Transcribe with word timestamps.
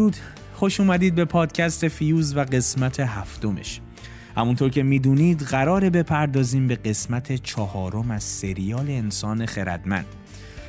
درود. 0.00 0.16
خوش 0.54 0.80
اومدید 0.80 1.14
به 1.14 1.24
پادکست 1.24 1.88
فیوز 1.88 2.36
و 2.36 2.40
قسمت 2.40 3.00
هفتمش. 3.00 3.80
همونطور 4.36 4.70
که 4.70 4.82
می‌دونید 4.82 5.40
قراره 5.40 5.90
بپردازیم 5.90 6.68
به 6.68 6.74
قسمت 6.74 7.32
چهارم 7.32 8.10
از 8.10 8.22
سریال 8.22 8.90
انسان 8.90 9.46
خردمند. 9.46 10.06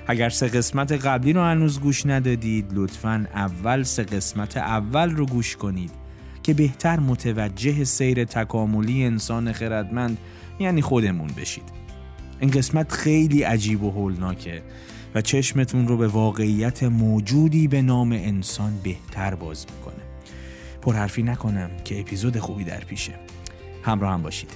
اگر 0.07 0.30
سه 0.30 0.48
قسمت 0.48 0.91
قبلی 0.91 1.34
رو 1.34 1.41
هنوز 1.41 1.80
گوش 1.80 2.05
ندادید 2.05 2.65
لطفا 2.73 3.27
اول 3.34 3.84
سه 3.84 4.04
قسمت 4.04 4.57
اول 4.57 5.12
رو 5.12 5.26
گوش 5.26 5.55
کنید 5.55 5.91
که 6.43 6.54
بهتر 6.54 6.99
متوجه 6.99 7.84
سیر 7.84 8.23
تکاملی 8.23 9.04
انسان 9.04 9.51
خردمند 9.51 10.18
یعنی 10.60 10.82
خودمون 10.82 11.29
بشید. 11.38 11.82
این 12.40 12.51
قسمت 12.51 12.91
خیلی 12.91 13.43
عجیب 13.43 13.84
و 13.84 13.91
هولناکه. 13.91 14.62
و 15.15 15.21
چشمتون 15.21 15.87
رو 15.87 15.98
به 15.98 16.07
واقعیت 16.07 16.84
موجودی 16.84 17.67
به 17.67 17.81
نام 17.81 18.12
انسان 18.12 18.73
بهتر 18.84 19.35
باز 19.35 19.65
می‌کنه. 19.77 20.04
پرحرفی 20.81 21.23
نکنم 21.23 21.70
که 21.85 21.99
اپیزود 21.99 22.40
خوبی 22.40 22.63
در 22.63 22.79
پیشه. 22.79 23.13
همراه 23.84 24.13
هم 24.13 24.21
باشید. 24.21 24.51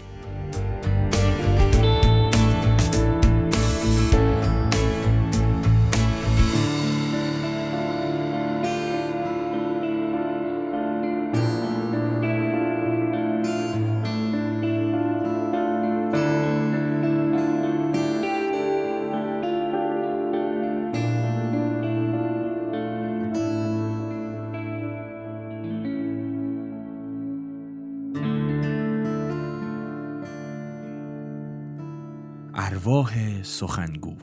سخنگو 33.46 34.16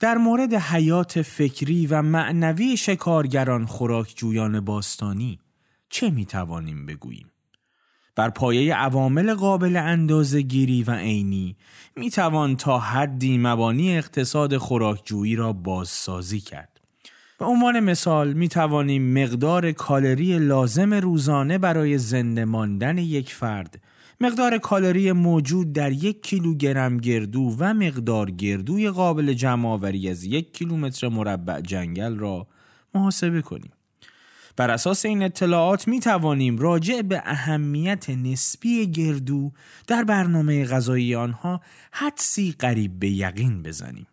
در 0.00 0.18
مورد 0.18 0.54
حیات 0.54 1.22
فکری 1.22 1.86
و 1.86 2.02
معنوی 2.02 2.76
شکارگران 2.76 3.66
خوراکجویان 3.66 4.60
باستانی 4.60 5.38
چه 5.88 6.10
می 6.10 6.26
توانیم 6.26 6.86
بگوییم؟ 6.86 7.30
بر 8.16 8.30
پایه 8.30 8.74
عوامل 8.74 9.34
قابل 9.34 9.76
اندازه 9.76 10.40
گیری 10.40 10.82
و 10.82 10.90
عینی 10.90 11.56
می 11.96 12.10
توان 12.10 12.56
تا 12.56 12.78
حدی 12.78 13.38
مبانی 13.38 13.96
اقتصاد 13.96 14.56
خوراکجویی 14.56 15.36
را 15.36 15.52
بازسازی 15.52 16.40
کرد. 16.40 16.80
به 17.38 17.44
عنوان 17.44 17.80
مثال 17.80 18.32
می 18.32 18.48
توانیم 18.48 19.22
مقدار 19.22 19.72
کالری 19.72 20.38
لازم 20.38 20.94
روزانه 20.94 21.58
برای 21.58 21.98
زنده 21.98 22.44
ماندن 22.44 22.98
یک 22.98 23.34
فرد 23.34 23.82
مقدار 24.22 24.58
کالری 24.58 25.12
موجود 25.12 25.72
در 25.72 25.92
یک 25.92 26.22
کیلوگرم 26.22 26.96
گردو 26.96 27.56
و 27.58 27.74
مقدار 27.74 28.30
گردوی 28.30 28.90
قابل 28.90 29.32
جمعآوری 29.32 30.08
از 30.10 30.24
یک 30.24 30.52
کیلومتر 30.52 31.08
مربع 31.08 31.60
جنگل 31.60 32.18
را 32.18 32.46
محاسبه 32.94 33.42
کنیم. 33.42 33.72
بر 34.56 34.70
اساس 34.70 35.04
این 35.04 35.22
اطلاعات 35.22 35.88
می 35.88 36.00
توانیم 36.00 36.58
راجع 36.58 37.02
به 37.02 37.22
اهمیت 37.24 38.10
نسبی 38.10 38.86
گردو 38.86 39.52
در 39.86 40.04
برنامه 40.04 40.64
غذایی 40.64 41.14
آنها 41.14 41.60
حدسی 41.92 42.54
قریب 42.58 42.98
به 42.98 43.10
یقین 43.10 43.62
بزنیم. 43.62 44.06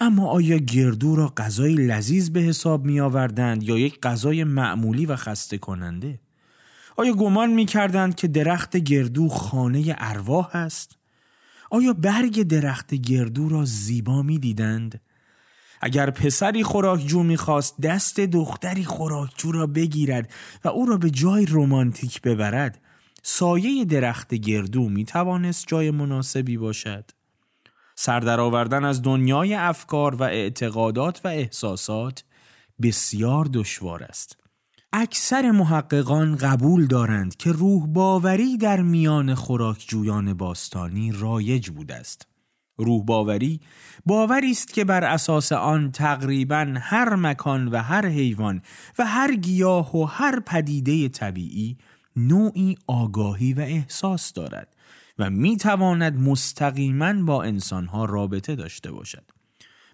اما 0.00 0.26
آیا 0.26 0.58
گردو 0.58 1.16
را 1.16 1.32
غذای 1.36 1.74
لذیذ 1.74 2.30
به 2.30 2.40
حساب 2.40 2.84
می 2.84 3.00
آوردند 3.00 3.62
یا 3.62 3.78
یک 3.78 4.00
غذای 4.00 4.44
معمولی 4.44 5.06
و 5.06 5.16
خسته 5.16 5.58
کننده؟ 5.58 6.20
آیا 7.00 7.12
گمان 7.12 7.50
می 7.50 7.66
کردند 7.66 8.14
که 8.14 8.28
درخت 8.28 8.76
گردو 8.76 9.28
خانه 9.28 9.96
ارواح 9.98 10.56
است؟ 10.56 10.98
آیا 11.70 11.92
برگ 11.92 12.42
درخت 12.42 12.94
گردو 12.94 13.48
را 13.48 13.64
زیبا 13.64 14.22
می 14.22 14.38
دیدند؟ 14.38 15.00
اگر 15.80 16.10
پسری 16.10 16.62
خوراکجو 16.62 17.22
می‌خواست 17.22 17.80
دست 17.80 18.20
دختری 18.20 18.84
خوراکجو 18.84 19.52
را 19.52 19.66
بگیرد 19.66 20.32
و 20.64 20.68
او 20.68 20.86
را 20.86 20.96
به 20.96 21.10
جای 21.10 21.46
رومانتیک 21.46 22.22
ببرد 22.22 22.80
سایه 23.22 23.84
درخت 23.84 24.34
گردو 24.34 24.88
می 24.88 25.04
توانست 25.04 25.66
جای 25.66 25.90
مناسبی 25.90 26.56
باشد 26.56 27.10
سردر 27.94 28.40
آوردن 28.40 28.84
از 28.84 29.02
دنیای 29.02 29.54
افکار 29.54 30.14
و 30.14 30.22
اعتقادات 30.22 31.20
و 31.24 31.28
احساسات 31.28 32.24
بسیار 32.82 33.44
دشوار 33.44 34.02
است 34.02 34.39
اکثر 34.92 35.50
محققان 35.50 36.36
قبول 36.36 36.86
دارند 36.86 37.36
که 37.36 37.52
روح 37.52 37.86
باوری 37.86 38.56
در 38.56 38.82
میان 38.82 39.34
خوراکجویان 39.34 40.34
باستانی 40.34 41.12
رایج 41.12 41.70
بوده 41.70 41.94
است. 41.94 42.26
روح 42.76 43.04
باوری 43.04 43.60
باوری 44.06 44.50
است 44.50 44.74
که 44.74 44.84
بر 44.84 45.04
اساس 45.04 45.52
آن 45.52 45.92
تقریبا 45.92 46.74
هر 46.80 47.16
مکان 47.16 47.68
و 47.68 47.76
هر 47.76 48.06
حیوان 48.06 48.62
و 48.98 49.06
هر 49.06 49.34
گیاه 49.34 49.96
و 49.96 50.04
هر 50.04 50.40
پدیده 50.40 51.08
طبیعی 51.08 51.78
نوعی 52.16 52.76
آگاهی 52.86 53.52
و 53.52 53.60
احساس 53.60 54.32
دارد 54.32 54.76
و 55.18 55.30
می 55.30 55.56
تواند 55.56 56.18
مستقیما 56.18 57.12
با 57.12 57.42
انسانها 57.42 58.04
رابطه 58.04 58.54
داشته 58.54 58.92
باشد. 58.92 59.24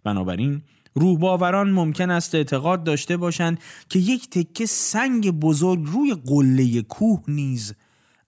بنابراین 0.05 0.63
روح 0.97 1.19
باوران 1.19 1.71
ممکن 1.71 2.11
است 2.11 2.35
اعتقاد 2.35 2.85
داشته 2.85 3.17
باشند 3.17 3.61
که 3.89 3.99
یک 3.99 4.31
تکه 4.31 4.67
سنگ 4.67 5.31
بزرگ 5.31 5.83
روی 5.85 6.15
قله 6.27 6.83
کوه 6.83 7.23
نیز 7.29 7.75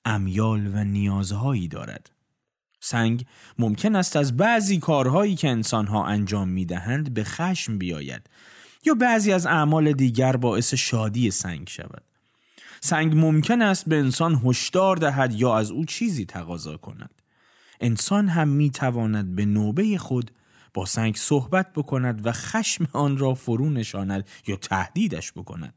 امیال 0.05 0.71
و 0.75 0.85
نیازهایی 0.85 1.69
دارد. 1.69 2.11
سنگ 2.81 3.25
ممکن 3.59 3.97
است 3.97 4.17
از 4.17 4.37
بعضی 4.37 4.79
کارهایی 4.79 5.37
که 5.37 5.49
انسانها 5.49 6.07
انجام 6.07 6.49
می 6.49 6.65
دهند 6.65 7.15
به 7.15 7.25
خشم 7.25 7.79
بیاید 7.79 8.23
یا 8.85 8.95
بعضی 8.95 9.33
از 9.33 9.47
اعمال 9.47 9.93
دیگر 9.93 10.37
باعث 10.37 10.75
شادی 10.75 11.31
سنگ 11.31 11.69
شود. 11.69 12.03
سنگ 12.81 13.17
ممکن 13.17 13.63
است 13.63 13.89
به 13.89 13.97
انسان 13.97 14.41
هشدار 14.45 14.97
دهد 14.97 15.35
یا 15.35 15.57
از 15.57 15.71
او 15.71 15.85
چیزی 15.85 16.25
تقاضا 16.25 16.77
کند. 16.77 17.11
انسان 17.81 18.29
هم 18.29 18.49
می 18.49 18.71
تواند 18.71 19.37
به 19.37 19.45
نوبه 19.45 19.99
خود 19.99 20.31
سنگ 20.87 21.17
صحبت 21.17 21.73
بکند 21.73 22.27
و 22.27 22.33
خشم 22.33 22.89
آن 22.93 23.19
را 23.19 23.35
فرو 23.35 23.71
نشاند 23.71 24.29
یا 24.47 24.57
تهدیدش 24.57 25.33
بکند. 25.33 25.75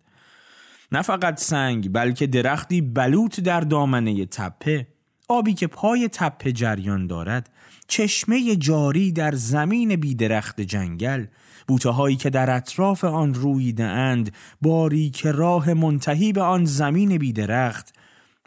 نه 0.92 1.02
فقط 1.02 1.40
سنگ 1.40 1.92
بلکه 1.92 2.28
درختی 2.28 2.82
بلوط 2.82 3.40
در 3.40 3.62
دامنه 3.62 4.26
تپه. 4.26 4.88
آبی 5.28 5.54
که 5.54 5.68
پای 5.68 6.08
تپه 6.08 6.52
جریان 6.52 7.08
دارد 7.08 7.50
چشمه 7.88 8.56
جاری 8.56 9.12
در 9.12 9.36
زمین 9.36 9.96
بیدرخت 9.96 10.62
جنگل. 10.62 11.26
بوته 11.68 11.90
هایی 11.90 12.16
که 12.16 12.30
در 12.30 12.56
اطراف 12.56 13.04
آن 13.04 13.34
رویده 13.34 13.84
اند 13.84 14.34
باری 14.62 15.10
که 15.10 15.32
راه 15.32 15.74
منتهی 15.74 16.34
به 16.34 16.42
آن 16.42 16.66
زمین 16.66 17.18
بیدرخت. 17.18 17.94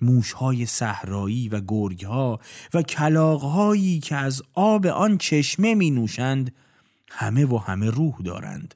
موشهای 0.03 0.67
صحرایی 0.67 1.49
و 1.49 1.61
گرگها 1.69 2.41
و 2.75 2.83
کلاغهایی 2.83 4.01
که 4.01 4.17
از 4.17 4.43
آب 4.55 4.87
آن 4.87 5.19
چشمه 5.19 5.75
می 5.75 5.91
نوشند 5.91 6.55
همه 7.11 7.47
و 7.47 7.59
همه 7.59 7.91
روح 7.91 8.15
دارند. 8.25 8.75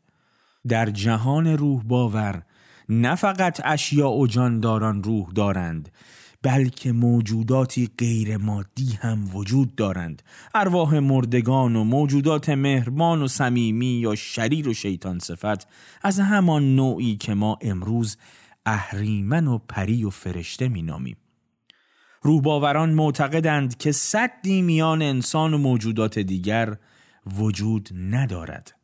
در 0.68 0.90
جهان 0.90 1.46
روح 1.46 1.82
باور 1.82 2.42
نه 2.88 3.14
فقط 3.14 3.60
اشیاء 3.64 4.16
و 4.16 4.26
جانداران 4.26 5.02
روح 5.02 5.30
دارند 5.34 5.88
بلکه 6.42 6.92
موجوداتی 6.92 7.90
غیر 7.98 8.36
مادی 8.36 8.98
هم 9.00 9.36
وجود 9.36 9.74
دارند. 9.74 10.22
ارواح 10.54 10.98
مردگان 10.98 11.76
و 11.76 11.84
موجودات 11.84 12.48
مهربان 12.48 13.22
و 13.22 13.28
صمیمی 13.28 13.86
یا 13.86 14.14
شریر 14.14 14.68
و 14.68 14.74
شیطان 14.74 15.18
صفت 15.18 15.68
از 16.02 16.20
همان 16.20 16.76
نوعی 16.76 17.16
که 17.16 17.34
ما 17.34 17.58
امروز 17.62 18.16
اهریمن 18.68 19.46
و 19.46 19.58
پری 19.58 20.04
و 20.04 20.10
فرشته 20.10 20.68
مینامیم. 20.68 21.16
روحباوران 22.22 22.90
معتقدند 22.90 23.76
که 23.76 23.92
صدی 23.92 24.62
میان 24.62 25.02
انسان 25.02 25.54
و 25.54 25.58
موجودات 25.58 26.18
دیگر 26.18 26.76
وجود 27.26 27.88
ندارد. 27.94 28.74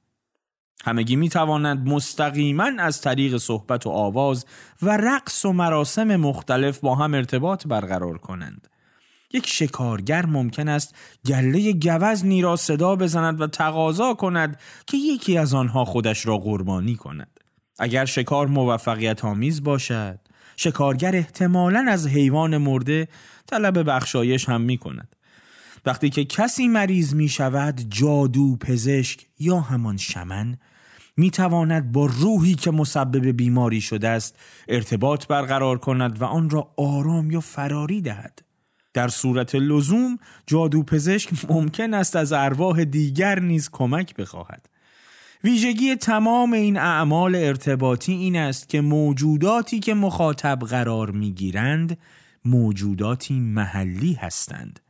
همگی 0.84 1.16
می 1.16 1.28
توانند 1.28 1.88
مستقیما 1.88 2.70
از 2.78 3.00
طریق 3.00 3.36
صحبت 3.36 3.86
و 3.86 3.90
آواز 3.90 4.46
و 4.82 4.96
رقص 4.96 5.44
و 5.44 5.52
مراسم 5.52 6.16
مختلف 6.16 6.78
با 6.78 6.94
هم 6.94 7.14
ارتباط 7.14 7.66
برقرار 7.66 8.18
کنند. 8.18 8.68
یک 9.32 9.46
شکارگر 9.46 10.26
ممکن 10.26 10.68
است 10.68 10.94
گله 11.26 11.72
گوزنی 11.72 12.42
را 12.42 12.56
صدا 12.56 12.96
بزند 12.96 13.40
و 13.40 13.46
تقاضا 13.46 14.14
کند 14.14 14.60
که 14.86 14.96
یکی 14.96 15.38
از 15.38 15.54
آنها 15.54 15.84
خودش 15.84 16.26
را 16.26 16.38
قربانی 16.38 16.96
کند. 16.96 17.40
اگر 17.78 18.04
شکار 18.04 18.46
موفقیت 18.46 19.24
آمیز 19.24 19.62
باشد 19.62 20.18
شکارگر 20.56 21.16
احتمالا 21.16 21.86
از 21.88 22.06
حیوان 22.06 22.56
مرده 22.56 23.08
طلب 23.46 23.90
بخشایش 23.90 24.48
هم 24.48 24.60
می 24.60 24.78
کند 24.78 25.16
وقتی 25.86 26.10
که 26.10 26.24
کسی 26.24 26.68
مریض 26.68 27.14
می 27.14 27.28
شود 27.28 27.80
جادو 27.88 28.56
پزشک 28.56 29.26
یا 29.38 29.60
همان 29.60 29.96
شمن 29.96 30.58
می 31.16 31.30
تواند 31.30 31.92
با 31.92 32.06
روحی 32.06 32.54
که 32.54 32.70
مسبب 32.70 33.26
بیماری 33.26 33.80
شده 33.80 34.08
است 34.08 34.38
ارتباط 34.68 35.26
برقرار 35.26 35.78
کند 35.78 36.22
و 36.22 36.24
آن 36.24 36.50
را 36.50 36.74
آرام 36.76 37.30
یا 37.30 37.40
فراری 37.40 38.00
دهد. 38.00 38.42
در 38.94 39.08
صورت 39.08 39.54
لزوم 39.54 40.18
جادو 40.46 40.82
پزشک 40.82 41.30
ممکن 41.50 41.94
است 41.94 42.16
از 42.16 42.32
ارواح 42.32 42.84
دیگر 42.84 43.40
نیز 43.40 43.70
کمک 43.72 44.14
بخواهد. 44.14 44.68
ویژگی 45.44 45.96
تمام 45.96 46.52
این 46.52 46.76
اعمال 46.76 47.34
ارتباطی 47.34 48.12
این 48.12 48.36
است 48.36 48.68
که 48.68 48.80
موجوداتی 48.80 49.80
که 49.80 49.94
مخاطب 49.94 50.58
قرار 50.58 51.10
می 51.10 51.32
گیرند 51.32 51.98
موجوداتی 52.44 53.40
محلی 53.40 54.12
هستند. 54.12 54.80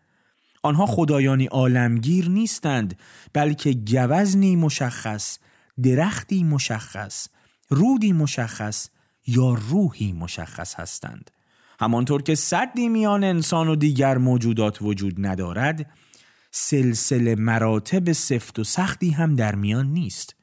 آنها 0.62 0.86
خدایانی 0.86 1.46
عالمگیر 1.46 2.28
نیستند 2.28 2.98
بلکه 3.32 3.72
گوزنی 3.72 4.56
مشخص 4.56 5.38
درختی 5.82 6.44
مشخص 6.44 7.28
رودی 7.68 8.12
مشخص 8.12 8.88
یا 9.26 9.54
روحی 9.70 10.12
مشخص 10.12 10.74
هستند. 10.74 11.30
همانطور 11.80 12.22
که 12.22 12.34
صدی 12.34 12.88
میان 12.88 13.24
انسان 13.24 13.68
و 13.68 13.76
دیگر 13.76 14.18
موجودات 14.18 14.82
وجود 14.82 15.14
ندارد 15.26 15.90
سلسله 16.50 17.34
مراتب 17.34 18.12
سفت 18.12 18.58
و 18.58 18.64
سختی 18.64 19.10
هم 19.10 19.36
در 19.36 19.54
میان 19.54 19.86
نیست. 19.86 20.34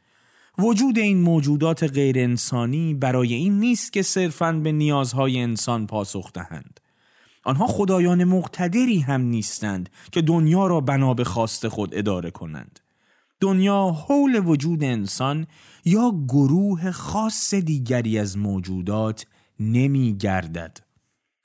وجود 0.57 1.00
این 1.00 1.21
موجودات 1.21 1.83
غیر 1.83 2.19
انسانی 2.19 2.94
برای 2.94 3.33
این 3.33 3.59
نیست 3.59 3.94
که 3.94 4.01
صرفاً 4.01 4.51
به 4.51 4.71
نیازهای 4.71 5.39
انسان 5.39 5.88
پاسخ 5.88 6.33
دهند. 6.33 6.80
آنها 7.44 7.68
خدایان 7.68 8.24
مقتدری 8.24 9.00
هم 9.00 9.21
نیستند 9.21 9.89
که 10.12 10.21
دنیا 10.21 10.68
را 10.68 10.81
بنا 10.81 11.13
به 11.13 11.24
خواست 11.24 11.68
خود 11.68 11.95
اداره 11.95 12.31
کنند. 12.31 12.80
دنیا 13.39 13.92
حول 14.07 14.42
وجود 14.45 14.83
انسان 14.83 15.48
یا 15.86 16.13
گروه 16.27 16.92
خاص 16.92 17.54
دیگری 17.54 18.19
از 18.19 18.38
موجودات 18.38 19.25
نمی 19.59 20.18
گردد 20.18 20.77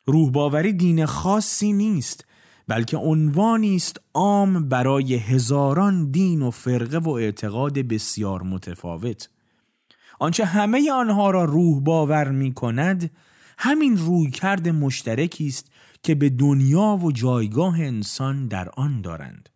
روح 0.07 0.31
باوری 0.31 0.73
دین 0.73 1.07
خاصی 1.07 1.73
نیست 1.73 2.25
بلکه 2.69 2.97
عنوانی 2.97 3.77
است 3.77 4.01
عام 4.15 4.69
برای 4.69 5.15
هزاران 5.15 6.11
دین 6.11 6.43
و 6.43 6.51
فرقه 6.51 6.99
و 6.99 7.11
اعتقاد 7.11 7.79
بسیار 7.79 8.43
متفاوت. 8.43 9.29
آنچه 10.19 10.45
همه 10.45 10.93
آنها 10.93 11.31
را 11.31 11.45
روح 11.45 11.81
باور 11.81 12.29
می 12.29 12.55
کند 12.55 13.11
همین 13.59 13.97
رویکرد 13.97 14.69
مشترکی 14.69 15.47
است 15.47 15.71
که 16.03 16.15
به 16.15 16.31
دنیا 16.31 16.99
و 17.03 17.13
جایگاه 17.13 17.81
انسان 17.81 18.49
در 18.49 18.69
آن 18.69 19.01
دارند. 19.01 19.49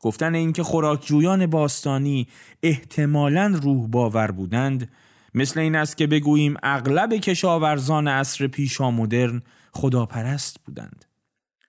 گفتن 0.00 0.34
اینکه 0.34 0.62
خوراکجویان 0.62 1.46
باستانی 1.46 2.28
احتمالا 2.62 3.58
روح 3.62 3.88
باور 3.88 4.30
بودند 4.30 4.90
مثل 5.34 5.60
این 5.60 5.76
است 5.76 5.96
که 5.96 6.06
بگوییم 6.06 6.56
اغلب 6.62 7.14
کشاورزان 7.14 8.08
عصر 8.08 8.46
پیشا 8.46 8.90
مدرن 8.90 9.42
خداپرست 9.72 10.56
بودند. 10.64 11.11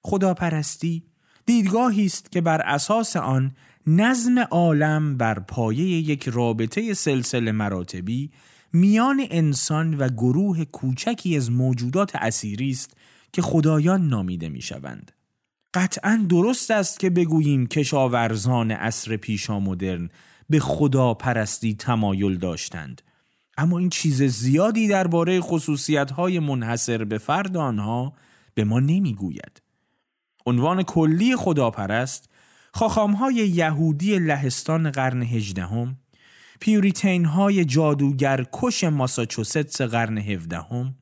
خداپرستی 0.04 1.04
دیدگاهی 1.46 2.06
است 2.06 2.32
که 2.32 2.42
بر 2.42 2.62
اساس 2.62 3.16
آن 3.16 3.52
نظم 3.88 4.40
عالم 4.40 5.18
بر 5.18 5.40
پایه 5.40 5.86
یک 5.86 6.30
رابطه 6.30 6.94
سلسله 6.94 7.52
مراتبی 7.52 8.32
میان 8.74 9.28
انسان 9.30 9.94
و 9.94 10.10
گروه 10.10 10.66
کوچکی 10.66 11.38
از 11.38 11.52
موجودات 11.52 12.16
اسیری 12.16 12.70
است 12.70 12.98
که 13.34 13.42
خدایان 13.42 14.08
نامیده 14.08 14.50
می‌شوند. 14.50 15.12
قطعا 15.74 16.26
درست 16.30 16.72
است 16.72 17.00
که 17.00 17.10
بگوییم 17.10 17.68
کشاورزان 17.68 18.72
عصر 18.72 19.18
پیشا 19.18 19.60
مدرن 19.60 20.10
به 20.50 20.60
خدا 20.60 21.14
پرستی 21.14 21.76
تمایل 21.76 22.38
داشتند 22.38 23.02
اما 23.58 23.80
این 23.80 23.90
چیز 23.90 24.24
زیادی 24.24 24.88
درباره 24.88 25.42
خصوصیت‌های 25.42 26.40
منحصر 26.40 27.04
به 27.04 27.18
فرد 27.18 27.58
آنها 27.58 28.14
به 28.54 28.64
ما 28.64 28.80
نمی‌گوید. 28.80 29.62
عنوان 30.45 30.84
کلی 30.84 31.36
خداپرست 31.36 32.30
خاخامهای 32.74 33.36
یهودی 33.36 34.19
لهستان 34.19 34.92
قرن 34.92 35.22
هجدهم 35.22 35.98
پیوریتین 36.60 37.25
های 37.25 37.66
جادوگر 37.66 38.45
کش 38.51 38.84
ماساچوستس 38.84 39.81
قرن 39.81 40.18
هفدهم 40.18 40.95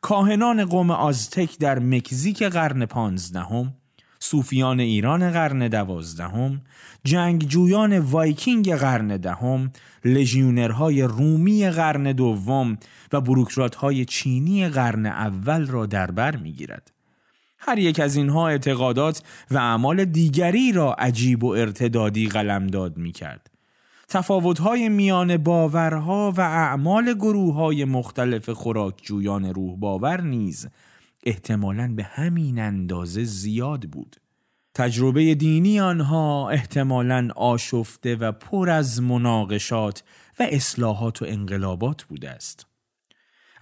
کاهنان 0.00 0.64
قوم 0.64 0.90
آزتک 0.90 1.58
در 1.58 1.78
مکزیک 1.78 2.42
قرن 2.42 2.86
پانزدهم 2.86 3.74
صوفیان 4.18 4.80
ایران 4.80 5.30
قرن 5.30 5.68
دوازدهم 5.68 6.60
جنگجویان 7.04 7.98
وایکینگ 7.98 8.74
قرن 8.74 9.16
دهم 9.16 9.72
لژیونرهای 10.04 11.02
رومی 11.02 11.70
قرن 11.70 12.12
دوم 12.12 12.78
و 13.12 13.20
بروکراتهای 13.20 14.04
چینی 14.04 14.68
قرن 14.68 15.06
اول 15.06 15.66
را 15.66 15.86
در 15.86 16.10
بر 16.10 16.36
می‌گیرد. 16.36 16.95
هر 17.58 17.78
یک 17.78 18.00
از 18.00 18.16
اینها 18.16 18.48
اعتقادات 18.48 19.22
و 19.50 19.58
اعمال 19.58 20.04
دیگری 20.04 20.72
را 20.72 20.94
عجیب 20.94 21.44
و 21.44 21.48
ارتدادی 21.48 22.28
قلمداد 22.28 22.96
می 22.96 23.12
کرد. 23.12 23.50
تفاوت‌های 24.08 24.88
میان 24.88 25.36
باورها 25.36 26.32
و 26.36 26.40
اعمال 26.40 27.14
گروه 27.14 27.54
های 27.54 27.84
مختلف 27.84 28.50
خوراکجویان 28.50 29.44
روح 29.44 29.76
باور 29.76 30.20
نیز 30.20 30.68
احتمالاً 31.26 31.94
به 31.96 32.02
همین 32.02 32.58
اندازه 32.58 33.24
زیاد 33.24 33.82
بود. 33.82 34.16
تجربه 34.74 35.34
دینی 35.34 35.80
آنها 35.80 36.50
احتمالاً 36.50 37.28
آشفته 37.36 38.16
و 38.16 38.32
پر 38.32 38.70
از 38.70 39.02
مناقشات 39.02 40.02
و 40.40 40.46
اصلاحات 40.50 41.22
و 41.22 41.24
انقلابات 41.28 42.02
بوده 42.02 42.30
است. 42.30 42.66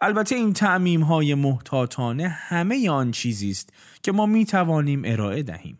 البته 0.04 0.34
این 0.34 0.52
تعمیم 0.52 1.02
های 1.02 1.34
محتاطانه 1.34 2.28
همه 2.28 2.90
آن 2.90 3.10
چیزی 3.10 3.50
است 3.50 3.72
که 4.02 4.12
ما 4.12 4.26
می 4.26 4.44
توانیم 4.44 5.02
ارائه 5.04 5.42
دهیم. 5.42 5.78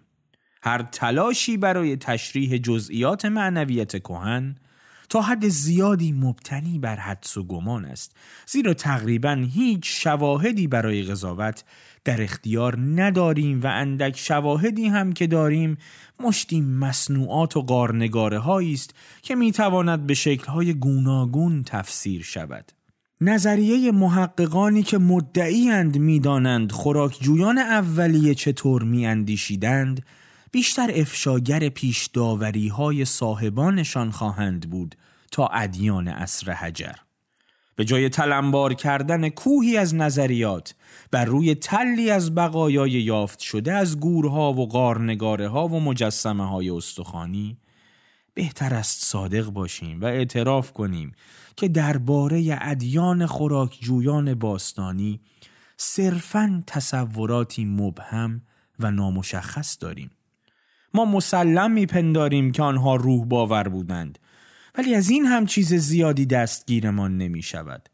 هر 0.63 0.83
تلاشی 0.83 1.57
برای 1.57 1.97
تشریح 1.97 2.59
جزئیات 2.59 3.25
معنویت 3.25 3.99
کهن 3.99 4.55
تا 5.09 5.21
حد 5.21 5.49
زیادی 5.49 6.13
مبتنی 6.13 6.79
بر 6.79 6.97
حدس 6.97 7.37
و 7.37 7.45
گمان 7.45 7.85
است 7.85 8.17
زیرا 8.47 8.75
تقریبا 8.75 9.47
هیچ 9.55 10.05
شواهدی 10.05 10.67
برای 10.67 11.03
قضاوت 11.03 11.65
در 12.05 12.23
اختیار 12.23 12.79
نداریم 12.79 13.63
و 13.63 13.67
اندک 13.67 14.17
شواهدی 14.17 14.87
هم 14.87 15.13
که 15.13 15.27
داریم 15.27 15.77
مشتی 16.21 16.61
مصنوعات 16.61 17.57
و 17.57 17.63
قارنگاره 17.63 18.49
است 18.49 18.95
که 19.23 19.35
می‌تواند 19.35 20.07
به 20.07 20.15
شکلهای 20.15 20.75
گوناگون 20.75 21.63
تفسیر 21.63 22.23
شود 22.23 22.73
نظریه 23.25 23.93
محققانی 23.93 24.83
که 24.83 24.99
مدعیند 24.99 25.99
می‌دانند 25.99 26.73
خوراکجویان 26.73 27.59
اولیه 27.59 28.35
چطور 28.35 28.83
میاندیشیدند 28.83 30.05
بیشتر 30.53 30.91
افشاگر 30.95 31.69
پیش 31.69 32.11
های 32.77 33.05
صاحبانشان 33.05 34.11
خواهند 34.11 34.71
بود 34.71 34.95
تا 35.31 35.47
ادیان 35.47 36.09
اصر 36.09 36.53
حجر. 36.53 36.93
به 37.77 37.85
جای 37.85 38.09
تلمبار 38.09 38.75
کردن 38.75 39.29
کوهی 39.29 39.77
از 39.77 39.95
نظریات 39.95 40.75
بر 41.11 41.25
روی 41.25 41.55
تلی 41.55 42.11
از 42.11 42.35
بقایای 42.35 42.91
یافت 42.91 43.41
شده 43.41 43.73
از 43.73 44.01
گورها 44.01 44.53
و 44.53 44.69
قارنگاره 44.69 45.49
ها 45.49 45.69
و 45.69 45.81
مجسمه 45.81 46.49
های 46.49 46.71
استخوانی 46.71 47.57
بهتر 48.35 48.75
است 48.75 49.05
صادق 49.05 49.51
باشیم 49.51 50.01
و 50.01 50.05
اعتراف 50.05 50.73
کنیم 50.73 51.13
که 51.57 51.69
درباره 51.69 52.59
ادیان 52.61 53.27
خوراکجویان 53.27 54.35
باستانی 54.35 55.21
صرفا 55.77 56.63
تصوراتی 56.67 57.65
مبهم 57.65 58.43
و 58.79 58.91
نامشخص 58.91 59.77
داریم. 59.81 60.11
ما 60.95 61.05
مسلم 61.05 61.71
میپنداریم 61.71 62.53
که 62.53 62.63
آنها 62.63 62.97
روح 62.97 63.27
باور 63.27 63.69
بودند 63.69 64.19
ولی 64.79 64.95
از 64.95 65.11
این 65.11 65.25
هم 65.27 65.47
چیز 65.47 65.75
زیادی 65.75 66.27
دستگیرمان 66.27 67.19
نمی 67.19 67.43
شود 67.43 67.89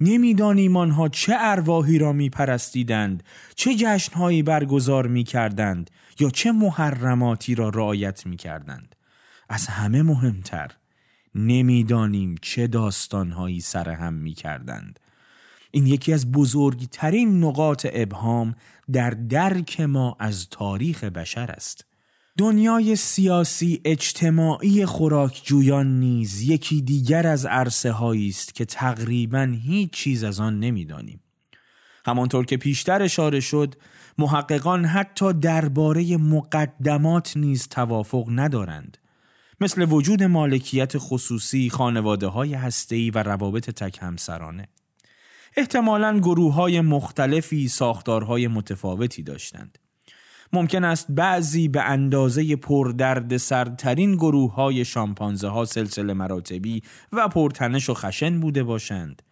نمی‌دانیم 0.00 0.76
آنها 0.76 1.08
چه 1.08 1.34
ارواحی 1.38 1.98
را 1.98 2.12
می 2.12 2.30
پرستیدند 2.30 3.22
چه 3.56 3.74
جشنهایی 3.74 4.42
برگزار 4.42 5.06
می 5.06 5.24
کردند 5.24 5.90
یا 6.20 6.30
چه 6.30 6.52
محرماتی 6.52 7.54
را 7.54 7.68
رعایت 7.68 8.26
می 8.26 8.36
کردند 8.36 8.94
از 9.52 9.66
همه 9.66 10.02
مهمتر. 10.02 10.70
نمی‌دانیم 11.34 12.34
چه 12.42 12.66
داستانهایی 12.66 13.60
سرهم 13.60 14.14
می 14.14 14.34
کردند 14.34 15.00
این 15.70 15.86
یکی 15.86 16.12
از 16.12 16.32
بزرگترین 16.32 17.44
نقاط 17.44 17.86
ابهام 17.92 18.54
در 18.92 19.10
درک 19.10 19.80
ما 19.80 20.16
از 20.20 20.48
تاریخ 20.48 21.04
بشر 21.04 21.50
است. 21.50 21.84
دنیای 22.38 22.96
سیاسی 22.96 23.80
اجتماعی 23.84 24.86
خوراکجویان 24.86 26.00
نیز 26.00 26.42
یکی 26.42 26.82
دیگر 26.82 27.26
از 27.26 27.46
عرصه 27.46 28.02
است 28.02 28.54
که 28.54 28.64
تقریبا 28.64 29.56
هیچ 29.62 29.90
چیز 29.90 30.24
از 30.24 30.40
آن 30.40 30.60
نمی‌دانیم. 30.60 31.20
همانطور 32.06 32.44
که 32.44 32.56
پیشتر 32.56 33.02
اشاره 33.02 33.40
شد 33.40 33.74
محققان 34.18 34.84
حتی 34.84 35.32
درباره 35.32 36.16
مقدمات 36.16 37.36
نیز 37.36 37.68
توافق 37.68 38.26
ندارند. 38.30 38.98
مثل 39.62 39.82
وجود 39.82 40.22
مالکیت 40.22 40.92
خصوصی، 40.96 41.70
خانواده 41.70 42.26
های 42.26 42.54
هسته‌ای 42.54 43.10
و 43.10 43.18
روابط 43.18 43.70
تک 43.70 43.98
همسرانه. 44.02 44.68
احتمالاً 45.56 46.18
گروه 46.18 46.54
های 46.54 46.80
مختلفی 46.80 47.68
ساختارهای 47.68 48.48
متفاوتی 48.48 49.22
داشتند. 49.22 49.78
ممکن 50.52 50.84
است 50.84 51.06
بعضی 51.10 51.68
به 51.68 51.82
اندازه 51.82 52.56
پردرد 52.56 53.36
سرترین 53.36 54.14
گروه 54.14 54.54
های 54.54 54.84
شامپانزه 54.84 55.48
ها 55.48 55.64
سلسله 55.64 56.14
مراتبی 56.14 56.82
و 57.12 57.28
پرتنش 57.28 57.90
و 57.90 57.94
خشن 57.94 58.40
بوده 58.40 58.64
باشند. 58.64 59.22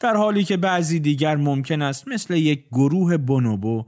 در 0.00 0.16
حالی 0.16 0.44
که 0.44 0.56
بعضی 0.56 1.00
دیگر 1.00 1.36
ممکن 1.36 1.82
است 1.82 2.08
مثل 2.08 2.34
یک 2.34 2.64
گروه 2.72 3.16
بونوبو 3.16 3.86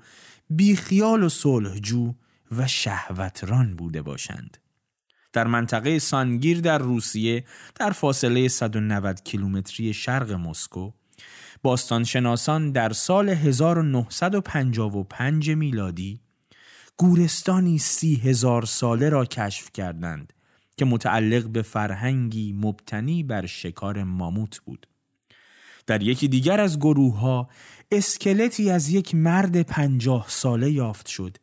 بیخیال 0.51 1.23
و 1.23 1.29
صلحجو 1.29 2.15
و 2.57 2.67
شهوتران 2.67 3.77
بوده 3.77 4.03
باشند. 4.03 4.60
در 5.33 5.47
منطقه 5.47 5.99
سانگیر 5.99 6.61
در 6.61 6.79
روسیه 6.79 7.45
در 7.75 7.91
فاصله 7.91 8.49
190 8.49 9.23
کیلومتری 9.25 9.95
شرق 9.95 10.33
مسکو 10.33 10.91
باستانشناسان 11.63 12.73
در 12.73 12.93
سال 12.93 13.29
1955 13.29 15.51
میلادی 15.51 16.21
گورستانی 16.97 17.79
سی 17.79 18.15
هزار 18.15 18.65
ساله 18.65 19.09
را 19.09 19.25
کشف 19.25 19.73
کردند 19.73 20.33
که 20.77 20.85
متعلق 20.85 21.49
به 21.49 21.63
فرهنگی 21.63 22.53
مبتنی 22.53 23.23
بر 23.23 23.47
شکار 23.47 24.05
ماموت 24.05 24.59
بود. 24.59 24.87
در 25.87 26.03
یکی 26.03 26.29
دیگر 26.29 26.61
از 26.61 26.79
گروه 26.79 27.19
ها 27.19 27.49
اسکلتی 27.91 28.71
از 28.71 28.89
یک 28.89 29.15
مرد 29.15 29.63
پنجاه 29.63 30.25
ساله 30.29 30.71
یافت 30.71 31.07
شد 31.07 31.37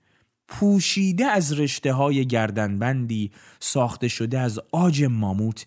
پوشیده 0.47 1.25
از 1.25 1.59
رشته 1.59 1.93
های 1.93 2.25
گردنبندی 2.25 3.31
ساخته 3.59 4.07
شده 4.07 4.39
از 4.39 4.59
آج 4.71 5.03
ماموت 5.03 5.65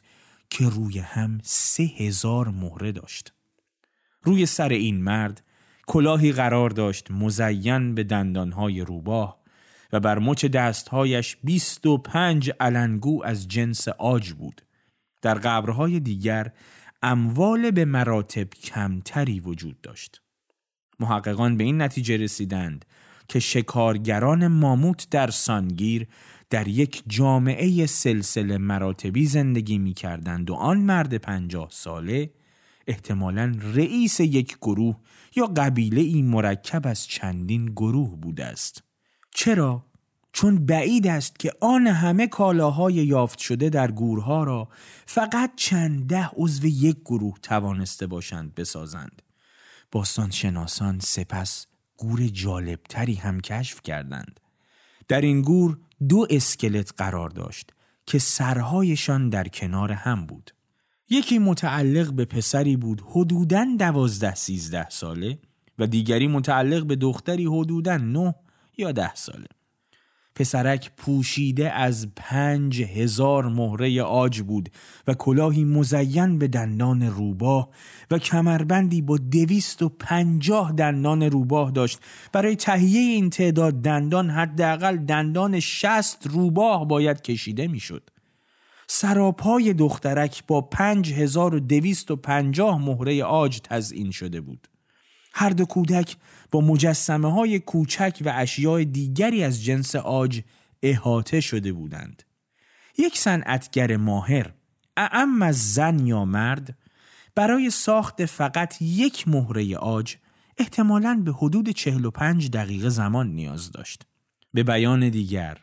که 0.51 0.69
روی 0.69 0.99
هم 0.99 1.39
سه 1.43 1.83
هزار 1.83 2.49
مهره 2.49 2.93
داشت. 2.93 3.33
روی 4.23 4.47
سر 4.47 4.69
این 4.69 5.03
مرد 5.03 5.43
کلاهی 5.87 6.33
قرار 6.33 6.71
داشت 6.71 7.11
مزین 7.11 7.95
به 7.95 8.05
دندانهای 8.05 8.81
روباه 8.81 9.41
و 9.93 10.01
بر 10.01 10.19
مچ 10.19 10.45
دستهایش 10.45 11.37
بیست 11.45 11.87
و 11.87 11.99
پنج 11.99 12.51
علنگو 12.61 13.25
از 13.25 13.49
جنس 13.49 13.89
آج 13.89 14.33
بود. 14.33 14.63
در 15.23 15.35
قبرهای 15.35 16.01
دیگر 16.01 16.53
اموال 17.03 17.71
به 17.71 17.85
مراتب 17.85 18.51
کمتری 18.51 19.41
وجود 19.41 19.81
داشت. 19.81 20.23
محققان 21.01 21.57
به 21.57 21.65
این 21.65 21.83
نتیجه 21.83 22.17
رسیدند 22.17 22.85
که 23.31 23.41
شکارگران 23.41 24.47
ماموت 24.47 25.07
در 25.11 25.31
سانگیر 25.31 26.07
در 26.51 26.69
یک 26.69 27.03
جامعه 27.07 27.87
سلسله 27.87 28.59
مراتبی 28.59 29.27
زندگی 29.27 29.79
می 29.79 29.95
کردند 29.95 30.51
و 30.51 30.55
آن 30.55 30.79
مرد 30.79 31.15
پنجاه 31.15 31.69
ساله 31.71 32.31
احتمالا 32.87 33.55
رئیس 33.75 34.21
یک 34.21 34.57
گروه 34.57 34.97
یا 35.37 35.47
قبیله 35.47 36.01
ای 36.01 36.23
مرکب 36.23 36.87
از 36.87 37.07
چندین 37.07 37.67
گروه 37.67 38.17
بوده 38.17 38.45
است. 38.45 38.83
چرا؟ 39.35 39.87
چون 40.33 40.67
بعید 40.67 41.07
است 41.07 41.39
که 41.39 41.53
آن 41.61 41.87
همه 41.87 42.27
کالاهای 42.27 42.95
یافت 42.95 43.39
شده 43.39 43.69
در 43.69 43.91
گورها 43.91 44.45
را 44.45 44.69
فقط 45.07 45.53
چند 45.57 46.07
ده 46.07 46.31
عضو 46.37 46.67
یک 46.67 46.97
گروه 47.05 47.39
توانسته 47.43 48.07
باشند 48.07 48.55
بسازند. 48.55 49.23
باستان 49.93 50.31
شناسان 50.31 50.99
سپس 50.99 51.70
گور 52.01 52.27
جالبتری 52.27 53.15
هم 53.15 53.41
کشف 53.41 53.83
کردند. 53.83 54.41
در 55.09 55.21
این 55.21 55.43
گور 55.43 55.79
دو 56.09 56.27
اسکلت 56.31 56.93
قرار 56.97 57.31
داشت 57.31 57.71
که 58.07 58.19
سرهایشان 58.19 59.29
در 59.29 59.49
کنار 59.49 59.93
هم 59.93 60.27
بود. 60.27 60.51
یکی 61.11 61.39
متعلق 61.39 62.13
به 62.13 62.25
پسری 62.25 62.77
بود 62.77 63.03
حدوداً 63.11 63.67
دوازده 63.79 64.35
سیزده 64.35 64.89
ساله 64.89 65.39
و 65.79 65.87
دیگری 65.87 66.27
متعلق 66.27 66.87
به 66.87 66.97
دختری 66.97 67.47
حدوداً 67.47 67.97
نه 67.97 68.35
یا 68.77 68.93
ده 68.93 69.15
ساله. 69.15 69.49
پسرک 70.35 70.91
پوشیده 70.97 71.73
از 71.73 72.09
پنج 72.17 72.83
هزار 72.83 73.49
مهره 73.49 74.03
آج 74.03 74.41
بود 74.41 74.69
و 75.07 75.15
کلاهی 75.15 75.65
مزین 75.65 76.39
به 76.39 76.49
دندان 76.49 77.03
روباه 77.03 77.69
و 78.11 78.19
کمربندی 78.19 79.03
با 79.03 79.17
دویست 79.17 79.83
و 79.83 79.89
پنجاه 79.89 80.73
دندان 80.73 81.23
روباه 81.23 81.71
داشت 81.71 81.99
برای 82.33 82.57
تهیه 82.57 83.01
این 83.01 83.31
تعداد 83.31 83.83
دندان 83.83 84.31
حداقل 84.31 84.97
دندان 84.97 85.61
شست 85.61 86.27
روباه 86.27 86.89
باید 86.89 87.23
کشیده 87.23 87.69
می‌شد. 87.69 88.11
سراپای 88.93 89.73
دخترک 89.73 90.47
با 90.47 90.61
پنج 90.61 91.13
هزار 91.13 91.55
و 91.55 91.61
دویست 91.61 92.11
و 92.11 92.17
پنجاه 92.17 92.79
مهره 92.79 93.25
آج 93.25 93.61
تزئین 93.61 94.11
شده 94.11 94.41
بود. 94.41 94.70
هر 95.33 95.51
دو 95.51 95.65
کودک 95.65 96.17
با 96.51 96.61
مجسمه 96.61 97.33
های 97.33 97.59
کوچک 97.59 98.23
و 98.25 98.33
اشیاء 98.35 98.85
دیگری 98.85 99.45
از 99.45 99.65
جنس 99.65 99.97
آج 99.97 100.41
احاطه 100.83 101.41
شده 101.41 101.73
بودند. 101.73 102.23
یک 102.99 103.19
صنعتگر 103.19 103.97
ماهر 103.97 104.53
اعم 104.97 105.43
از 105.43 105.75
زن 105.75 106.07
یا 106.07 106.25
مرد 106.25 106.79
برای 107.35 107.71
ساخت 107.71 108.25
فقط 108.25 108.83
یک 108.83 109.29
مهره 109.29 109.77
آج 109.77 110.17
احتمالاً 110.59 111.23
به 111.25 111.33
حدود 111.33 111.69
45 111.69 112.51
دقیقه 112.51 112.89
زمان 112.89 113.33
نیاز 113.33 113.71
داشت. 113.71 114.03
به 114.55 114.63
بیان 114.63 115.09
دیگر 115.09 115.59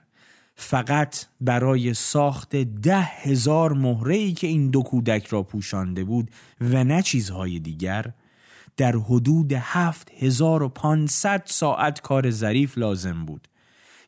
فقط 0.56 1.26
برای 1.42 1.94
ساخت 1.94 2.56
ده 2.56 3.02
هزار 3.02 3.74
مهره 3.74 4.16
ای 4.16 4.34
که 4.34 4.48
این 4.48 4.70
دو 4.70 4.82
کودک 4.82 5.26
را 5.26 5.44
پوشانده 5.44 6.04
بود 6.04 6.32
و 6.62 6.84
نه 6.84 7.02
چیزهای 7.02 7.60
دیگر 7.60 8.14
در 8.78 8.96
حدود 8.96 9.54
7500 9.54 11.44
ساعت 11.46 12.02
کار 12.02 12.30
ظریف 12.30 12.78
لازم 12.78 13.26
بود. 13.26 13.48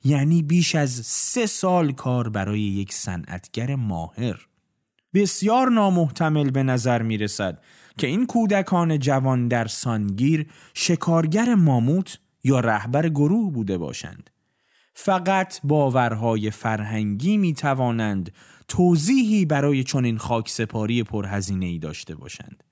یعنی 0.03 0.43
بیش 0.43 0.75
از 0.75 0.91
سه 1.05 1.45
سال 1.45 1.91
کار 1.91 2.29
برای 2.29 2.61
یک 2.61 2.93
صنعتگر 2.93 3.75
ماهر. 3.75 4.47
بسیار 5.13 5.69
نامحتمل 5.69 6.49
به 6.49 6.63
نظر 6.63 7.01
می 7.01 7.17
رسد 7.17 7.61
که 7.97 8.07
این 8.07 8.25
کودکان 8.25 8.99
جوان 8.99 9.47
در 9.47 9.67
سانگیر 9.67 10.47
شکارگر 10.73 11.55
ماموت 11.55 12.19
یا 12.43 12.59
رهبر 12.59 13.09
گروه 13.09 13.53
بوده 13.53 13.77
باشند. 13.77 14.29
فقط 14.93 15.59
باورهای 15.63 16.51
فرهنگی 16.51 17.38
می 17.38 17.53
توانند 17.53 18.31
توضیحی 18.67 19.45
برای 19.45 19.83
چنین 19.83 20.17
خاک 20.17 20.49
سپاری 20.49 21.03
پرهزینه 21.03 21.65
ای 21.65 21.79
داشته 21.79 22.15
باشند. 22.15 22.63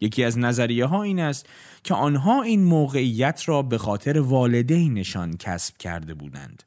یکی 0.00 0.24
از 0.24 0.38
نظریه 0.38 0.86
ها 0.86 1.02
این 1.02 1.20
است 1.20 1.46
که 1.84 1.94
آنها 1.94 2.42
این 2.42 2.64
موقعیت 2.64 3.42
را 3.46 3.62
به 3.62 3.78
خاطر 3.78 4.20
والدینشان 4.20 5.36
کسب 5.36 5.76
کرده 5.76 6.14
بودند. 6.14 6.62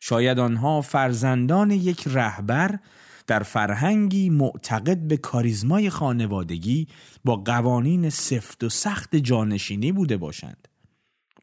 شاید 0.00 0.38
آنها 0.38 0.80
فرزندان 0.80 1.70
یک 1.70 2.04
رهبر 2.06 2.78
در 3.26 3.42
فرهنگی 3.42 4.30
معتقد 4.30 4.98
به 4.98 5.16
کاریزمای 5.16 5.90
خانوادگی 5.90 6.86
با 7.24 7.36
قوانین 7.36 8.10
سفت 8.10 8.64
و 8.64 8.68
سخت 8.68 9.16
جانشینی 9.16 9.92
بوده 9.92 10.16
باشند. 10.16 10.68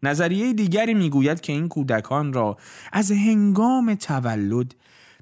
نظریه 0.03 0.53
دیگری 0.53 0.93
می‌گوید 0.93 1.41
که 1.41 1.53
این 1.53 1.67
کودکان 1.67 2.33
را 2.33 2.57
از 2.91 3.11
هنگام 3.11 3.95
تولد 3.95 4.75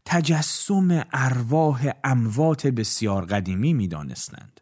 تجسم 0.05 1.05
ارواح 1.13 1.91
اموات 2.03 2.67
بسیار 2.67 3.25
قدیمی 3.25 3.73
می‌دانستند. 3.73 4.52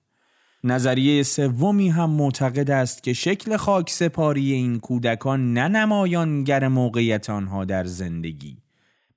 نظریه 0.63 1.23
سومی 1.23 1.89
هم 1.89 2.09
معتقد 2.09 2.71
است 2.71 3.03
که 3.03 3.13
شکل 3.13 3.57
خاک 3.57 3.89
سپاری 3.89 4.51
این 4.51 4.79
کودکان 4.79 5.53
نه 5.53 5.67
نمایانگر 5.67 6.67
موقعیت 6.67 7.29
آنها 7.29 7.65
در 7.65 7.83
زندگی 7.83 8.57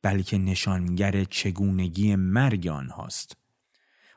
بلکه 0.02 0.38
نشانگر 0.38 1.24
چگونگی 1.24 2.16
مرگ 2.16 2.68
آنهاست. 2.68 3.36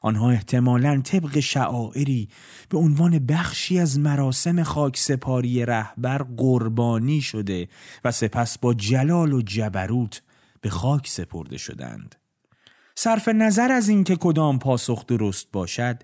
آنها 0.01 0.31
احتمالا 0.31 1.01
طبق 1.01 1.39
شعائری 1.39 2.29
به 2.69 2.77
عنوان 2.77 3.19
بخشی 3.19 3.79
از 3.79 3.99
مراسم 3.99 4.63
خاک 4.63 4.97
سپاری 4.97 5.65
رهبر 5.65 6.17
قربانی 6.37 7.21
شده 7.21 7.67
و 8.03 8.11
سپس 8.11 8.57
با 8.57 8.73
جلال 8.73 9.33
و 9.33 9.41
جبروت 9.41 10.21
به 10.61 10.69
خاک 10.69 11.07
سپرده 11.07 11.57
شدند. 11.57 12.15
صرف 12.95 13.27
نظر 13.27 13.71
از 13.71 13.89
اینکه 13.89 14.15
کدام 14.15 14.59
پاسخ 14.59 15.05
درست 15.05 15.47
باشد 15.51 16.03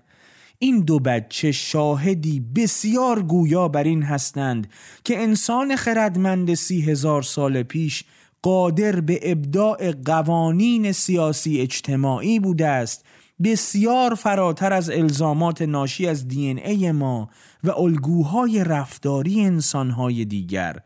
این 0.64 0.80
دو 0.80 0.98
بچه 0.98 1.52
شاهدی 1.52 2.40
بسیار 2.40 3.22
گویا 3.22 3.68
بر 3.68 3.84
این 3.84 4.02
هستند 4.02 4.66
که 5.04 5.18
انسان 5.18 5.76
خردمند 5.76 6.54
سی 6.54 6.80
هزار 6.80 7.22
سال 7.22 7.62
پیش 7.62 8.04
قادر 8.42 9.00
به 9.00 9.20
ابداع 9.22 9.92
قوانین 9.92 10.92
سیاسی 10.92 11.60
اجتماعی 11.60 12.40
بوده 12.40 12.66
است. 12.66 13.04
بسیار 13.42 14.14
فراتر 14.14 14.72
از 14.72 14.90
الزامات 14.90 15.62
ناشی 15.62 16.06
از 16.06 16.28
دی 16.28 16.48
ای 16.48 16.92
ما 16.92 17.28
و 17.64 17.70
الگوهای 17.70 18.64
رفتاری 18.64 19.40
انسانهای 19.40 20.24
دیگر 20.24 20.76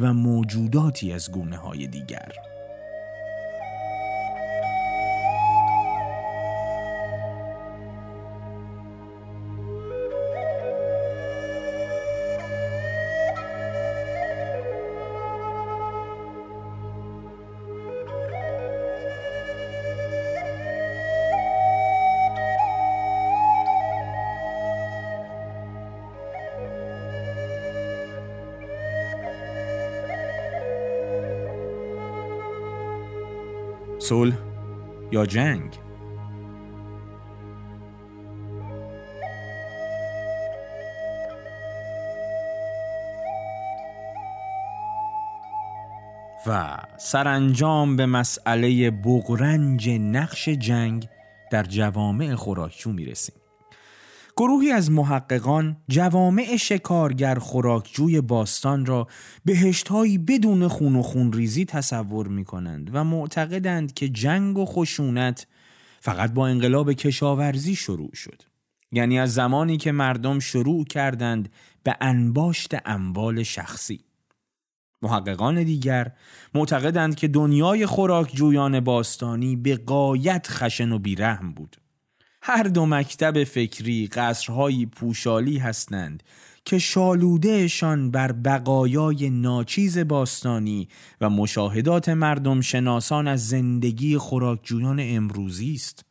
و 0.00 0.14
موجوداتی 0.14 1.12
از 1.12 1.32
گونه 1.32 1.56
های 1.56 1.86
دیگر. 1.86 2.55
صلح 34.08 34.36
یا 35.12 35.26
جنگ؟ 35.26 35.78
و 46.46 46.76
سرانجام 46.96 47.96
به 47.96 48.06
مسئله 48.06 48.90
بغرنج 48.90 49.90
نقش 49.90 50.48
جنگ 50.48 51.08
در 51.50 51.62
جوامع 51.62 52.34
خوراکچو 52.34 52.92
می‌رسیم. 52.92 53.34
گروهی 54.38 54.70
از 54.70 54.90
محققان 54.90 55.76
جوامع 55.88 56.56
شکارگر 56.56 57.34
خوراکجوی 57.38 58.20
باستان 58.20 58.86
را 58.86 59.08
بهشتهایی 59.44 60.18
بدون 60.18 60.68
خون 60.68 60.96
و 60.96 61.02
خون 61.02 61.32
ریزی 61.32 61.64
تصور 61.64 62.28
می 62.28 62.44
کنند 62.44 62.90
و 62.92 63.04
معتقدند 63.04 63.92
که 63.92 64.08
جنگ 64.08 64.58
و 64.58 64.64
خشونت 64.64 65.46
فقط 66.00 66.32
با 66.32 66.46
انقلاب 66.46 66.92
کشاورزی 66.92 67.74
شروع 67.74 68.14
شد. 68.14 68.42
یعنی 68.92 69.18
از 69.18 69.34
زمانی 69.34 69.76
که 69.76 69.92
مردم 69.92 70.38
شروع 70.38 70.84
کردند 70.84 71.48
به 71.82 71.96
انباشت 72.00 72.74
اموال 72.84 73.42
شخصی. 73.42 74.00
محققان 75.02 75.62
دیگر 75.62 76.12
معتقدند 76.54 77.14
که 77.14 77.28
دنیای 77.28 77.86
خوراکجویان 77.86 78.80
باستانی 78.80 79.56
به 79.56 79.76
قایت 79.76 80.46
خشن 80.50 80.92
و 80.92 80.98
بیرحم 80.98 81.52
بود. 81.52 81.76
هر 82.48 82.62
دو 82.62 82.86
مکتب 82.86 83.44
فکری 83.44 84.06
قصرهایی 84.06 84.86
پوشالی 84.86 85.58
هستند 85.58 86.22
که 86.64 86.78
شالودهشان 86.78 88.10
بر 88.10 88.32
بقایای 88.32 89.30
ناچیز 89.30 89.98
باستانی 89.98 90.88
و 91.20 91.30
مشاهدات 91.30 92.08
مردم 92.08 92.60
شناسان 92.60 93.28
از 93.28 93.48
زندگی 93.48 94.18
خوراکجویان 94.18 94.98
امروزی 95.02 95.74
است. 95.74 96.04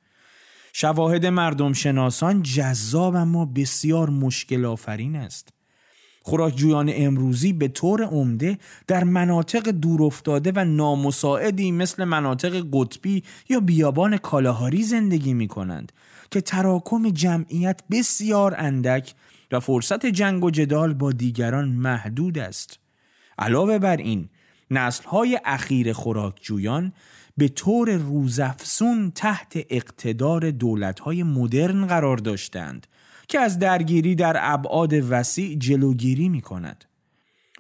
شواهد 0.74 1.26
مردم 1.26 1.74
شناسان 1.74 2.44
جذاب 2.44 3.16
اما 3.16 3.46
بسیار 3.46 4.10
مشکل 4.10 4.66
آفرین 4.66 5.16
است. 5.16 5.50
خوراکجویان 6.22 6.92
امروزی 6.94 7.54
به 7.54 7.68
طور 7.68 8.04
عمده 8.04 8.58
در 8.88 9.04
مناطق 9.04 9.70
دورافتاده 9.70 10.52
و 10.56 10.66
نامساعدی 10.66 11.72
مثل 11.72 12.04
مناطق 12.04 12.66
قطبی 12.74 13.24
یا 13.50 13.60
بیابان 13.60 14.18
کالاهاری 14.18 14.84
زندگی 14.84 15.34
می 15.34 15.48
کنند 15.48 15.92
که 16.32 16.42
تراکم 16.42 17.10
جمعیت 17.10 17.82
بسیار 17.92 18.56
اندک 18.58 19.14
و 19.52 19.60
فرصت 19.60 20.06
جنگ 20.06 20.44
و 20.44 20.50
جدال 20.50 20.94
با 20.94 21.12
دیگران 21.12 21.70
محدود 21.70 22.38
است. 22.38 22.80
علاوه 23.40 23.80
بر 23.80 23.98
این 23.98 24.30
نسلهای 24.72 25.40
اخیر 25.46 25.94
خوراکجویان 25.94 26.94
به 27.38 27.48
طور 27.48 27.92
روزافزون 27.92 29.12
تحت 29.12 29.54
اقتدار 29.70 30.52
دولتهای 30.52 31.24
مدرن 31.24 31.86
قرار 31.86 32.18
داشتند 32.18 32.88
که 33.28 33.40
از 33.40 33.60
درگیری 33.60 34.16
در 34.16 34.38
ابعاد 34.40 34.94
وسیع 34.94 35.58
جلوگیری 35.58 36.30
می 36.30 36.42
کند. 36.42 36.86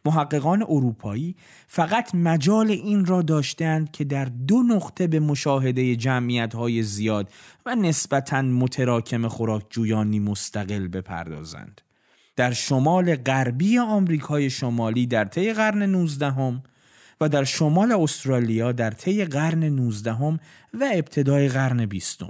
محققان 0.06 0.63
اروپایی 0.70 1.36
فقط 1.68 2.15
مجال 2.15 2.72
این 2.72 3.06
را 3.06 3.22
داشتند 3.22 3.91
که 3.91 4.04
در 4.04 4.26
دو 4.26 4.63
نقطه 4.63 5.08
به 5.08 5.20
مشاهده 5.20 5.96
جمعیت 5.96 6.56
های 6.56 6.84
زیاد 6.84 7.30
و 7.65 7.76
نسبتا 7.76 8.41
متراکم 8.41 9.28
خوراکجویانی 9.28 10.20
مستقل 10.20 10.88
بپردازند. 10.88 11.82
در 12.36 12.52
شمال 12.52 13.15
غربی 13.15 13.78
آمریکای 13.78 14.50
شمالی 14.50 15.08
در 15.08 15.26
طی 15.26 15.54
قرن 15.54 15.84
19 15.84 16.32
هم 16.32 16.63
و 17.22 17.30
در 17.30 17.44
شمال 17.44 17.91
استرالیا 17.91 18.72
در 18.72 18.91
طی 18.91 19.26
قرن 19.26 19.63
19 19.63 20.13
هم 20.13 20.39
و 20.74 20.89
ابتدای 20.94 21.50
قرن 21.50 21.86
20 21.86 22.22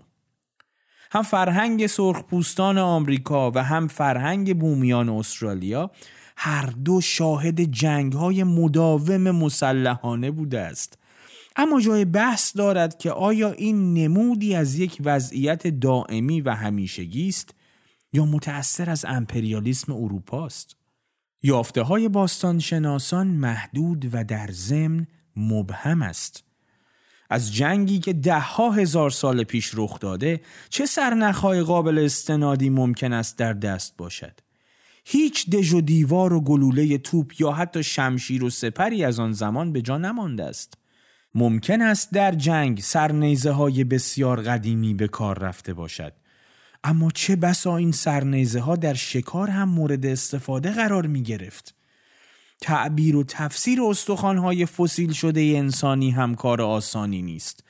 هم 1.12 1.22
فرهنگ 1.22 1.88
سرخپوستان 1.88 2.78
آمریکا 2.78 3.52
و 3.52 3.64
هم 3.64 3.88
فرهنگ 3.88 4.60
بومیان 4.60 5.10
استرالیا 5.10 5.92
هر 6.38 6.66
دو 6.66 7.02
شاهد 7.02 7.62
جنگ 7.62 8.14
های 8.14 8.44
مداوم 8.44 9.32
مسلحانه 9.32 10.32
بوده 10.32 10.60
است. 10.60 10.98
اما 11.56 11.82
جای 11.82 12.06
بحث 12.06 12.58
دارد 12.58 12.98
که 12.98 13.12
آیا 13.12 13.52
این 13.52 13.94
نمودی 13.94 14.56
از 14.56 14.80
یک 14.80 14.98
وضعیت 15.06 15.68
دائمی 15.68 16.42
و 16.42 16.50
همیشگی 16.50 17.28
است 17.28 17.56
یا 18.14 18.26
متأثر 18.26 18.90
از 18.90 19.06
امپریالیسم 19.08 19.94
اروپا 19.94 20.46
است؟ 20.46 20.76
یافته 21.44 21.82
های 21.82 22.10
باستان 22.10 22.60
شناسان 22.60 23.28
محدود 23.28 24.10
و 24.14 24.24
در 24.24 24.50
ضمن 24.52 25.08
مبهم 25.36 26.02
است. 26.02 26.44
از 27.30 27.54
جنگی 27.54 28.00
که 28.00 28.14
ده 28.14 28.40
ها 28.40 28.72
هزار 28.72 29.10
سال 29.10 29.44
پیش 29.44 29.72
رخ 29.74 30.00
داده 30.00 30.42
چه 30.70 30.86
سرنخهای 30.86 31.62
قابل 31.62 31.98
استنادی 31.98 32.70
ممکن 32.70 33.14
است 33.14 33.38
در 33.38 33.54
دست 33.54 33.98
باشد؟ 33.98 34.45
هیچ 35.08 35.50
دژ 35.50 35.74
و 35.74 35.82
دیوار 35.82 36.34
و 36.34 36.42
گلوله 36.42 36.98
توپ 36.98 37.42
یا 37.42 37.52
حتی 37.52 37.84
شمشیر 37.84 38.44
و 38.44 38.50
سپری 38.50 39.04
از 39.04 39.20
آن 39.20 39.32
زمان 39.32 39.74
به 39.74 39.82
جا 39.82 39.98
نمانده 39.98 40.44
است. 40.44 40.74
ممکن 41.36 41.82
است 41.82 42.14
در 42.14 42.32
جنگ 42.32 42.80
سرنیزه 42.80 43.52
های 43.52 43.84
بسیار 43.84 44.42
قدیمی 44.42 44.94
به 44.94 45.08
کار 45.08 45.40
رفته 45.40 45.74
باشد. 45.74 46.14
اما 46.84 47.12
چه 47.12 47.36
بسا 47.36 47.78
این 47.78 47.92
سرنیزه 47.92 48.60
ها 48.60 48.76
در 48.76 48.94
شکار 48.94 49.50
هم 49.50 49.70
مورد 49.70 50.06
استفاده 50.06 50.72
قرار 50.72 51.08
می 51.08 51.24
گرفت؟ 51.24 51.76
تعبیر 52.62 53.16
و 53.16 53.24
تفسیر 53.24 53.80
های 54.20 54.66
فسیل 54.66 55.12
شده 55.12 55.42
انسانی 55.42 56.12
هم 56.12 56.36
کار 56.36 56.62
آسانی 56.62 57.22
نیست. 57.22 57.64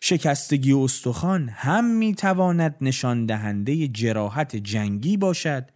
شکستگی 0.00 0.72
استخوان 0.72 1.48
هم 1.48 1.84
می 1.84 2.14
تواند 2.14 2.76
نشان 2.80 3.26
دهنده 3.26 3.88
جراحت 3.88 4.56
جنگی 4.56 5.16
باشد 5.16 5.68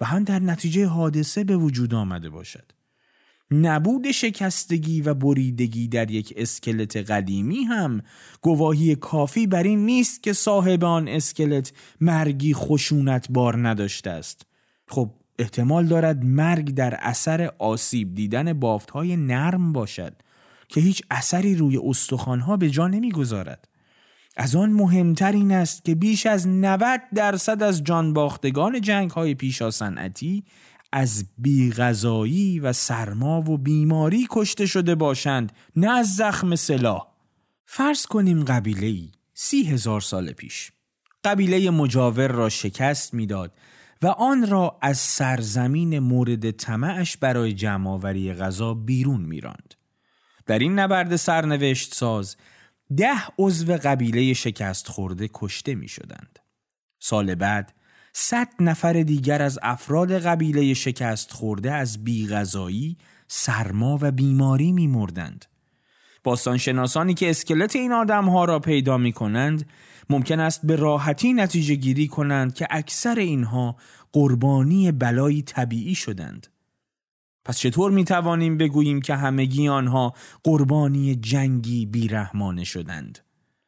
و 0.00 0.04
هم 0.04 0.24
در 0.24 0.38
نتیجه 0.38 0.86
حادثه 0.86 1.44
به 1.44 1.56
وجود 1.56 1.94
آمده 1.94 2.30
باشد 2.30 2.72
نبود 3.50 4.10
شکستگی 4.10 5.00
و 5.00 5.14
بریدگی 5.14 5.88
در 5.88 6.10
یک 6.10 6.34
اسکلت 6.36 6.96
قدیمی 6.96 7.64
هم 7.64 8.02
گواهی 8.40 8.96
کافی 8.96 9.46
بر 9.46 9.62
این 9.62 9.86
نیست 9.86 10.22
که 10.22 10.32
صاحب 10.32 10.84
آن 10.84 11.08
اسکلت 11.08 11.72
مرگی 12.00 12.54
خشونت 12.54 13.26
بار 13.30 13.68
نداشته 13.68 14.10
است 14.10 14.46
خب 14.88 15.10
احتمال 15.38 15.86
دارد 15.86 16.24
مرگ 16.24 16.74
در 16.74 16.98
اثر 17.00 17.52
آسیب 17.58 18.14
دیدن 18.14 18.52
بافت 18.52 18.90
های 18.90 19.16
نرم 19.16 19.72
باشد 19.72 20.12
که 20.68 20.80
هیچ 20.80 21.02
اثری 21.10 21.54
روی 21.54 21.78
استخوانها 21.84 22.56
به 22.56 22.70
جا 22.70 22.88
نمی‌گذارد. 22.88 23.68
از 24.38 24.56
آن 24.56 24.72
مهمتر 24.72 25.32
این 25.32 25.52
است 25.52 25.84
که 25.84 25.94
بیش 25.94 26.26
از 26.26 26.48
90 26.48 27.00
درصد 27.14 27.62
از 27.62 27.84
جانباختگان 27.84 28.80
جنگ 28.80 29.10
های 29.10 29.34
پیشا 29.34 29.70
صنعتی 29.70 30.44
از 30.92 31.24
بیغذایی 31.38 32.60
و 32.60 32.72
سرما 32.72 33.40
و 33.40 33.58
بیماری 33.58 34.26
کشته 34.30 34.66
شده 34.66 34.94
باشند 34.94 35.52
نه 35.76 35.90
از 35.90 36.16
زخم 36.16 36.56
سلاح 36.56 37.06
فرض 37.66 38.06
کنیم 38.06 38.44
قبیله 38.44 38.86
ای 38.86 39.10
سی 39.34 39.62
هزار 39.62 40.00
سال 40.00 40.32
پیش 40.32 40.72
قبیله 41.24 41.70
مجاور 41.70 42.28
را 42.28 42.48
شکست 42.48 43.14
می‌داد 43.14 43.52
و 44.02 44.06
آن 44.06 44.46
را 44.46 44.78
از 44.82 44.98
سرزمین 44.98 45.98
مورد 45.98 46.50
طمعش 46.50 47.16
برای 47.16 47.52
جمعآوری 47.52 48.34
غذا 48.34 48.74
بیرون 48.74 49.20
میراند. 49.20 49.74
در 50.46 50.58
این 50.58 50.78
نبرد 50.78 51.16
سرنوشت 51.16 51.94
ساز 51.94 52.36
ده 52.96 53.18
عضو 53.38 53.76
قبیله 53.76 54.34
شکست 54.34 54.88
خورده 54.88 55.30
کشته 55.34 55.74
می 55.74 55.88
شدند. 55.88 56.38
سال 56.98 57.34
بعد 57.34 57.72
صد 58.12 58.48
نفر 58.60 58.92
دیگر 58.92 59.42
از 59.42 59.58
افراد 59.62 60.12
قبیله 60.12 60.74
شکست 60.74 61.32
خورده 61.32 61.72
از 61.72 62.04
بیغذایی، 62.04 62.96
سرما 63.28 63.98
و 64.00 64.10
بیماری 64.10 64.72
می 64.72 64.86
مردند. 64.86 65.44
باستانشناسانی 66.24 67.14
که 67.14 67.30
اسکلت 67.30 67.76
این 67.76 67.92
آدم 67.92 68.24
ها 68.24 68.44
را 68.44 68.58
پیدا 68.58 68.98
می 68.98 69.12
کنند 69.12 69.68
ممکن 70.10 70.40
است 70.40 70.66
به 70.66 70.76
راحتی 70.76 71.32
نتیجه 71.32 71.74
گیری 71.74 72.08
کنند 72.08 72.54
که 72.54 72.66
اکثر 72.70 73.18
اینها 73.18 73.76
قربانی 74.12 74.92
بلایی 74.92 75.42
طبیعی 75.42 75.94
شدند. 75.94 76.46
پس 77.48 77.58
چطور 77.58 77.90
می 77.90 78.04
توانیم 78.04 78.58
بگوییم 78.58 79.00
که 79.00 79.14
همگی 79.14 79.68
آنها 79.68 80.14
قربانی 80.44 81.14
جنگی 81.14 81.86
بیرحمانه 81.86 82.64
شدند؟ 82.64 83.18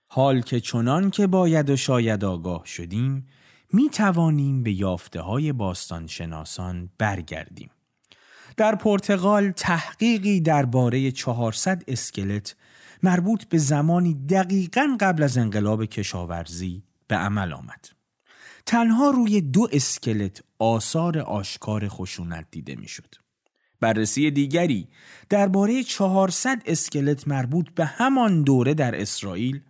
حال 0.06 0.40
که 0.40 0.60
چنان 0.60 1.10
که 1.10 1.26
باید 1.26 1.70
و 1.70 1.76
شاید 1.76 2.24
آگاه 2.24 2.66
شدیم 2.66 3.26
می 3.72 3.90
توانیم 3.90 4.62
به 4.62 4.72
یافته 4.72 5.20
های 5.20 5.52
باستان 5.52 6.06
شناسان 6.06 6.90
برگردیم. 6.98 7.70
در 8.56 8.74
پرتغال 8.74 9.50
تحقیقی 9.50 10.40
درباره 10.40 11.10
400 11.10 11.82
اسکلت 11.88 12.56
مربوط 13.02 13.44
به 13.44 13.58
زمانی 13.58 14.14
دقیقا 14.14 14.96
قبل 15.00 15.22
از 15.22 15.38
انقلاب 15.38 15.84
کشاورزی 15.84 16.82
به 17.08 17.16
عمل 17.16 17.52
آمد. 17.52 17.88
تنها 18.66 19.10
روی 19.10 19.40
دو 19.40 19.68
اسکلت 19.72 20.42
آثار 20.58 21.18
آشکار 21.18 21.88
خشونت 21.88 22.46
دیده 22.50 22.76
می‌شد. 22.76 23.19
بررسی 23.80 24.30
دیگری 24.30 24.88
درباره 25.28 25.82
400 25.82 26.62
اسکلت 26.66 27.28
مربوط 27.28 27.70
به 27.70 27.84
همان 27.84 28.42
دوره 28.42 28.74
در 28.74 29.00
اسرائیل 29.00 29.60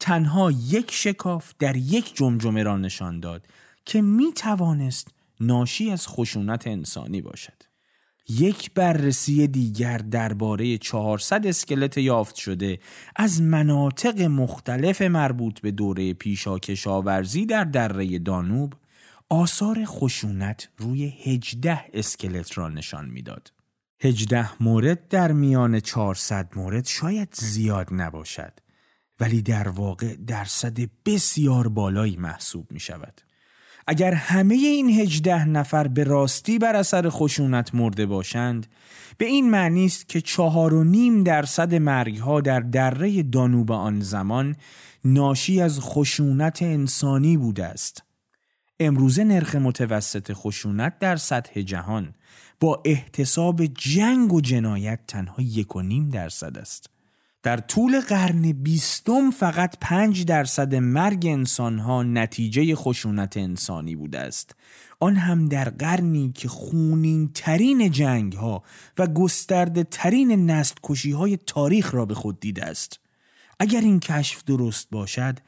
تنها 0.00 0.50
یک 0.50 0.90
شکاف 0.90 1.52
در 1.58 1.76
یک 1.76 2.16
جمجمه 2.16 2.62
را 2.62 2.76
نشان 2.76 3.20
داد 3.20 3.46
که 3.84 4.02
می 4.02 4.32
توانست 4.32 5.08
ناشی 5.40 5.90
از 5.90 6.08
خشونت 6.08 6.66
انسانی 6.66 7.22
باشد. 7.22 7.62
یک 8.28 8.70
بررسی 8.74 9.46
دیگر 9.46 9.98
درباره 9.98 10.78
400 10.78 11.46
اسکلت 11.46 11.98
یافت 11.98 12.34
شده 12.34 12.78
از 13.16 13.42
مناطق 13.42 14.20
مختلف 14.20 15.02
مربوط 15.02 15.60
به 15.60 15.70
دوره 15.70 16.14
پیشا 16.14 16.58
کشاورزی 16.58 17.46
در 17.46 17.64
دره 17.64 18.18
دانوب 18.18 18.74
آثار 19.28 19.84
خشونت 19.84 20.68
روی 20.78 21.06
18 21.06 21.84
اسکلت 21.92 22.58
را 22.58 22.68
نشان 22.68 23.06
می‌داد. 23.06 23.53
18 24.04 24.62
مورد 24.62 25.08
در 25.08 25.32
میان 25.32 25.80
400 25.80 26.48
مورد 26.56 26.86
شاید 26.86 27.34
زیاد 27.34 27.88
نباشد 27.92 28.52
ولی 29.20 29.42
در 29.42 29.68
واقع 29.68 30.16
درصد 30.26 30.78
بسیار 31.06 31.68
بالایی 31.68 32.16
محسوب 32.16 32.72
می 32.72 32.80
شود. 32.80 33.20
اگر 33.86 34.14
همه 34.14 34.54
این 34.54 34.90
هجده 34.90 35.44
نفر 35.44 35.88
به 35.88 36.04
راستی 36.04 36.58
بر 36.58 36.76
اثر 36.76 37.08
خشونت 37.08 37.74
مرده 37.74 38.06
باشند 38.06 38.66
به 39.18 39.24
این 39.24 39.50
معنی 39.50 39.86
است 39.86 40.08
که 40.08 40.20
چهار 40.20 40.74
و 40.74 40.84
نیم 40.84 41.22
درصد 41.22 41.74
مرگ 41.74 42.16
ها 42.16 42.40
در 42.40 42.60
دره 42.60 43.22
دانوب 43.22 43.72
آن 43.72 44.00
زمان 44.00 44.56
ناشی 45.04 45.60
از 45.60 45.80
خشونت 45.80 46.62
انسانی 46.62 47.36
بوده 47.36 47.64
است 47.64 48.02
امروزه 48.80 49.24
نرخ 49.24 49.54
متوسط 49.54 50.32
خشونت 50.32 50.98
در 50.98 51.16
سطح 51.16 51.60
جهان 51.62 52.14
با 52.60 52.82
احتساب 52.84 53.66
جنگ 53.66 54.32
و 54.32 54.40
جنایت 54.40 55.00
تنها 55.08 55.42
یک 55.42 55.76
و 55.76 55.82
نیم 55.82 56.08
درصد 56.08 56.58
است. 56.58 56.90
در 57.42 57.56
طول 57.56 58.00
قرن 58.00 58.52
بیستم 58.52 59.30
فقط 59.30 59.76
پنج 59.80 60.24
درصد 60.24 60.74
مرگ 60.74 61.26
انسانها 61.26 62.02
نتیجه 62.02 62.74
خشونت 62.74 63.36
انسانی 63.36 63.96
بوده 63.96 64.18
است. 64.18 64.56
آن 65.00 65.16
هم 65.16 65.48
در 65.48 65.68
قرنی 65.68 66.32
که 66.34 66.48
خونین 66.48 67.30
ترین 67.34 67.90
جنگ 67.90 68.32
ها 68.32 68.62
و 68.98 69.06
گسترده 69.06 69.84
ترین 69.84 70.50
نست 70.50 70.78
کشی 70.82 71.10
های 71.10 71.38
تاریخ 71.46 71.94
را 71.94 72.06
به 72.06 72.14
خود 72.14 72.40
دیده 72.40 72.64
است. 72.64 73.00
اگر 73.60 73.80
این 73.80 74.00
کشف 74.00 74.44
درست 74.44 74.88
باشد 74.90 75.38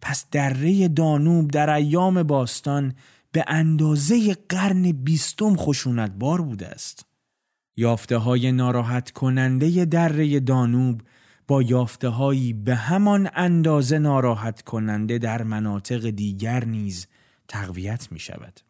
پس 0.00 0.24
دره 0.30 0.88
دانوب 0.88 1.50
در 1.50 1.70
ایام 1.70 2.22
باستان 2.22 2.94
به 3.32 3.44
اندازه 3.46 4.34
قرن 4.48 4.92
بیستم 4.92 5.56
خشونت 5.56 6.10
بار 6.10 6.42
بوده 6.42 6.66
است 6.66 7.06
یافته 7.76 8.16
های 8.16 8.52
ناراحت 8.52 9.10
کننده 9.10 9.84
دره 9.84 10.40
دانوب 10.40 11.02
با 11.48 11.62
یافته 11.62 12.08
هایی 12.08 12.52
به 12.52 12.74
همان 12.74 13.30
اندازه 13.34 13.98
ناراحت 13.98 14.62
کننده 14.62 15.18
در 15.18 15.42
مناطق 15.42 16.10
دیگر 16.10 16.64
نیز 16.64 17.06
تقویت 17.48 18.12
می 18.12 18.18
شود. 18.18 18.60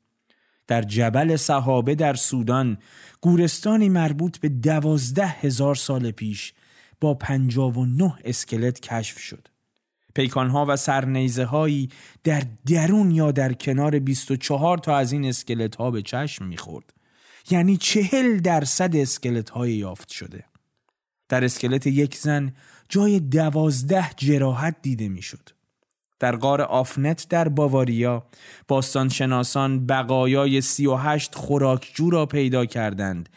در 0.67 0.83
جبل 0.83 1.37
صحابه 1.37 1.95
در 1.95 2.15
سودان 2.15 2.79
گورستانی 3.21 3.89
مربوط 3.89 4.39
به 4.39 4.49
دوازده 4.49 5.27
هزار 5.27 5.75
سال 5.75 6.11
پیش 6.11 6.55
با 7.01 7.15
پنجاب 7.15 7.77
و 7.77 7.87
نه 7.87 8.15
اسکلت 8.25 8.81
کشف 8.81 9.19
شد. 9.19 9.49
پیکانها 10.19 10.67
و 10.69 10.77
سرنیزه 10.77 11.45
هایی 11.45 11.89
در 12.25 12.43
درون 12.67 13.11
یا 13.11 13.33
در 13.33 13.53
کنار 13.53 13.99
24 13.99 14.79
تا 14.79 14.97
از 14.97 15.13
این 15.13 15.25
اسکلت 15.25 15.77
ها 15.77 15.91
به 15.91 16.03
چشم 16.03 16.45
می‌خورد. 16.45 16.93
یعنی 17.51 17.77
چهل 17.77 18.39
درصد 18.39 18.97
اسکلت 18.97 19.51
های 19.51 19.73
یافت 19.73 20.09
شده. 20.09 20.45
در 21.29 21.45
اسکلت 21.45 21.87
یک 21.87 22.17
زن 22.17 22.53
جای 22.89 23.21
دوازده 23.21 24.11
جراحت 24.17 24.77
دیده 24.83 25.09
می‌شد. 25.09 25.49
در 26.19 26.37
غار 26.37 26.63
آفنت 26.63 27.27
در 27.29 27.49
باواریا 27.49 28.27
باستانشناسان 28.69 29.87
بقایای 29.87 30.61
سی 30.61 30.87
و 30.87 30.95
هشت 30.95 31.35
خوراکجو 31.35 32.11
را 32.11 32.27
پیدا 32.27 32.67
کردند 32.67 33.29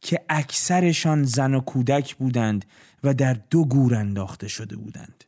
که 0.00 0.20
اکثرشان 0.28 1.24
زن 1.24 1.54
و 1.54 1.60
کودک 1.60 2.16
بودند 2.16 2.64
و 3.04 3.14
در 3.14 3.36
دو 3.50 3.64
گور 3.64 3.94
انداخته 3.94 4.48
شده 4.48 4.76
بودند. 4.76 5.24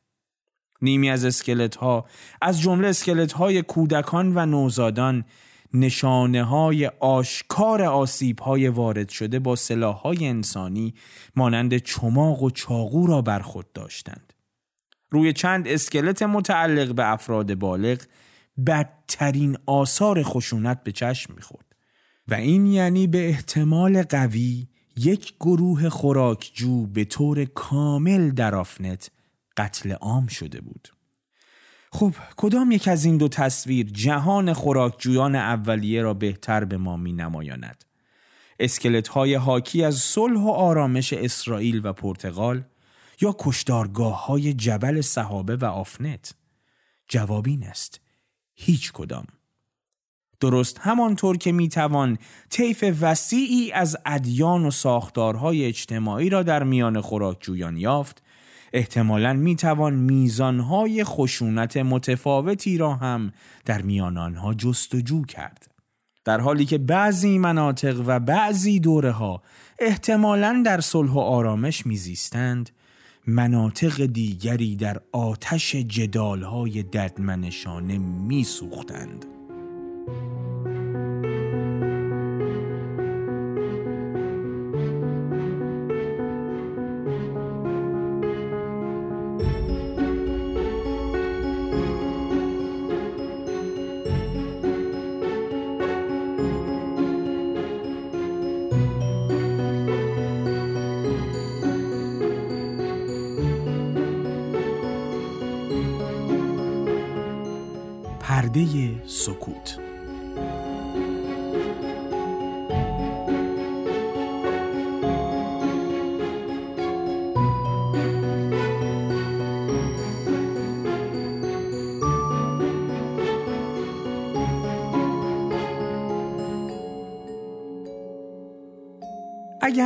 نیمی 0.82 1.10
از 1.10 1.24
اسکلت 1.24 1.76
ها 1.76 2.04
از 2.42 2.60
جمله 2.60 2.88
اسکلت 2.88 3.32
های 3.32 3.62
کودکان 3.62 4.32
و 4.36 4.46
نوزادان 4.46 5.24
نشانه 5.74 6.44
های 6.44 6.86
آشکار 7.00 7.82
آسیب 7.82 8.40
های 8.40 8.68
وارد 8.68 9.08
شده 9.08 9.38
با 9.38 9.56
سلاح 9.56 9.96
های 9.96 10.26
انسانی 10.26 10.94
مانند 11.36 11.78
چماق 11.78 12.42
و 12.42 12.50
چاقو 12.50 13.06
را 13.06 13.22
بر 13.22 13.40
خود 13.40 13.72
داشتند. 13.72 14.32
روی 15.10 15.32
چند 15.32 15.68
اسکلت 15.68 16.22
متعلق 16.22 16.94
به 16.94 17.12
افراد 17.12 17.54
بالغ 17.54 18.02
بدترین 18.66 19.56
آثار 19.66 20.22
خشونت 20.22 20.84
به 20.84 20.92
چشم 20.92 21.34
می‌خورد 21.34 21.66
و 22.28 22.34
این 22.34 22.66
یعنی 22.66 23.06
به 23.06 23.28
احتمال 23.28 24.02
قوی 24.02 24.66
یک 24.96 25.34
گروه 25.40 25.88
خوراکجو 25.88 26.86
به 26.86 27.04
طور 27.04 27.44
کامل 27.44 28.30
در 28.30 28.54
آفنت 28.54 29.10
قتل 29.56 29.92
عام 29.92 30.26
شده 30.26 30.60
بود. 30.60 30.88
خب 31.92 32.14
کدام 32.36 32.70
یک 32.70 32.88
از 32.88 33.04
این 33.04 33.16
دو 33.16 33.28
تصویر 33.28 33.90
جهان 33.90 34.52
خوراکجویان 34.52 35.34
اولیه 35.36 36.02
را 36.02 36.14
بهتر 36.14 36.64
به 36.64 36.76
ما 36.76 36.96
می 36.96 37.12
نمایاند؟ 37.12 37.84
اسکلت 38.58 39.08
های 39.08 39.34
حاکی 39.34 39.84
از 39.84 39.94
صلح 39.94 40.40
و 40.40 40.48
آرامش 40.48 41.12
اسرائیل 41.12 41.80
و 41.84 41.92
پرتغال 41.92 42.64
یا 43.20 43.36
کشتارگاه 43.38 44.26
های 44.26 44.54
جبل 44.54 45.00
صحابه 45.00 45.56
و 45.56 45.64
آفنت؟ 45.64 46.34
جوابین 47.08 47.64
است 47.64 48.00
هیچ 48.54 48.92
کدام 48.92 49.26
درست 50.40 50.78
همانطور 50.80 51.36
که 51.36 51.52
می‌توان 51.52 52.18
طیف 52.50 52.84
وسیعی 53.00 53.72
از 53.72 53.96
ادیان 54.06 54.66
و 54.66 54.70
ساختارهای 54.70 55.64
اجتماعی 55.64 56.28
را 56.28 56.42
در 56.42 56.62
میان 56.62 57.00
خوراکجویان 57.00 57.76
یافت 57.76 58.22
احتمالا 58.72 59.32
می‌توان 59.32 59.94
میزانهای 59.94 61.04
خشونت 61.04 61.76
متفاوتی 61.76 62.78
را 62.78 62.94
هم 62.94 63.32
در 63.64 63.82
میان 63.82 64.18
آنها 64.18 64.54
جستجو 64.54 65.24
کرد 65.24 65.66
در 66.24 66.40
حالی 66.40 66.64
که 66.64 66.78
بعضی 66.78 67.38
مناطق 67.38 68.02
و 68.06 68.20
بعضی 68.20 68.80
دوره 68.80 69.10
ها 69.10 69.42
احتمالا 69.78 70.62
در 70.66 70.80
صلح 70.80 71.10
و 71.10 71.18
آرامش 71.18 71.86
میزیستند 71.86 72.70
مناطق 73.26 74.06
دیگری 74.06 74.76
در 74.76 75.00
آتش 75.12 75.76
جدالهای 75.76 76.82
ددمنشانه 76.82 77.98
میسوختند. 77.98 79.31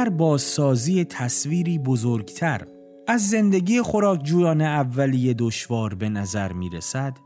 اگر 0.06 0.16
بازسازی 0.16 1.04
تصویری 1.04 1.78
بزرگتر. 1.78 2.66
از 3.08 3.28
زندگی 3.28 3.82
خوراکجویان 3.82 4.60
اولیه 4.60 5.34
دشوار 5.34 5.94
به 5.94 6.08
نظر 6.08 6.52
می 6.52 6.70
رسد 6.70 7.18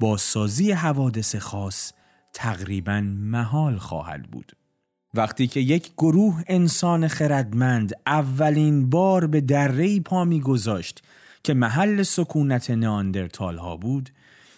بازسازی 0.00 0.72
حوادث 0.72 1.36
خاص 1.36 1.92
تقریبا 2.32 3.00
محال 3.00 3.78
خواهد 3.78 4.22
بود. 4.22 4.52
وقتی 5.14 5.46
که 5.46 5.60
یک 5.60 5.92
گروه 5.96 6.42
انسان 6.46 7.08
خردمند 7.08 7.92
اولین 8.06 8.90
بار 8.90 9.26
به 9.26 9.40
دره 9.40 10.00
پا 10.00 10.26
گذاشت 10.26 11.02
که 11.44 11.54
محل 11.54 12.02
سکونت 12.02 12.70
ناندرتال 12.70 13.58
ها 13.58 13.76
بود 13.76 14.10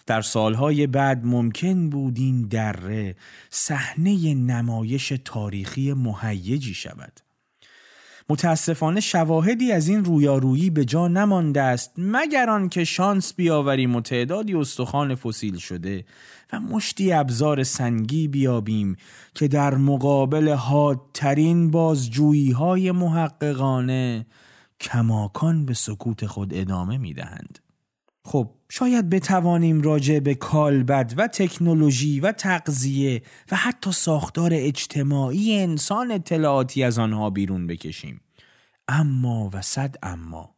در 0.05 0.21
سالهای 0.21 0.87
بعد 0.87 1.25
ممکن 1.25 1.89
بود 1.89 2.17
این 2.17 2.47
دره 2.47 3.15
صحنه 3.49 4.33
نمایش 4.33 5.13
تاریخی 5.25 5.93
مهیجی 5.93 6.73
شود. 6.73 7.24
متاسفانه 8.29 8.99
شواهدی 8.99 9.71
از 9.71 9.87
این 9.87 10.05
رویارویی 10.05 10.69
به 10.69 10.85
جا 10.85 11.07
نمانده 11.07 11.61
است 11.61 11.91
مگر 11.97 12.49
آنکه 12.49 12.83
شانس 12.83 13.33
بیاوریم 13.33 13.95
و 13.95 14.01
تعدادی 14.01 14.53
استخوان 14.53 15.15
فسیل 15.15 15.57
شده 15.57 16.05
و 16.53 16.59
مشتی 16.59 17.13
ابزار 17.13 17.63
سنگی 17.63 18.27
بیابیم 18.27 18.95
که 19.33 19.47
در 19.47 19.75
مقابل 19.75 20.49
حادترین 20.49 21.71
بازجویی 21.71 22.51
های 22.51 22.91
محققانه 22.91 24.25
کماکان 24.79 25.65
به 25.65 25.73
سکوت 25.73 26.25
خود 26.25 26.53
ادامه 26.53 26.97
می 26.97 27.13
دهند. 27.13 27.59
خب 28.25 28.51
شاید 28.69 29.09
بتوانیم 29.09 29.81
راجع 29.81 30.19
به 30.19 30.35
کالبد 30.35 31.13
و 31.17 31.27
تکنولوژی 31.27 32.19
و 32.19 32.31
تغذیه 32.31 33.21
و 33.51 33.55
حتی 33.55 33.91
ساختار 33.91 34.49
اجتماعی 34.53 35.59
انسان 35.59 36.11
اطلاعاتی 36.11 36.83
از 36.83 36.99
آنها 36.99 37.29
بیرون 37.29 37.67
بکشیم. 37.67 38.21
اما 38.87 39.49
و 39.53 39.61
صد 39.61 39.95
اما. 40.03 40.55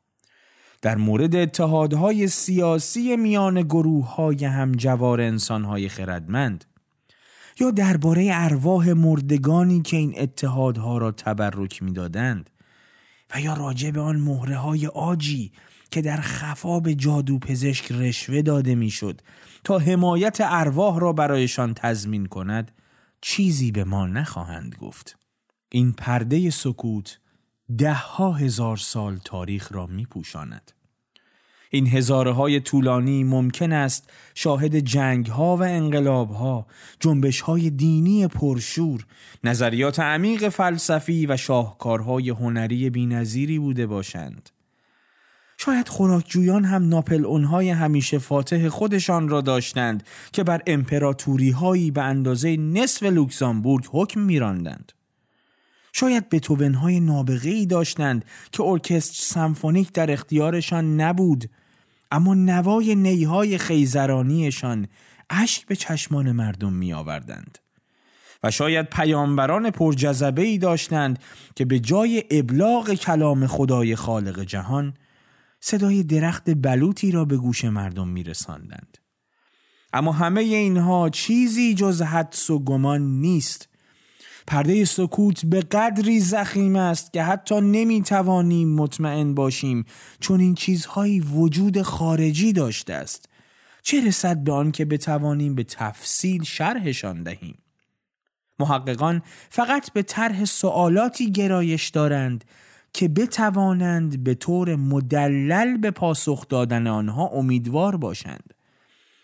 در 0.81 0.95
مورد 0.95 1.35
اتحادهای 1.35 2.27
سیاسی 2.27 3.15
میان 3.15 3.61
گروه 3.61 4.15
های 4.15 4.45
همجوار 4.45 5.21
انسانهای 5.21 5.89
خردمند 5.89 6.65
یا 7.59 7.71
درباره 7.71 8.29
ارواح 8.31 8.93
مردگانی 8.93 9.81
که 9.81 9.97
این 9.97 10.13
اتحادها 10.17 10.97
را 10.97 11.11
تبرک 11.11 11.83
می‌دادند 11.83 12.49
و 13.35 13.41
یا 13.41 13.53
راجع 13.53 13.91
به 13.91 14.01
آن 14.01 14.15
مهره 14.15 14.57
های 14.57 14.87
آجی 14.87 15.51
که 15.91 16.01
در 16.01 16.21
خفا 16.21 16.79
به 16.79 16.95
جادو 16.95 17.39
پزشک 17.39 17.91
رشوه 17.91 18.41
داده 18.41 18.75
می‌شد 18.75 19.21
تا 19.63 19.79
حمایت 19.79 20.37
ارواح 20.41 20.99
را 20.99 21.13
برایشان 21.13 21.73
تضمین 21.73 22.25
کند 22.25 22.71
چیزی 23.21 23.71
به 23.71 23.83
ما 23.83 24.07
نخواهند 24.07 24.75
گفت 24.81 25.17
این 25.69 25.91
پرده 25.91 26.49
سکوت 26.49 27.19
ده 27.77 27.93
ها 27.93 28.31
هزار 28.31 28.77
سال 28.77 29.17
تاریخ 29.17 29.71
را 29.71 29.85
می 29.85 30.05
پوشاند. 30.05 30.71
این 31.69 31.87
هزاره 31.87 32.31
های 32.31 32.59
طولانی 32.59 33.23
ممکن 33.23 33.71
است 33.71 34.09
شاهد 34.35 34.79
جنگ 34.79 35.27
ها 35.27 35.57
و 35.57 35.63
انقلاب 35.63 36.31
ها، 36.31 36.67
جنبش 36.99 37.41
های 37.41 37.69
دینی 37.69 38.27
پرشور، 38.27 39.05
نظریات 39.43 39.99
عمیق 39.99 40.49
فلسفی 40.49 41.25
و 41.25 41.37
شاهکارهای 41.37 42.29
هنری 42.29 42.89
بینظیری 42.89 43.59
بوده 43.59 43.87
باشند. 43.87 44.49
شاید 45.57 45.87
خوراکجویان 45.87 46.65
هم 46.65 46.89
ناپل 46.89 47.25
اونهای 47.25 47.69
همیشه 47.69 48.17
فاتح 48.17 48.69
خودشان 48.69 49.29
را 49.29 49.41
داشتند 49.41 50.03
که 50.33 50.43
بر 50.43 50.61
امپراتوری 50.67 51.49
هایی 51.49 51.91
به 51.91 52.01
اندازه 52.01 52.57
نصف 52.57 53.03
لوکزامبورگ 53.03 53.85
حکم 53.91 54.21
میراندند. 54.21 54.91
شاید 55.93 56.29
بتوون 56.29 56.73
های 56.73 56.99
نابغه 56.99 57.65
داشتند 57.65 58.25
که 58.51 58.63
ارکستر 58.63 59.33
سمفونیک 59.33 59.91
در 59.91 60.11
اختیارشان 60.11 61.01
نبود 61.01 61.49
اما 62.11 62.33
نوای 62.33 62.95
نیهای 62.95 63.57
خیزرانیشان 63.57 64.87
اشک 65.29 65.65
به 65.65 65.75
چشمان 65.75 66.31
مردم 66.31 66.73
می 66.73 66.93
آوردند. 66.93 67.57
و 68.43 68.51
شاید 68.51 68.89
پیامبران 68.89 69.69
پرجذبه 69.69 70.41
ای 70.41 70.57
داشتند 70.57 71.19
که 71.55 71.65
به 71.65 71.79
جای 71.79 72.23
ابلاغ 72.31 72.93
کلام 72.93 73.47
خدای 73.47 73.95
خالق 73.95 74.39
جهان 74.39 74.93
صدای 75.59 76.03
درخت 76.03 76.49
بلوطی 76.49 77.11
را 77.11 77.25
به 77.25 77.37
گوش 77.37 77.65
مردم 77.65 78.07
می 78.07 78.23
رساندند. 78.23 78.97
اما 79.93 80.11
همه 80.11 80.41
اینها 80.41 81.09
چیزی 81.09 81.73
جز 81.73 82.01
حدس 82.01 82.49
و 82.49 82.59
گمان 82.59 83.01
نیست. 83.01 83.69
پرده 84.47 84.85
سکوت 84.85 85.45
به 85.45 85.61
قدری 85.61 86.19
زخیم 86.19 86.75
است 86.75 87.13
که 87.13 87.23
حتی 87.23 87.61
نمی 87.61 88.01
توانیم 88.01 88.75
مطمئن 88.75 89.33
باشیم 89.33 89.85
چون 90.19 90.39
این 90.39 90.55
چیزهایی 90.55 91.19
وجود 91.19 91.81
خارجی 91.81 92.53
داشته 92.53 92.93
است. 92.93 93.29
چه 93.83 94.07
رسد 94.07 94.43
به 94.43 94.51
آن 94.51 94.71
که 94.71 94.85
بتوانیم 94.85 95.55
به 95.55 95.63
تفصیل 95.63 96.43
شرحشان 96.43 97.23
دهیم؟ 97.23 97.57
محققان 98.59 99.21
فقط 99.49 99.91
به 99.91 100.03
طرح 100.03 100.45
سوالاتی 100.45 101.31
گرایش 101.31 101.89
دارند 101.89 102.45
که 102.97 103.07
بتوانند 103.07 104.23
به 104.23 104.33
طور 104.33 104.75
مدلل 104.75 105.77
به 105.77 105.91
پاسخ 105.91 106.47
دادن 106.47 106.87
آنها 106.87 107.27
امیدوار 107.27 107.97
باشند 107.97 108.53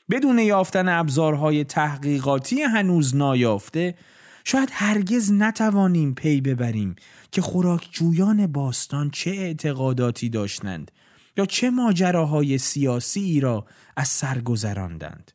بدون 0.10 0.40
یافتن 0.40 0.90
ابزارهای 0.90 1.64
تحقیقاتی 1.64 2.62
هنوز 2.62 3.16
نایافته 3.16 3.96
شاید 4.44 4.70
هرگز 4.72 5.32
نتوانیم 5.32 6.14
پی 6.14 6.42
ببریم 6.42 6.96
که 7.32 7.42
خوراکجویان 7.42 8.48
باستان 8.48 9.10
چه 9.10 9.32
اعتقاداتی 9.32 10.30
داشتند 10.30 10.92
یا 11.38 11.46
چه 11.46 11.70
ماجراهای 11.70 12.58
سیاسی 12.58 13.22
ای 13.22 13.40
را 13.40 13.66
از 13.98 14.08
سر 14.08 14.42
گذراندند. 14.42 15.32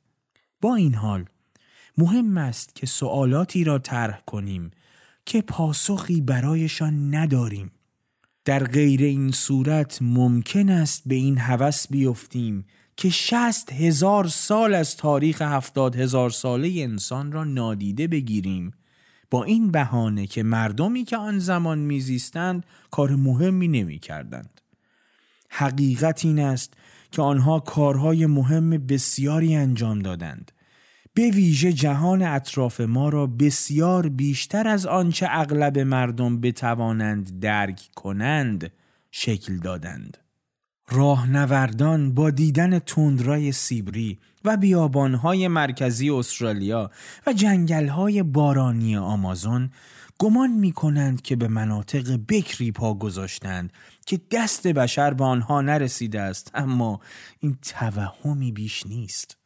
با 0.61 0.75
این 0.75 0.95
حال 0.95 1.25
مهم 1.97 2.37
است 2.37 2.75
که 2.75 2.87
سوالاتی 2.87 3.65
را 3.65 3.79
طرح 3.79 4.21
کنیم 4.27 4.71
که 5.27 5.43
پاسخی 5.43 6.21
برایشان 6.21 7.15
نداریم. 7.15 7.71
در 8.49 8.65
غیر 8.65 9.03
این 9.03 9.31
صورت 9.31 9.99
ممکن 10.01 10.69
است 10.69 11.03
به 11.07 11.15
این 11.15 11.39
هوس 11.39 11.87
بیفتیم 11.89 12.65
که 12.97 13.11
شست 13.11 13.73
هزار 13.73 14.27
سال 14.27 14.75
از 14.75 14.97
تاریخ 14.97 15.43
هفتاد 15.43 15.97
هزار 15.97 16.31
ساله 16.31 16.75
انسان 16.77 17.33
را 17.33 17.45
نادیده 17.45 18.07
بگیریم 18.07 18.73
با 19.31 19.45
این 19.45 19.71
بهانه 19.71 20.27
که 20.27 20.43
مردمی 20.43 21.05
که 21.05 21.17
آن 21.17 21.39
زمان 21.39 21.79
میزیستند 21.79 22.67
کار 22.91 23.17
مهمی 23.17 23.69
نمی 23.69 23.99
کردند. 23.99 24.61
حقیقت 25.51 26.25
این 26.25 26.39
است 26.39 26.75
که 27.13 27.23
آنها 27.23 27.61
کارهای 27.61 28.27
مهم 28.27 28.71
بسیاری 28.71 29.55
انجام 29.55 29.99
دادند. 29.99 30.53
به 31.19 31.31
ویژه 31.31 31.73
جهان 31.73 32.23
اطراف 32.23 32.81
ما 32.81 33.09
را 33.09 33.27
بسیار 33.27 34.09
بیشتر 34.09 34.69
از 34.69 34.87
آنچه 34.87 35.27
اغلب 35.31 35.79
مردم 35.79 36.41
بتوانند 36.41 37.41
درک 37.41 37.89
کنند 37.97 38.73
شکل 39.11 39.57
دادند. 39.57 40.19
راهنوردان 40.89 42.15
با 42.15 42.31
دیدن 42.31 42.79
تندرای 42.79 43.53
سیبری 43.53 44.19
و 44.45 44.57
بیابانهای 44.57 45.49
مرکزی 45.49 46.11
استرالیا 46.11 46.91
و 47.27 47.33
جنگلهای 47.33 48.23
بارانی 48.23 48.97
آمازون 48.97 49.71
گمان 50.19 50.51
می 50.51 50.73
کنند 50.73 51.23
که 51.23 51.37
به 51.37 51.49
مناطق 51.49 52.21
بکری 52.29 52.73
پا 52.73 52.95
گذاشتند 52.95 53.73
که 54.07 54.21
دست 54.31 54.67
بشر 54.67 55.15
به 55.15 55.25
آنها 55.25 55.61
نرسیده 55.61 56.21
است 56.21 56.51
اما 56.55 57.01
این 57.39 57.59
توهمی 57.63 58.53
بیش 58.53 58.87
نیست 58.87 59.38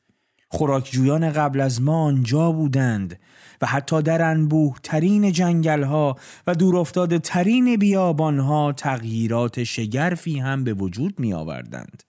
خوراکجویان 0.52 1.30
قبل 1.30 1.60
از 1.60 1.82
ما 1.82 2.04
آنجا 2.04 2.52
بودند 2.52 3.18
و 3.62 3.66
حتی 3.66 4.02
در 4.02 4.22
انبوه 4.22 4.76
ترین 4.82 5.32
جنگل 5.32 5.82
ها 5.82 6.16
و 6.46 6.54
دورافتاده 6.54 7.18
ترین 7.18 7.76
بیابان 7.76 8.38
ها 8.38 8.72
تغییرات 8.72 9.64
شگرفی 9.64 10.38
هم 10.38 10.64
به 10.64 10.74
وجود 10.74 11.20
می 11.20 11.32
آوردند. 11.32 12.02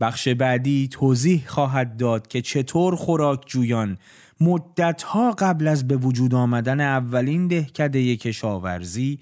بخش 0.00 0.28
بعدی 0.28 0.88
توضیح 0.92 1.44
خواهد 1.46 1.96
داد 1.96 2.26
که 2.26 2.42
چطور 2.42 2.96
خوراکجویان 2.96 3.98
مدتها 4.40 5.30
قبل 5.30 5.66
از 5.66 5.88
به 5.88 5.96
وجود 5.96 6.34
آمدن 6.34 6.80
اولین 6.80 7.48
دهکده 7.48 8.16
کشاورزی 8.16 9.18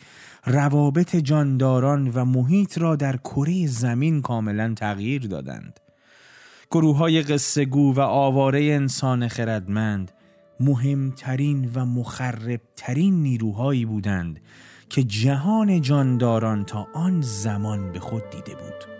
روابط 0.46 1.16
جانداران 1.16 2.08
و 2.08 2.24
محیط 2.24 2.78
را 2.78 2.96
در 2.96 3.16
کره 3.16 3.66
زمین 3.66 4.22
کاملا 4.22 4.74
تغییر 4.74 5.22
دادند. 5.26 5.80
گروه 6.70 6.96
های 6.96 7.22
قصه 7.22 7.66
و 7.66 8.00
آواره 8.00 8.64
انسان 8.64 9.28
خردمند 9.28 10.12
مهمترین 10.60 11.70
و 11.74 11.84
مخربترین 11.84 13.22
نیروهایی 13.22 13.84
بودند 13.84 14.40
که 14.88 15.02
جهان 15.02 15.80
جانداران 15.80 16.64
تا 16.64 16.86
آن 16.94 17.20
زمان 17.20 17.92
به 17.92 18.00
خود 18.00 18.30
دیده 18.30 18.54
بود. 18.54 18.96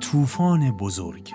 طوفان 0.00 0.70
بزرگ 0.70 1.32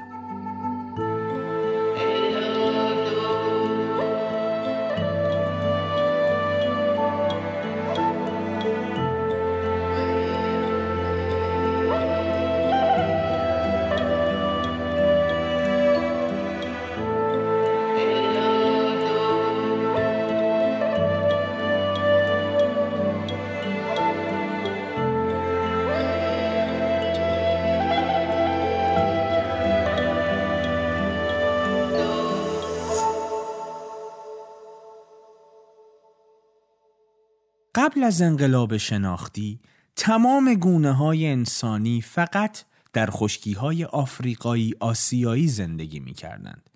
قبل 37.83 38.03
از 38.03 38.21
انقلاب 38.21 38.77
شناختی 38.77 39.59
تمام 39.95 40.53
گونه 40.53 40.91
های 40.91 41.27
انسانی 41.27 42.01
فقط 42.01 42.63
در 42.93 43.09
خشکی 43.11 43.53
های 43.53 43.83
آفریقایی 43.83 44.75
آسیایی 44.79 45.47
زندگی 45.47 45.99
می 45.99 46.13
کردند. 46.13 46.69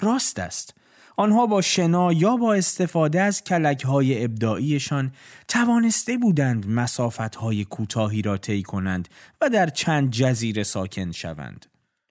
راست 0.00 0.38
است 0.38 0.74
آنها 1.16 1.46
با 1.46 1.60
شنا 1.60 2.12
یا 2.12 2.36
با 2.36 2.54
استفاده 2.54 3.20
از 3.20 3.44
کلک 3.44 3.84
های 3.84 4.24
ابداعیشان 4.24 5.12
توانسته 5.48 6.18
بودند 6.18 6.68
مسافت 6.68 7.34
های 7.34 7.64
کوتاهی 7.64 8.22
را 8.22 8.36
طی 8.36 8.62
کنند 8.62 9.08
و 9.40 9.48
در 9.48 9.66
چند 9.66 10.10
جزیره 10.10 10.62
ساکن 10.62 11.12
شوند. 11.12 11.66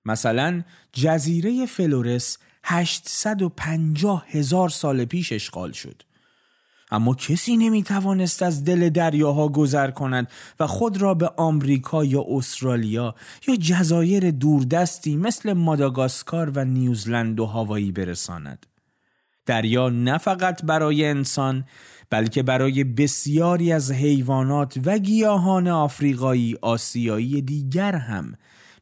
مثلا 0.06 0.63
جزیره 0.93 1.65
فلورس 1.65 2.38
850 2.63 4.26
هزار 4.28 4.69
سال 4.69 5.06
پیش 5.06 5.32
اشغال 5.32 5.71
شد. 5.71 6.07
اما 6.91 7.15
کسی 7.15 7.58
نمی 7.58 7.84
توانست 7.84 8.43
از 8.43 8.63
دل 8.63 8.89
دریاها 8.89 9.47
گذر 9.47 9.91
کند 9.91 10.28
و 10.60 10.67
خود 10.67 11.02
را 11.02 11.13
به 11.13 11.32
آمریکا 11.38 12.06
یا 12.06 12.26
استرالیا 12.30 13.15
یا 13.47 13.56
جزایر 13.56 14.32
دوردستی 14.32 15.17
مثل 15.17 15.54
ماداگاسکار 15.54 16.50
و 16.50 16.65
نیوزلند 16.65 17.39
و 17.39 17.45
هاوایی 17.45 17.91
برساند. 17.91 18.65
دریا 19.45 19.89
نه 19.89 20.17
فقط 20.17 20.65
برای 20.65 21.06
انسان 21.06 21.65
بلکه 22.10 22.43
برای 22.43 22.84
بسیاری 22.84 23.71
از 23.71 23.91
حیوانات 23.91 24.80
و 24.86 24.97
گیاهان 24.97 25.67
آفریقایی 25.67 26.58
آسیایی 26.62 27.41
دیگر 27.41 27.95
هم 27.95 28.34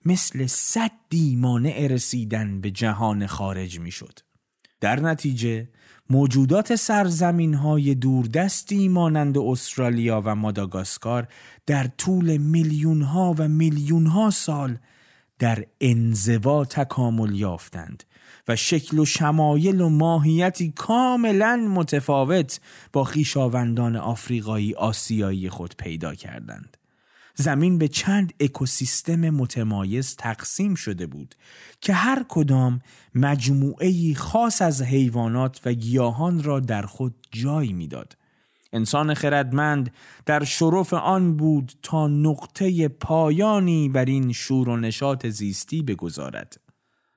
مثل 0.05 0.47
صدی 0.47 1.35
مانع 1.35 1.87
رسیدن 1.87 2.61
به 2.61 2.71
جهان 2.71 3.27
خارج 3.27 3.79
می‌شد. 3.79 4.19
در 4.81 4.99
نتیجه 4.99 5.69
موجودات 6.09 6.75
سرزمین 6.75 7.53
های 7.53 7.95
دوردستی 7.95 8.87
مانند 8.87 9.37
استرالیا 9.37 10.21
و 10.25 10.35
ماداگاسکار 10.35 11.27
در 11.65 11.87
طول 11.87 12.37
میلیون 12.37 13.01
ها 13.01 13.35
و 13.37 13.47
میلیون 13.47 14.05
ها 14.05 14.29
سال 14.29 14.77
در 15.39 15.65
انزوا 15.81 16.65
تکامل 16.65 17.35
یافتند 17.35 18.03
و 18.47 18.55
شکل 18.55 18.99
و 18.99 19.05
شمایل 19.05 19.81
و 19.81 19.89
ماهیتی 19.89 20.71
کاملا 20.71 21.55
متفاوت 21.55 22.59
با 22.93 23.03
خیشاوندان 23.03 23.95
آفریقایی 23.95 24.73
آسیایی 24.73 25.49
خود 25.49 25.75
پیدا 25.77 26.15
کردند. 26.15 26.74
زمین 27.35 27.77
به 27.77 27.87
چند 27.87 28.33
اکوسیستم 28.39 29.29
متمایز 29.29 30.15
تقسیم 30.15 30.75
شده 30.75 31.07
بود 31.07 31.35
که 31.81 31.93
هر 31.93 32.25
کدام 32.29 32.81
مجموعه 33.15 34.13
خاص 34.13 34.61
از 34.61 34.81
حیوانات 34.81 35.61
و 35.65 35.73
گیاهان 35.73 36.43
را 36.43 36.59
در 36.59 36.81
خود 36.81 37.15
جای 37.31 37.73
می‌داد. 37.73 38.17
انسان 38.73 39.13
خردمند 39.13 39.91
در 40.25 40.43
شرف 40.43 40.93
آن 40.93 41.37
بود 41.37 41.71
تا 41.83 42.07
نقطه 42.07 42.87
پایانی 42.87 43.89
بر 43.89 44.05
این 44.05 44.31
شور 44.31 44.69
و 44.69 44.77
نشاط 44.77 45.27
زیستی 45.27 45.81
بگذارد. 45.81 46.57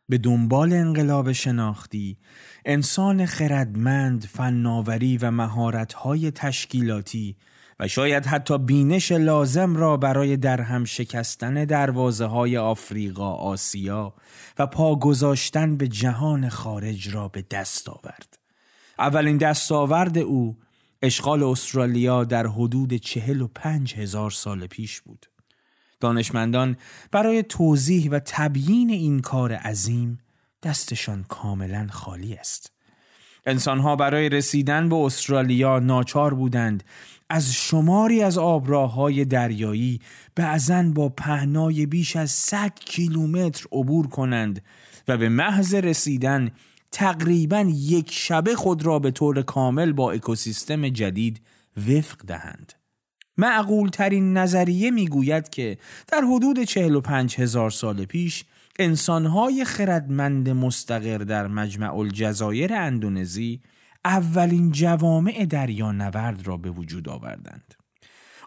به 0.08 0.18
دنبال 0.18 0.72
انقلاب 0.72 1.32
شناختی 1.32 2.18
انسان 2.64 3.26
خردمند 3.26 4.24
فناوری 4.24 5.18
و 5.18 5.30
مهارت‌های 5.30 6.30
تشکیلاتی 6.30 7.36
و 7.80 7.88
شاید 7.88 8.26
حتی 8.26 8.58
بینش 8.58 9.12
لازم 9.12 9.76
را 9.76 9.96
برای 9.96 10.36
درهم 10.36 10.84
شکستن 10.84 11.64
دروازه 11.64 12.24
های 12.24 12.56
آفریقا، 12.56 13.32
آسیا 13.32 14.14
و 14.58 14.66
پا 14.66 14.96
گذاشتن 14.96 15.76
به 15.76 15.88
جهان 15.88 16.48
خارج 16.48 17.14
را 17.14 17.28
به 17.28 17.44
دست 17.50 17.88
آورد. 17.88 18.38
اولین 18.98 19.36
دستاورد 19.36 20.18
او 20.18 20.56
اشغال 21.02 21.42
استرالیا 21.42 22.24
در 22.24 22.46
حدود 22.46 22.94
چهل 22.94 23.40
و 23.40 23.48
پنج 23.54 23.94
هزار 23.94 24.30
سال 24.30 24.66
پیش 24.66 25.00
بود. 25.00 25.26
دانشمندان 26.00 26.76
برای 27.10 27.42
توضیح 27.42 28.10
و 28.10 28.20
تبیین 28.24 28.90
این 28.90 29.20
کار 29.20 29.52
عظیم 29.52 30.18
دستشان 30.62 31.24
کاملا 31.28 31.86
خالی 31.90 32.34
است. 32.34 32.72
انسانها 33.46 33.96
برای 33.96 34.28
رسیدن 34.28 34.88
به 34.88 34.96
استرالیا 34.96 35.78
ناچار 35.78 36.34
بودند 36.34 36.84
از 37.30 37.52
شماری 37.52 38.22
از 38.22 38.38
آبراههای 38.38 39.24
دریایی 39.24 40.00
بعضا 40.34 40.82
با 40.82 41.08
پهنای 41.08 41.86
بیش 41.86 42.16
از 42.16 42.30
100 42.30 42.72
کیلومتر 42.80 43.66
عبور 43.72 44.06
کنند 44.06 44.62
و 45.08 45.16
به 45.16 45.28
محض 45.28 45.74
رسیدن 45.74 46.50
تقریبا 46.92 47.72
یک 47.74 48.12
شبه 48.12 48.54
خود 48.54 48.86
را 48.86 48.98
به 48.98 49.10
طور 49.10 49.42
کامل 49.42 49.92
با 49.92 50.12
اکوسیستم 50.12 50.88
جدید 50.88 51.40
وفق 51.76 52.16
دهند. 52.26 52.72
معقول 53.36 53.88
ترین 53.88 54.36
نظریه 54.36 54.90
می‌گوید 54.90 55.48
که 55.48 55.78
در 56.08 56.20
حدود 56.20 56.62
45 56.62 57.40
هزار 57.40 57.70
سال 57.70 58.04
پیش 58.04 58.44
انسانهای 58.78 59.64
خردمند 59.64 60.48
مستقر 60.48 61.18
در 61.18 61.46
مجمع 61.46 61.96
الجزایر 61.96 62.74
اندونزی 62.74 63.60
اولین 64.04 64.70
جوامع 64.70 65.46
دریانورد 65.46 66.46
را 66.46 66.56
به 66.56 66.70
وجود 66.70 67.08
آوردند. 67.08 67.74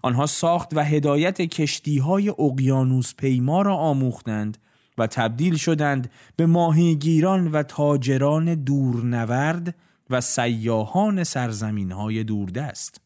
آنها 0.04 0.26
ساخت 0.26 0.74
و 0.74 0.84
هدایت 0.84 1.42
کشتی 1.42 1.98
های 1.98 2.30
اقیانوس 2.30 3.16
پیما 3.16 3.62
را 3.62 3.76
آموختند 3.76 4.58
و 4.98 5.08
تبدیل 5.08 5.56
شدند 5.56 6.12
به 6.36 6.46
ماهیگیران 6.46 7.52
و 7.52 7.63
تاجران 7.63 8.56
دورنورد 8.56 9.75
و 10.10 10.21
سیاهان 10.21 11.23
سرزمین 11.23 11.92
های 11.92 12.23
دوردست. 12.23 13.02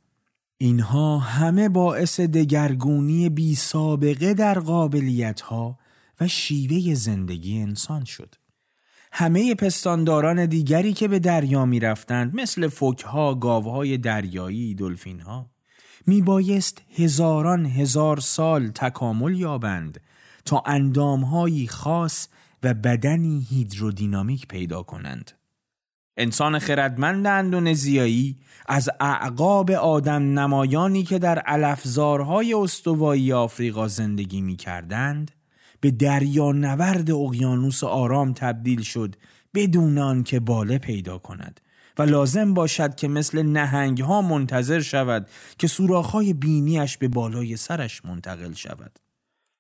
اینها 0.57 1.17
همه 1.17 1.69
باعث 1.69 2.19
دگرگونی 2.19 3.29
بی 3.29 3.55
سابقه 3.55 4.33
در 4.33 4.59
قابلیت 4.59 5.41
ها 5.41 5.79
و 6.21 6.27
شیوه 6.27 6.93
زندگی 6.93 7.59
انسان 7.59 8.03
شد. 8.03 8.35
همه 9.17 9.55
پستانداران 9.55 10.45
دیگری 10.45 10.93
که 10.93 11.07
به 11.07 11.19
دریا 11.19 11.65
می 11.65 11.79
رفتند 11.79 12.35
مثل 12.35 12.67
فکها، 12.67 13.35
گاوهای 13.35 13.97
دریایی، 13.97 14.75
دلفینها 14.75 15.49
می 16.07 16.21
بایست 16.21 16.81
هزاران 16.95 17.65
هزار 17.65 18.19
سال 18.19 18.67
تکامل 18.67 19.35
یابند 19.39 20.01
تا 20.45 20.63
اندامهایی 20.65 21.67
خاص 21.67 22.27
و 22.63 22.73
بدنی 22.73 23.47
هیدرودینامیک 23.49 24.47
پیدا 24.47 24.83
کنند. 24.83 25.31
انسان 26.17 26.59
خردمند 26.59 27.27
اندونزیایی 27.27 28.37
از 28.67 28.89
اعقاب 28.99 29.71
آدم 29.71 30.39
نمایانی 30.39 31.03
که 31.03 31.19
در 31.19 31.39
علفزارهای 31.39 32.53
استوایی 32.53 33.33
آفریقا 33.33 33.87
زندگی 33.87 34.41
می 34.41 34.55
کردند 34.55 35.31
به 35.85 35.91
دریا 35.91 36.51
نورد 36.51 37.11
اقیانوس 37.11 37.83
آرام 37.83 38.33
تبدیل 38.33 38.81
شد 38.81 39.15
بدون 39.53 40.23
که 40.23 40.39
باله 40.39 40.77
پیدا 40.77 41.17
کند 41.17 41.59
و 41.97 42.03
لازم 42.03 42.53
باشد 42.53 42.95
که 42.95 43.07
مثل 43.07 43.43
نهنگ 43.43 44.01
ها 44.01 44.21
منتظر 44.21 44.79
شود 44.79 45.29
که 45.57 45.67
سوراخ‌های 45.67 46.33
بینیش 46.33 46.97
به 46.97 47.07
بالای 47.07 47.57
سرش 47.57 48.05
منتقل 48.05 48.53
شود. 48.53 48.99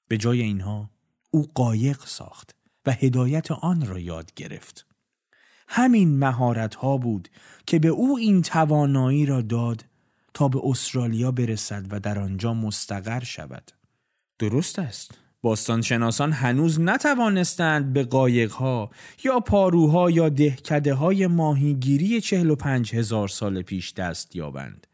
به 0.07 0.17
جای 0.17 0.41
اینها 0.41 0.89
او 1.31 1.47
قایق 1.55 1.99
ساخت 2.05 2.55
و 2.85 2.91
هدایت 2.91 3.51
آن 3.51 3.85
را 3.85 3.99
یاد 3.99 4.33
گرفت. 4.33 4.85
همین 5.67 6.19
مهارت 6.19 6.75
ها 6.75 6.97
بود 6.97 7.29
که 7.67 7.79
به 7.79 7.87
او 7.87 8.17
این 8.17 8.41
توانایی 8.41 9.25
را 9.25 9.41
داد 9.41 9.85
تا 10.33 10.47
به 10.47 10.59
استرالیا 10.63 11.31
برسد 11.31 11.85
و 11.89 11.99
در 11.99 12.19
آنجا 12.19 12.53
مستقر 12.53 13.23
شود. 13.23 13.71
درست 14.39 14.79
است. 14.79 15.24
باستانشناسان 15.45 16.31
هنوز 16.31 16.79
نتوانستند 16.79 17.93
به 17.93 18.03
قایقها 18.03 18.89
یا 19.23 19.39
پاروها 19.39 20.11
یا 20.11 20.29
دهکده 20.29 20.93
های 20.93 21.27
ماهیگیری 21.27 22.21
45 22.21 22.95
هزار 22.95 23.27
سال 23.27 23.61
پیش 23.61 23.93
دست 23.93 24.35
یابند. 24.35 24.87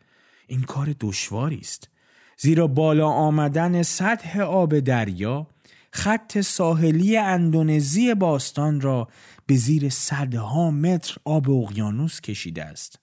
این 0.47 0.62
کار 0.62 0.95
دشواری 0.99 1.58
است. 1.58 1.89
زیرا 2.38 2.68
بالا 2.68 3.08
آمدن 3.08 3.84
سطح 3.84 4.41
آب 4.41 4.80
دریا 4.80 5.47
خط 5.91 6.41
ساحلی 6.41 7.18
اندونزی 7.18 8.14
باستان 8.14 8.82
را 8.82 9.08
به 9.45 9.56
زیر 9.56 9.89
صدها 9.89 10.72
متر 10.72 11.16
آب 11.26 11.49
اقیانوس 11.49 12.22
کشیده 12.22 12.66
است. 12.66 12.99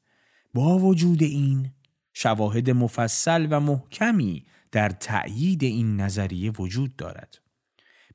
با 0.55 0.79
وجود 0.79 1.23
این 1.23 1.71
شواهد 2.13 2.71
مفصل 2.71 3.47
و 3.51 3.61
محکمی 3.61 4.45
در 4.73 4.89
تأیید 4.89 5.65
این 5.65 6.01
نظریه 6.01 6.51
وجود 6.51 6.97
دارد. 6.97 7.39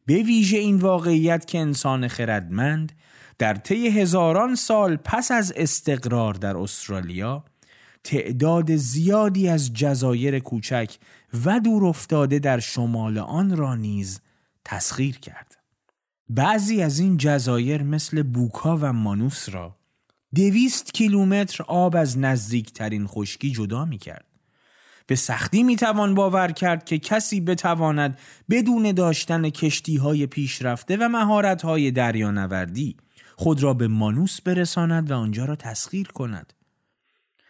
به 0.05 0.23
ویژه 0.23 0.57
این 0.57 0.77
واقعیت 0.77 1.45
که 1.45 1.59
انسان 1.59 2.07
خردمند 2.07 2.91
در 3.37 3.53
طی 3.53 3.87
هزاران 3.87 4.55
سال 4.55 4.95
پس 4.95 5.31
از 5.31 5.53
استقرار 5.55 6.33
در 6.33 6.57
استرالیا 6.57 7.43
تعداد 8.03 8.75
زیادی 8.75 9.49
از 9.49 9.73
جزایر 9.73 10.39
کوچک 10.39 10.97
و 11.45 11.59
دور 11.59 11.85
افتاده 11.85 12.39
در 12.39 12.59
شمال 12.59 13.17
آن 13.17 13.57
را 13.57 13.75
نیز 13.75 14.21
تسخیر 14.65 15.19
کرد. 15.19 15.57
بعضی 16.29 16.81
از 16.81 16.99
این 16.99 17.17
جزایر 17.17 17.83
مثل 17.83 18.23
بوکا 18.23 18.77
و 18.81 18.93
مانوس 18.93 19.49
را 19.49 19.75
دویست 20.35 20.93
کیلومتر 20.93 21.63
آب 21.63 21.95
از 21.95 22.17
نزدیکترین 22.17 23.07
خشکی 23.07 23.51
جدا 23.51 23.85
می 23.85 23.97
کرد. 23.97 24.32
به 25.07 25.15
سختی 25.15 25.63
می‌توان 25.63 26.15
باور 26.15 26.51
کرد 26.51 26.85
که 26.85 26.99
کسی 26.99 27.41
بتواند 27.41 28.19
بدون 28.49 28.91
داشتن 28.91 29.49
کشتی 29.49 29.97
های 29.97 30.27
پیشرفته 30.27 30.97
و 30.97 31.09
مهارت 31.09 31.61
های 31.61 31.91
دریانوردی 31.91 32.97
خود 33.35 33.63
را 33.63 33.73
به 33.73 33.87
مانوس 33.87 34.41
برساند 34.41 35.11
و 35.11 35.15
آنجا 35.15 35.45
را 35.45 35.55
تسخیر 35.55 36.07
کند. 36.07 36.53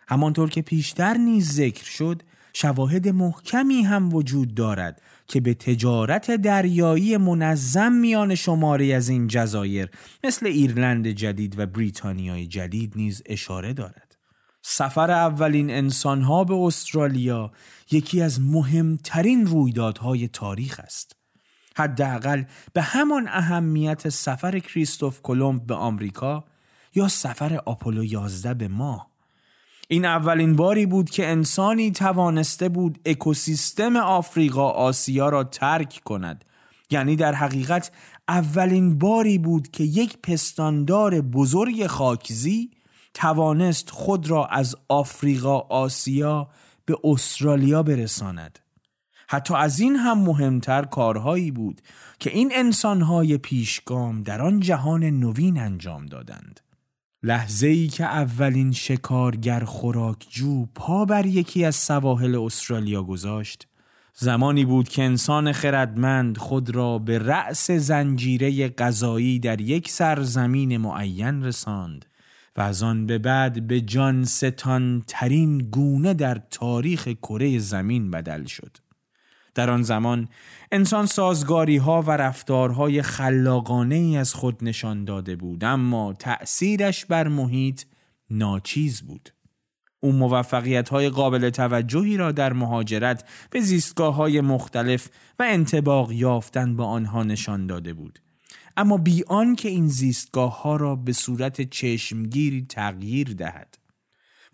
همانطور 0.07 0.49
که 0.49 0.61
پیشتر 0.61 1.13
نیز 1.13 1.53
ذکر 1.53 1.85
شد 1.85 2.21
شواهد 2.53 3.07
محکمی 3.07 3.81
هم 3.81 4.13
وجود 4.13 4.55
دارد 4.55 5.01
که 5.27 5.41
به 5.41 5.53
تجارت 5.53 6.31
دریایی 6.31 7.17
منظم 7.17 7.91
میان 7.91 8.35
شماری 8.35 8.93
از 8.93 9.09
این 9.09 9.27
جزایر 9.27 9.89
مثل 10.23 10.45
ایرلند 10.45 11.07
جدید 11.07 11.59
و 11.59 11.65
بریتانیای 11.65 12.47
جدید 12.47 12.93
نیز 12.95 13.23
اشاره 13.25 13.73
دارد. 13.73 14.02
سفر 14.65 15.11
اولین 15.11 15.69
انسانها 15.69 16.43
به 16.43 16.53
استرالیا 16.53 17.51
یکی 17.91 18.21
از 18.21 18.41
مهمترین 18.41 19.45
رویدادهای 19.45 20.27
تاریخ 20.27 20.79
است. 20.83 21.15
حداقل 21.75 22.43
به 22.73 22.81
همان 22.81 23.27
اهمیت 23.27 24.09
سفر 24.09 24.59
کریستوف 24.59 25.21
کلمب 25.21 25.65
به 25.65 25.73
آمریکا 25.75 26.43
یا 26.95 27.07
سفر 27.07 27.61
آپولو 27.65 28.03
11 28.03 28.53
به 28.53 28.67
ماه. 28.67 29.07
این 29.87 30.05
اولین 30.05 30.55
باری 30.55 30.85
بود 30.85 31.09
که 31.09 31.27
انسانی 31.27 31.91
توانسته 31.91 32.69
بود 32.69 32.99
اکوسیستم 33.05 33.95
آفریقا 33.95 34.69
آسیا 34.69 35.29
را 35.29 35.43
ترک 35.43 36.01
کند 36.05 36.45
یعنی 36.89 37.15
در 37.15 37.33
حقیقت 37.33 37.91
اولین 38.27 38.97
باری 38.97 39.37
بود 39.37 39.71
که 39.71 39.83
یک 39.83 40.17
پستاندار 40.17 41.21
بزرگ 41.21 41.87
خاکزی 41.87 42.71
توانست 43.13 43.89
خود 43.89 44.29
را 44.29 44.45
از 44.45 44.75
آفریقا 44.89 45.59
آسیا 45.59 46.49
به 46.85 46.97
استرالیا 47.03 47.83
برساند. 47.83 48.59
حتی 49.27 49.53
از 49.53 49.79
این 49.79 49.95
هم 49.95 50.19
مهمتر 50.19 50.81
کارهایی 50.81 51.51
بود 51.51 51.81
که 52.19 52.29
این 52.29 52.51
انسانهای 52.55 53.37
پیشگام 53.37 54.23
در 54.23 54.41
آن 54.41 54.59
جهان 54.59 55.03
نوین 55.03 55.59
انجام 55.59 56.05
دادند. 56.05 56.59
لحظه 57.23 57.67
ای 57.67 57.87
که 57.87 58.03
اولین 58.03 58.71
شکارگر 58.71 59.63
خوراکجو 59.63 60.65
پا 60.65 61.05
بر 61.05 61.25
یکی 61.25 61.65
از 61.65 61.75
سواحل 61.75 62.35
استرالیا 62.35 63.03
گذاشت 63.03 63.67
زمانی 64.15 64.65
بود 64.65 64.89
که 64.89 65.03
انسان 65.03 65.51
خردمند 65.51 66.37
خود 66.37 66.75
را 66.75 66.99
به 66.99 67.19
رأس 67.19 67.71
زنجیره 67.71 68.69
غذایی 68.69 69.39
در 69.39 69.61
یک 69.61 69.89
سرزمین 69.89 70.77
معین 70.77 71.43
رساند 71.43 72.05
و 72.57 72.61
از 72.61 72.83
آن 72.83 73.05
به 73.05 73.17
بعد 73.17 73.67
به 73.67 73.81
جان 73.81 74.25
ستان 74.25 75.03
ترین 75.07 75.57
گونه 75.57 76.13
در 76.13 76.41
تاریخ 76.51 77.07
کره 77.07 77.59
زمین 77.59 78.11
بدل 78.11 78.45
شد. 78.45 78.77
در 79.55 79.69
آن 79.69 79.81
زمان 79.81 80.27
انسان 80.71 81.05
سازگاری 81.05 81.77
ها 81.77 82.01
و 82.01 82.11
رفتارهای 82.11 83.01
خلاقانه 83.01 83.95
ای 83.95 84.17
از 84.17 84.33
خود 84.33 84.63
نشان 84.63 85.05
داده 85.05 85.35
بود 85.35 85.63
اما 85.63 86.13
تأثیرش 86.13 87.05
بر 87.05 87.27
محیط 87.27 87.83
ناچیز 88.29 89.01
بود. 89.01 89.29
او 89.99 90.11
موفقیت 90.11 90.89
های 90.89 91.09
قابل 91.09 91.49
توجهی 91.49 92.17
را 92.17 92.31
در 92.31 92.53
مهاجرت 92.53 93.29
به 93.49 93.59
زیستگاه 93.61 94.15
های 94.15 94.41
مختلف 94.41 95.09
و 95.39 95.43
انتباق 95.49 96.11
یافتن 96.11 96.75
با 96.75 96.85
آنها 96.85 97.23
نشان 97.23 97.67
داده 97.67 97.93
بود. 97.93 98.19
اما 98.77 98.97
بی 98.97 99.23
که 99.57 99.69
این 99.69 99.87
زیستگاه 99.87 100.61
ها 100.61 100.75
را 100.75 100.95
به 100.95 101.13
صورت 101.13 101.61
چشمگیری 101.61 102.65
تغییر 102.69 103.33
دهد. 103.33 103.77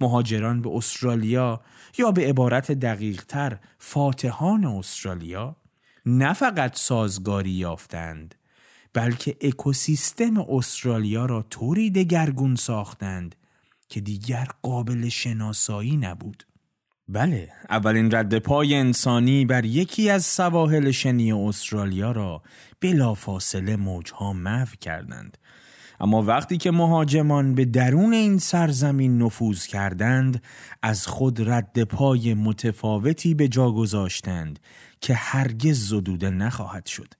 مهاجران 0.01 0.61
به 0.61 0.70
استرالیا 0.70 1.61
یا 1.97 2.11
به 2.11 2.28
عبارت 2.28 2.72
دقیق 2.72 3.24
تر 3.26 3.59
فاتحان 3.78 4.65
استرالیا 4.65 5.55
نه 6.05 6.34
فقط 6.34 6.78
سازگاری 6.78 7.51
یافتند 7.51 8.36
بلکه 8.93 9.36
اکوسیستم 9.41 10.38
استرالیا 10.38 11.26
را 11.26 11.41
طوری 11.41 11.89
دگرگون 11.89 12.55
ساختند 12.55 13.36
که 13.89 14.01
دیگر 14.01 14.47
قابل 14.61 15.09
شناسایی 15.09 15.97
نبود. 15.97 16.43
بله، 17.07 17.49
اولین 17.70 18.11
رد 18.11 18.39
پای 18.39 18.76
انسانی 18.76 19.45
بر 19.45 19.65
یکی 19.65 20.09
از 20.09 20.26
سواحل 20.26 20.91
شنی 20.91 21.32
استرالیا 21.32 22.11
را 22.11 22.41
بلافاصله 22.82 23.76
موجها 23.76 24.34
محو 24.34 24.68
کردند. 24.82 25.38
اما 26.00 26.24
وقتی 26.24 26.58
که 26.58 26.72
مهاجمان 26.72 27.56
به 27.56 27.66
درون 27.66 28.14
این 28.14 28.38
سرزمین 28.38 29.18
نفوذ 29.18 29.66
کردند 29.66 30.44
از 30.82 31.08
خود 31.08 31.50
رد 31.50 31.84
پای 31.84 32.34
متفاوتی 32.34 33.34
به 33.34 33.48
جا 33.48 33.72
گذاشتند 33.72 34.60
که 35.02 35.14
هرگز 35.14 35.88
زدوده 35.88 36.30
نخواهد 36.30 36.86
شد. 36.86 37.14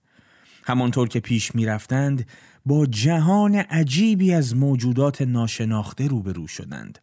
همانطور 0.64 1.08
که 1.08 1.20
پیش 1.20 1.54
می 1.54 1.66
رفتند 1.66 2.26
با 2.66 2.86
جهان 2.86 3.54
عجیبی 3.54 4.32
از 4.32 4.56
موجودات 4.56 5.22
ناشناخته 5.22 6.06
روبرو 6.06 6.46
شدند. 6.46 6.98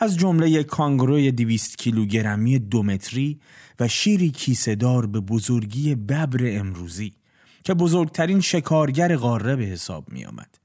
از 0.00 0.16
جمله 0.16 0.62
کانگروی 0.62 1.32
دویست 1.32 1.78
کیلوگرمی 1.78 2.58
دو 2.58 2.82
متری 2.82 3.40
و 3.80 3.88
شیری 3.88 4.30
کیسهدار 4.30 5.06
به 5.06 5.20
بزرگی 5.20 5.94
ببر 5.94 6.58
امروزی. 6.58 7.12
که 7.64 7.74
بزرگترین 7.74 8.40
شکارگر 8.40 9.16
قاره 9.16 9.56
به 9.56 9.64
حساب 9.64 10.12
می 10.12 10.24
آمد. 10.24 10.58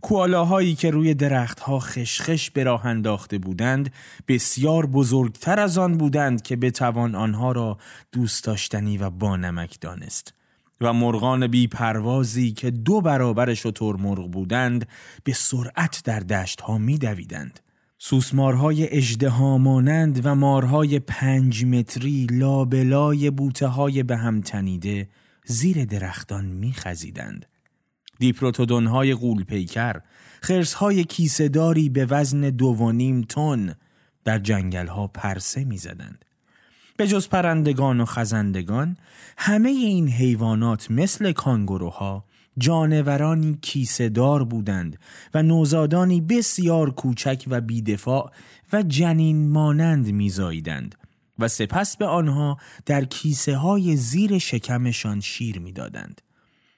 کوالاهایی 0.00 0.74
که 0.74 0.90
روی 0.90 1.14
درختها 1.14 1.78
خشخش 1.78 2.50
به 2.50 2.64
راه 2.64 2.86
انداخته 2.86 3.38
بودند 3.38 3.92
بسیار 4.28 4.86
بزرگتر 4.86 5.60
از 5.60 5.78
آن 5.78 5.98
بودند 5.98 6.42
که 6.42 6.56
بتوان 6.56 7.14
آنها 7.14 7.52
را 7.52 7.78
دوست 8.12 8.44
داشتنی 8.44 8.98
و 8.98 9.10
بانمک 9.10 9.80
دانست 9.80 10.34
و 10.80 10.92
مرغان 10.92 11.46
بی 11.46 11.66
پروازی 11.66 12.52
که 12.52 12.70
دو 12.70 13.00
برابر 13.00 13.54
شتر 13.54 13.92
مرغ 13.92 14.30
بودند 14.30 14.88
به 15.24 15.32
سرعت 15.32 16.00
در 16.04 16.20
دشت 16.20 16.60
ها 16.60 16.78
می 16.78 16.98
دویدند. 16.98 17.60
سوسمارهای 17.98 18.88
اجده 18.96 19.40
مانند 19.40 20.26
و 20.26 20.34
مارهای 20.34 20.98
پنج 20.98 21.64
متری 21.64 22.26
لابلای 22.30 23.30
بوته 23.30 23.66
های 23.66 24.02
به 24.02 24.16
هم 24.16 24.40
تنیده 24.40 25.08
زیر 25.44 25.84
درختان 25.84 26.44
می 26.44 26.72
خزیدند. 26.72 27.46
دیپروتودون 28.18 28.86
های 28.86 29.14
غول 29.14 29.44
پیکر، 29.44 30.00
خرس 30.40 30.74
های 30.74 31.04
کیسهداری 31.04 31.88
به 31.88 32.06
وزن 32.06 32.40
دو 32.40 32.92
نیم 32.92 33.22
تن 33.22 33.74
در 34.24 34.38
جنگل 34.38 34.86
ها 34.86 35.06
پرسه 35.06 35.64
می 35.64 35.78
زدند. 35.78 36.24
به 36.96 37.08
جز 37.08 37.28
پرندگان 37.28 38.00
و 38.00 38.04
خزندگان 38.04 38.96
همه 39.38 39.68
این 39.68 40.08
حیوانات 40.08 40.90
مثل 40.90 41.32
کانگوروها 41.32 42.24
جانورانی 42.58 43.58
کیسهدار 43.62 44.44
بودند 44.44 44.98
و 45.34 45.42
نوزادانی 45.42 46.20
بسیار 46.20 46.90
کوچک 46.90 47.44
و 47.46 47.60
بیدفاع 47.60 48.32
و 48.72 48.82
جنین 48.82 49.50
مانند 49.50 50.12
میزاییدند 50.12 50.94
و 51.42 51.48
سپس 51.48 51.96
به 51.96 52.06
آنها 52.06 52.58
در 52.86 53.04
کیسه 53.04 53.56
های 53.56 53.96
زیر 53.96 54.38
شکمشان 54.38 55.20
شیر 55.20 55.58
می‌دادند. 55.58 56.20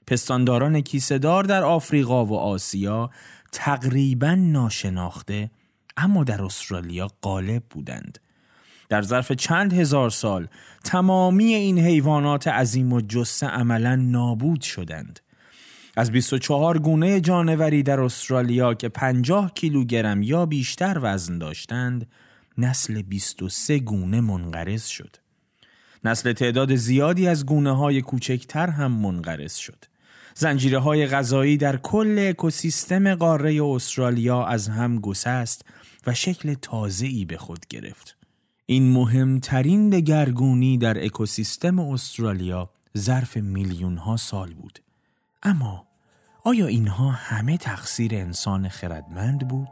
پستانداران 0.06 0.80
کیسهدار 0.80 1.44
در 1.44 1.62
آفریقا 1.62 2.26
و 2.26 2.34
آسیا 2.34 3.10
تقریبا 3.52 4.34
ناشناخته 4.34 5.50
اما 5.96 6.24
در 6.24 6.42
استرالیا 6.42 7.08
غالب 7.22 7.62
بودند. 7.70 8.18
در 8.88 9.02
ظرف 9.02 9.32
چند 9.32 9.72
هزار 9.72 10.10
سال 10.10 10.48
تمامی 10.84 11.54
این 11.54 11.78
حیوانات 11.78 12.48
عظیم 12.48 12.92
و 12.92 13.00
جسه 13.00 13.46
عملا 13.46 13.96
نابود 13.96 14.60
شدند. 14.60 15.20
از 15.96 16.10
24 16.10 16.78
گونه 16.78 17.20
جانوری 17.20 17.82
در 17.82 18.00
استرالیا 18.00 18.74
که 18.74 18.88
50 18.88 19.52
کیلوگرم 19.54 20.22
یا 20.22 20.46
بیشتر 20.46 20.98
وزن 21.02 21.38
داشتند، 21.38 22.06
نسل 22.58 23.02
23 23.02 23.78
گونه 23.78 24.20
منقرض 24.20 24.86
شد. 24.86 25.16
نسل 26.04 26.32
تعداد 26.32 26.74
زیادی 26.74 27.28
از 27.28 27.46
گونه 27.46 27.76
های 27.76 28.02
کوچکتر 28.02 28.70
هم 28.70 28.92
منقرض 28.92 29.54
شد. 29.54 29.84
زنجیره 30.34 30.78
های 30.78 31.06
غذایی 31.06 31.56
در 31.56 31.76
کل 31.76 32.26
اکوسیستم 32.28 33.14
قاره 33.14 33.64
استرالیا 33.64 34.44
از 34.44 34.68
هم 34.68 35.00
گسست 35.00 35.64
و 36.06 36.14
شکل 36.14 36.54
تازه‌ای 36.54 37.24
به 37.24 37.36
خود 37.36 37.66
گرفت. 37.66 38.16
این 38.66 38.92
مهمترین 38.92 39.90
دگرگونی 39.90 40.78
در 40.78 41.04
اکوسیستم 41.04 41.78
استرالیا 41.78 42.70
ظرف 42.98 43.36
میلیون 43.36 43.96
ها 43.96 44.16
سال 44.16 44.54
بود. 44.54 44.78
اما 45.42 45.86
آیا 46.44 46.66
اینها 46.66 47.10
همه 47.10 47.58
تقصیر 47.58 48.14
انسان 48.14 48.68
خردمند 48.68 49.48
بود؟ 49.48 49.68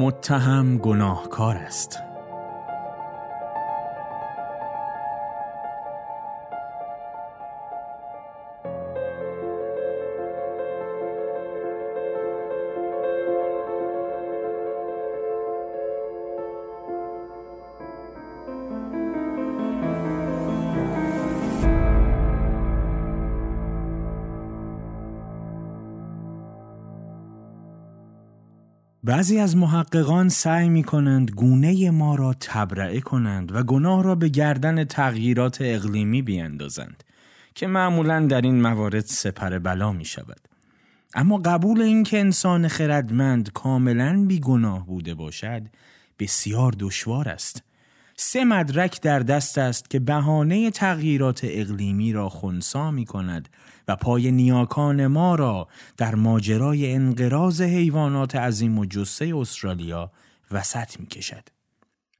متهم 0.00 0.78
گناهکار 0.78 1.56
است. 1.56 2.09
بعضی 29.20 29.38
از 29.38 29.56
محققان 29.56 30.28
سعی 30.28 30.68
می 30.68 30.84
کنند 30.84 31.30
گونه 31.30 31.90
ما 31.90 32.14
را 32.14 32.34
تبرئه 32.40 33.00
کنند 33.00 33.54
و 33.54 33.62
گناه 33.62 34.02
را 34.02 34.14
به 34.14 34.28
گردن 34.28 34.84
تغییرات 34.84 35.58
اقلیمی 35.60 36.22
بیندازند 36.22 37.04
که 37.54 37.66
معمولا 37.66 38.26
در 38.26 38.40
این 38.40 38.62
موارد 38.62 39.04
سپر 39.04 39.58
بلا 39.58 39.92
می 39.92 40.04
شود. 40.04 40.40
اما 41.14 41.38
قبول 41.38 41.80
اینکه 41.80 42.20
انسان 42.20 42.68
خردمند 42.68 43.52
کاملا 43.52 44.24
بیگناه 44.28 44.86
بوده 44.86 45.14
باشد 45.14 45.62
بسیار 46.18 46.74
دشوار 46.78 47.28
است. 47.28 47.62
سه 48.22 48.44
مدرک 48.44 49.00
در 49.00 49.18
دست 49.18 49.58
است 49.58 49.90
که 49.90 49.98
بهانه 50.00 50.70
تغییرات 50.70 51.40
اقلیمی 51.44 52.12
را 52.12 52.28
خونسا 52.28 52.90
می 52.90 53.04
کند 53.04 53.48
و 53.88 53.96
پای 53.96 54.30
نیاکان 54.32 55.06
ما 55.06 55.34
را 55.34 55.68
در 55.96 56.14
ماجرای 56.14 56.92
انقراض 56.92 57.62
حیوانات 57.62 58.36
عظیم 58.36 58.78
و 58.78 58.84
جسه 58.84 59.32
استرالیا 59.36 60.10
وسط 60.50 61.00
می 61.00 61.06
کشد. 61.06 61.48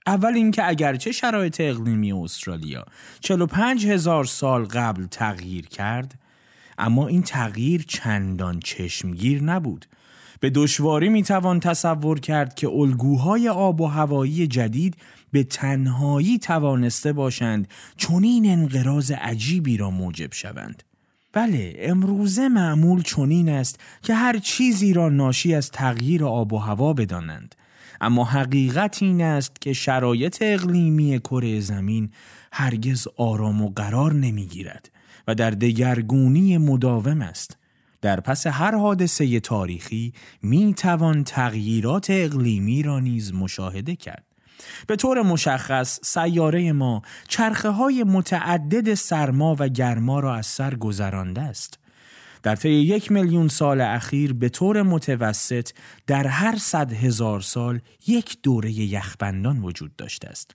اول 0.06 0.34
اینکه 0.34 0.68
اگرچه 0.68 1.12
شرایط 1.12 1.56
اقلیمی 1.60 2.12
استرالیا 2.12 2.84
45 3.20 3.86
هزار 3.86 4.24
سال 4.24 4.64
قبل 4.64 5.06
تغییر 5.06 5.66
کرد 5.66 6.18
اما 6.78 7.08
این 7.08 7.22
تغییر 7.22 7.84
چندان 7.88 8.60
چشمگیر 8.60 9.42
نبود 9.42 9.86
به 10.40 10.50
دشواری 10.50 11.08
می‌توان 11.08 11.60
تصور 11.60 12.20
کرد 12.20 12.54
که 12.54 12.68
الگوهای 12.68 13.48
آب 13.48 13.80
و 13.80 13.86
هوایی 13.86 14.46
جدید 14.46 14.96
به 15.32 15.44
تنهایی 15.44 16.38
توانسته 16.38 17.12
باشند 17.12 17.68
چون 17.96 18.24
این 18.24 18.50
انقراض 18.50 19.10
عجیبی 19.12 19.76
را 19.76 19.90
موجب 19.90 20.32
شوند. 20.32 20.82
بله 21.32 21.74
امروزه 21.78 22.48
معمول 22.48 23.02
چنین 23.02 23.48
است 23.48 23.80
که 24.02 24.14
هر 24.14 24.38
چیزی 24.38 24.92
را 24.92 25.08
ناشی 25.08 25.54
از 25.54 25.70
تغییر 25.70 26.24
آب 26.24 26.52
و 26.52 26.58
هوا 26.58 26.92
بدانند. 26.92 27.54
اما 28.00 28.24
حقیقت 28.24 29.02
این 29.02 29.22
است 29.22 29.60
که 29.60 29.72
شرایط 29.72 30.38
اقلیمی 30.40 31.18
کره 31.18 31.60
زمین 31.60 32.10
هرگز 32.52 33.08
آرام 33.16 33.62
و 33.62 33.68
قرار 33.76 34.12
نمی‌گیرد 34.12 34.90
و 35.28 35.34
در 35.34 35.50
دگرگونی 35.50 36.58
مداوم 36.58 37.22
است. 37.22 37.56
در 38.02 38.20
پس 38.20 38.46
هر 38.46 38.74
حادثه 38.74 39.40
تاریخی 39.40 40.12
می 40.42 40.74
توان 40.74 41.24
تغییرات 41.24 42.06
اقلیمی 42.10 42.82
را 42.82 43.00
نیز 43.00 43.34
مشاهده 43.34 43.96
کرد. 43.96 44.24
به 44.86 44.96
طور 44.96 45.22
مشخص 45.22 46.00
سیاره 46.02 46.72
ما 46.72 47.02
چرخه 47.28 47.68
های 47.68 48.04
متعدد 48.04 48.94
سرما 48.94 49.56
و 49.58 49.68
گرما 49.68 50.20
را 50.20 50.34
از 50.34 50.46
سر 50.46 50.74
گذرانده 50.74 51.40
است. 51.40 51.78
در 52.42 52.56
طی 52.56 52.70
یک 52.70 53.12
میلیون 53.12 53.48
سال 53.48 53.80
اخیر 53.80 54.32
به 54.32 54.48
طور 54.48 54.82
متوسط 54.82 55.70
در 56.06 56.26
هر 56.26 56.56
صد 56.56 56.92
هزار 56.92 57.40
سال 57.40 57.80
یک 58.06 58.38
دوره 58.42 58.72
یخبندان 58.72 59.58
وجود 59.62 59.96
داشته 59.96 60.28
است. 60.28 60.54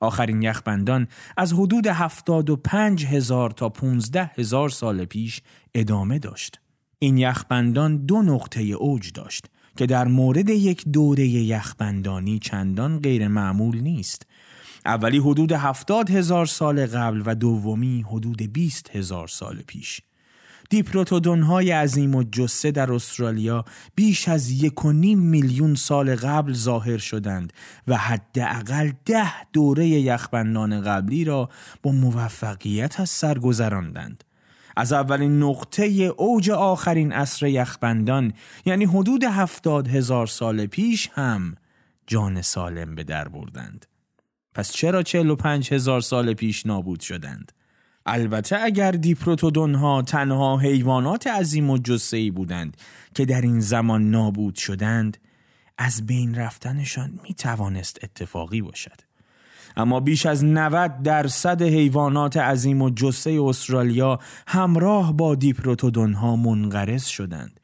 آخرین 0.00 0.42
یخبندان 0.42 1.08
از 1.36 1.52
حدود 1.52 1.86
هفتاد 1.86 2.50
و 2.50 2.56
پنج 2.56 3.06
هزار 3.06 3.50
تا 3.50 3.68
پونزده 3.68 4.30
هزار 4.38 4.68
سال 4.68 5.04
پیش 5.04 5.42
ادامه 5.74 6.18
داشت. 6.18 6.60
این 6.98 7.18
یخبندان 7.18 7.96
دو 7.96 8.22
نقطه 8.22 8.60
اوج 8.62 9.12
داشت 9.12 9.46
که 9.76 9.86
در 9.86 10.08
مورد 10.08 10.48
یک 10.48 10.88
دوره 10.88 11.28
یخبندانی 11.28 12.38
چندان 12.38 13.00
غیر 13.00 13.28
معمول 13.28 13.80
نیست. 13.80 14.26
اولی 14.86 15.18
حدود 15.18 15.52
هفتاد 15.52 16.10
هزار 16.10 16.46
سال 16.46 16.86
قبل 16.86 17.22
و 17.26 17.34
دومی 17.34 18.04
حدود 18.08 18.42
بیست 18.42 18.90
هزار 18.96 19.28
سال 19.28 19.62
پیش. 19.66 20.00
دیپروتودون 20.70 21.42
های 21.42 21.70
عظیم 21.70 22.14
و 22.14 22.22
جسه 22.22 22.70
در 22.70 22.92
استرالیا 22.92 23.64
بیش 23.94 24.28
از 24.28 24.50
یک 24.50 24.84
و 24.84 24.92
نیم 24.92 25.18
میلیون 25.18 25.74
سال 25.74 26.16
قبل 26.16 26.52
ظاهر 26.52 26.98
شدند 26.98 27.52
و 27.88 27.96
حداقل 27.96 28.92
ده 29.04 29.32
دوره 29.52 29.86
یخبندان 29.88 30.80
قبلی 30.80 31.24
را 31.24 31.48
با 31.82 31.92
موفقیت 31.92 33.00
از 33.00 33.10
سر 33.10 33.38
گذراندند. 33.38 34.24
از 34.76 34.92
اولین 34.92 35.42
نقطه 35.42 35.84
اوج 36.16 36.50
آخرین 36.50 37.12
عصر 37.12 37.46
یخبندان 37.46 38.32
یعنی 38.64 38.84
حدود 38.84 39.24
هفتاد 39.24 39.88
هزار 39.88 40.26
سال 40.26 40.66
پیش 40.66 41.10
هم 41.12 41.54
جان 42.06 42.42
سالم 42.42 42.94
به 42.94 43.04
در 43.04 43.28
بردند. 43.28 43.86
پس 44.54 44.72
چرا 44.72 45.02
چهل 45.02 45.30
و 45.30 45.36
پنج 45.36 45.74
هزار 45.74 46.00
سال 46.00 46.34
پیش 46.34 46.66
نابود 46.66 47.00
شدند؟ 47.00 47.52
البته 48.06 48.58
اگر 48.62 48.90
دیپروتودون 48.90 49.74
ها 49.74 50.02
تنها 50.02 50.58
حیوانات 50.58 51.26
عظیم 51.26 51.70
و 51.70 51.78
جسهی 51.78 52.30
بودند 52.30 52.76
که 53.14 53.24
در 53.24 53.40
این 53.40 53.60
زمان 53.60 54.10
نابود 54.10 54.54
شدند 54.54 55.18
از 55.78 56.06
بین 56.06 56.34
رفتنشان 56.34 57.20
می 57.22 57.34
توانست 57.34 57.98
اتفاقی 58.02 58.62
باشد. 58.62 59.09
اما 59.76 60.00
بیش 60.00 60.26
از 60.26 60.44
90 60.44 61.02
درصد 61.02 61.62
حیوانات 61.62 62.36
عظیم 62.36 62.82
و 62.82 62.90
جسه 62.90 63.38
استرالیا 63.42 64.18
همراه 64.46 65.16
با 65.16 65.34
دیپروتودون 65.34 66.12
ها 66.12 66.36
منقرض 66.36 67.06
شدند. 67.06 67.60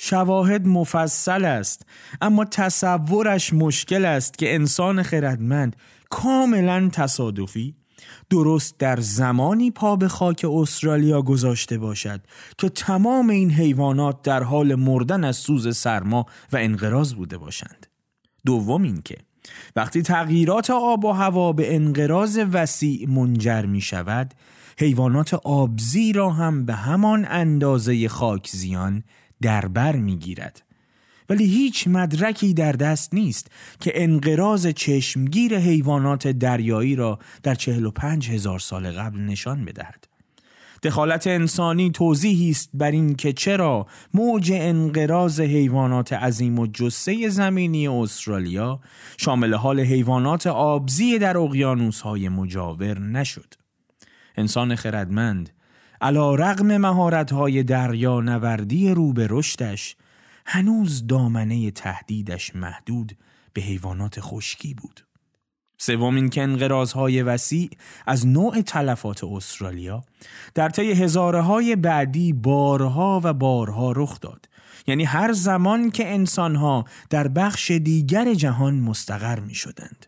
شواهد 0.00 0.66
مفصل 0.66 1.44
است 1.44 1.86
اما 2.20 2.44
تصورش 2.44 3.52
مشکل 3.52 4.04
است 4.04 4.38
که 4.38 4.54
انسان 4.54 5.02
خردمند 5.02 5.76
کاملا 6.10 6.88
تصادفی 6.92 7.74
درست 8.30 8.78
در 8.78 9.00
زمانی 9.00 9.70
پا 9.70 9.96
به 9.96 10.08
خاک 10.08 10.46
استرالیا 10.50 11.22
گذاشته 11.22 11.78
باشد 11.78 12.20
که 12.58 12.68
تمام 12.68 13.30
این 13.30 13.50
حیوانات 13.50 14.22
در 14.22 14.42
حال 14.42 14.74
مردن 14.74 15.24
از 15.24 15.36
سوز 15.36 15.76
سرما 15.76 16.26
و 16.52 16.56
انقراض 16.56 17.14
بوده 17.14 17.38
باشند. 17.38 17.86
دوم 18.46 18.82
اینکه 18.82 19.16
وقتی 19.76 20.02
تغییرات 20.02 20.70
آب 20.70 21.04
و 21.04 21.12
هوا 21.12 21.52
به 21.52 21.74
انقراض 21.74 22.40
وسیع 22.52 23.08
منجر 23.08 23.66
می 23.66 23.80
شود 23.80 24.34
حیوانات 24.78 25.34
آبزی 25.34 26.12
را 26.12 26.30
هم 26.30 26.64
به 26.64 26.74
همان 26.74 27.26
اندازه 27.30 28.08
خاکزیان 28.08 29.04
در 29.42 29.68
بر 29.68 29.96
می 29.96 30.16
گیرد. 30.16 30.62
ولی 31.28 31.44
هیچ 31.44 31.88
مدرکی 31.88 32.54
در 32.54 32.72
دست 32.72 33.14
نیست 33.14 33.50
که 33.80 33.92
انقراض 33.94 34.66
چشمگیر 34.66 35.58
حیوانات 35.58 36.28
دریایی 36.28 36.96
را 36.96 37.18
در 37.42 37.54
چهل 37.54 37.84
و 37.84 37.90
پنج 37.90 38.30
هزار 38.30 38.58
سال 38.58 38.90
قبل 38.90 39.18
نشان 39.20 39.64
بدهد. 39.64 40.07
دخالت 40.82 41.26
انسانی 41.26 41.90
توضیحی 41.90 42.50
است 42.50 42.70
بر 42.74 42.90
این 42.90 43.14
که 43.14 43.32
چرا 43.32 43.86
موج 44.14 44.52
انقراض 44.54 45.40
حیوانات 45.40 46.12
عظیم 46.12 46.58
و 46.58 46.66
جسه 46.66 47.28
زمینی 47.28 47.88
استرالیا 47.88 48.80
شامل 49.16 49.54
حال 49.54 49.80
حیوانات 49.80 50.46
آبزی 50.46 51.18
در 51.18 51.38
اقیانوس‌های 51.38 52.28
مجاور 52.28 52.98
نشد. 52.98 53.54
انسان 54.36 54.74
خردمند 54.74 55.50
علا 56.00 56.34
رغم 56.34 56.76
مهارت‌های 56.76 57.62
دریا 57.62 58.20
نوردی 58.20 58.94
رو 58.94 59.12
به 59.12 59.26
رشدش 59.30 59.96
هنوز 60.46 61.06
دامنه 61.06 61.70
تهدیدش 61.70 62.56
محدود 62.56 63.16
به 63.52 63.60
حیوانات 63.60 64.20
خشکی 64.20 64.74
بود. 64.74 65.07
سوم 65.78 66.14
اینکه 66.14 66.42
انقراضهای 66.42 67.22
وسیع 67.22 67.70
از 68.06 68.26
نوع 68.26 68.60
تلفات 68.60 69.24
استرالیا 69.24 70.04
در 70.54 70.68
طی 70.68 70.92
هزاره 70.92 71.40
های 71.40 71.76
بعدی 71.76 72.32
بارها 72.32 73.20
و 73.24 73.32
بارها 73.32 73.92
رخ 73.92 74.20
داد 74.20 74.48
یعنی 74.86 75.04
هر 75.04 75.32
زمان 75.32 75.90
که 75.90 76.14
انسانها 76.14 76.84
در 77.10 77.28
بخش 77.28 77.70
دیگر 77.70 78.34
جهان 78.34 78.74
مستقر 78.74 79.40
می 79.40 79.54
شدند. 79.54 80.06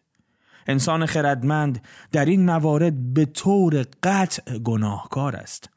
انسان 0.67 1.07
خردمند 1.07 1.85
در 2.13 2.25
این 2.25 2.45
موارد 2.45 3.15
به 3.15 3.25
طور 3.25 3.87
قطع 4.03 4.59
گناهکار 4.59 5.37
است. 5.37 5.71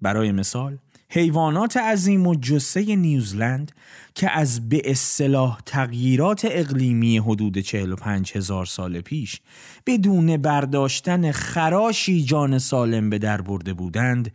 برای 0.00 0.32
مثال 0.32 0.78
حیوانات 1.08 1.76
عظیم 1.76 2.26
و 2.26 2.34
جسه 2.34 2.96
نیوزلند 2.96 3.72
که 4.14 4.30
از 4.30 4.68
به 4.68 4.82
اصطلاح 4.84 5.60
تغییرات 5.66 6.46
اقلیمی 6.50 7.18
حدود 7.18 7.58
45 7.58 8.32
هزار 8.36 8.66
سال 8.66 9.00
پیش 9.00 9.40
بدون 9.86 10.36
برداشتن 10.36 11.32
خراشی 11.32 12.24
جان 12.24 12.58
سالم 12.58 13.10
به 13.10 13.18
در 13.18 13.40
برده 13.40 13.74
بودند 13.74 14.32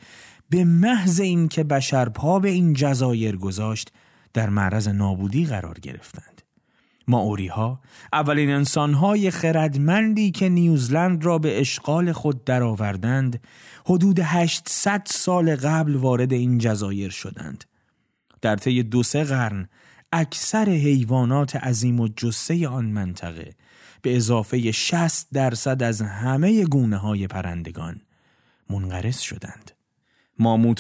به 0.49 0.63
محض 0.63 1.19
اینکه 1.19 1.63
بشر 1.63 2.09
پا 2.09 2.39
به 2.39 2.49
این 2.49 2.73
جزایر 2.73 3.37
گذاشت 3.37 3.91
در 4.33 4.49
معرض 4.49 4.87
نابودی 4.87 5.45
قرار 5.45 5.79
گرفتند. 5.79 6.30
ماوری 7.11 7.47
ها 7.47 7.79
اولین 8.13 8.49
انسان 8.49 8.93
های 8.93 9.31
خردمندی 9.31 10.31
که 10.31 10.49
نیوزلند 10.49 11.25
را 11.25 11.37
به 11.37 11.59
اشغال 11.61 12.11
خود 12.11 12.43
درآوردند 12.43 13.39
حدود 13.85 14.19
800 14.19 15.01
سال 15.05 15.55
قبل 15.55 15.95
وارد 15.95 16.33
این 16.33 16.57
جزایر 16.57 17.09
شدند 17.09 17.65
در 18.41 18.55
طی 18.55 18.83
دو 18.83 19.03
سه 19.03 19.23
قرن 19.23 19.69
اکثر 20.11 20.69
حیوانات 20.69 21.55
عظیم 21.55 21.99
و 21.99 22.07
جسه 22.07 22.67
آن 22.67 22.85
منطقه 22.85 23.55
به 24.01 24.15
اضافه 24.15 24.71
60 24.71 25.27
درصد 25.33 25.83
از 25.83 26.01
همه 26.01 26.63
گونه 26.65 26.97
های 26.97 27.27
پرندگان 27.27 28.01
منقرض 28.69 29.19
شدند. 29.19 29.70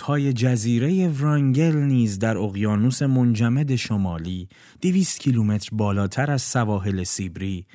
های 0.03 0.33
جزیره 0.33 1.07
ورانگل 1.07 1.75
نیز 1.75 2.19
در 2.19 2.37
اقیانوس 2.37 3.01
منجمد 3.01 3.75
شمالی 3.75 4.49
دویست 4.81 5.19
کیلومتر 5.19 5.69
بالاتر 5.71 6.31
از 6.31 6.41
سواحل 6.41 7.03
سیبری 7.03 7.65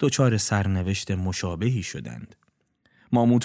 دچار 0.00 0.36
سرنوشت 0.36 1.10
مشابهی 1.10 1.82
شدند. 1.82 2.34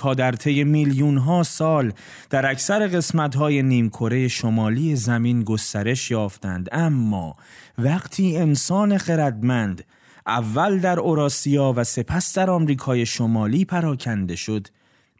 ها 0.01 0.13
در 0.13 0.31
طی 0.31 0.63
میلیون 0.63 1.17
ها 1.17 1.43
سال 1.43 1.93
در 2.29 2.51
اکثر 2.51 2.87
قسمت 2.87 3.35
های 3.35 3.63
نیمکره 3.63 4.27
شمالی 4.27 4.95
زمین 4.95 5.43
گسترش 5.43 6.11
یافتند 6.11 6.69
اما 6.71 7.35
وقتی 7.77 8.37
انسان 8.37 8.97
خردمند 8.97 9.83
اول 10.27 10.79
در 10.79 10.99
اوراسیا 10.99 11.73
و 11.75 11.83
سپس 11.83 12.37
در 12.37 12.49
آمریکای 12.49 13.05
شمالی 13.05 13.65
پراکنده 13.65 14.35
شد 14.35 14.67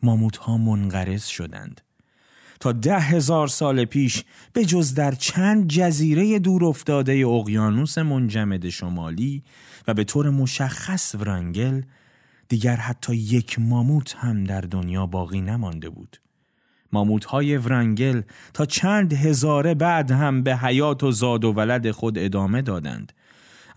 ماموت 0.03 0.37
ها 0.37 0.57
منقرض 0.57 1.25
شدند 1.25 1.81
تا 2.63 2.71
ده 2.71 2.99
هزار 2.99 3.47
سال 3.47 3.85
پیش 3.85 4.23
به 4.53 4.65
جز 4.65 4.93
در 4.93 5.11
چند 5.11 5.67
جزیره 5.67 6.39
دور 6.39 6.65
افتاده 6.65 7.27
اقیانوس 7.27 7.97
منجمد 7.97 8.69
شمالی 8.69 9.43
و 9.87 9.93
به 9.93 10.03
طور 10.03 10.29
مشخص 10.29 11.15
ورانگل 11.15 11.81
دیگر 12.49 12.75
حتی 12.75 13.15
یک 13.15 13.59
ماموت 13.59 14.15
هم 14.15 14.43
در 14.43 14.61
دنیا 14.61 15.05
باقی 15.05 15.41
نمانده 15.41 15.89
بود. 15.89 16.17
ماموت 16.91 17.25
های 17.25 17.57
ورانگل 17.57 18.21
تا 18.53 18.65
چند 18.65 19.13
هزاره 19.13 19.73
بعد 19.73 20.11
هم 20.11 20.43
به 20.43 20.55
حیات 20.55 21.03
و 21.03 21.11
زاد 21.11 21.45
و 21.45 21.51
ولد 21.51 21.91
خود 21.91 22.17
ادامه 22.17 22.61
دادند. 22.61 23.13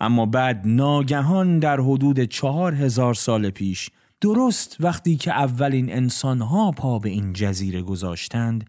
اما 0.00 0.26
بعد 0.26 0.62
ناگهان 0.64 1.58
در 1.58 1.80
حدود 1.80 2.20
چهار 2.20 2.74
هزار 2.74 3.14
سال 3.14 3.50
پیش 3.50 3.90
درست 4.20 4.76
وقتی 4.80 5.16
که 5.16 5.32
اولین 5.32 5.92
انسانها 5.92 6.70
پا 6.70 6.98
به 6.98 7.08
این 7.08 7.32
جزیره 7.32 7.82
گذاشتند 7.82 8.64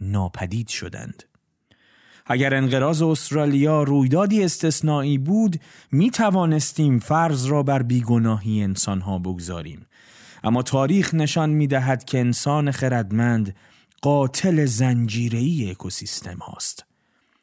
ناپدید 0.00 0.68
شدند. 0.68 1.22
اگر 2.26 2.54
انقراض 2.54 3.02
استرالیا 3.02 3.82
رویدادی 3.82 4.44
استثنایی 4.44 5.18
بود 5.18 5.60
می 5.92 6.10
توانستیم 6.10 6.98
فرض 6.98 7.46
را 7.46 7.62
بر 7.62 7.82
بیگناهی 7.82 8.62
انسانها 8.62 9.18
بگذاریم. 9.18 9.86
اما 10.44 10.62
تاریخ 10.62 11.14
نشان 11.14 11.50
می 11.50 11.66
دهد 11.66 12.04
که 12.04 12.18
انسان 12.18 12.70
خردمند 12.70 13.56
قاتل 14.02 14.64
زنجیری 14.64 15.70
اکوسیستم 15.70 16.38
هاست. 16.38 16.84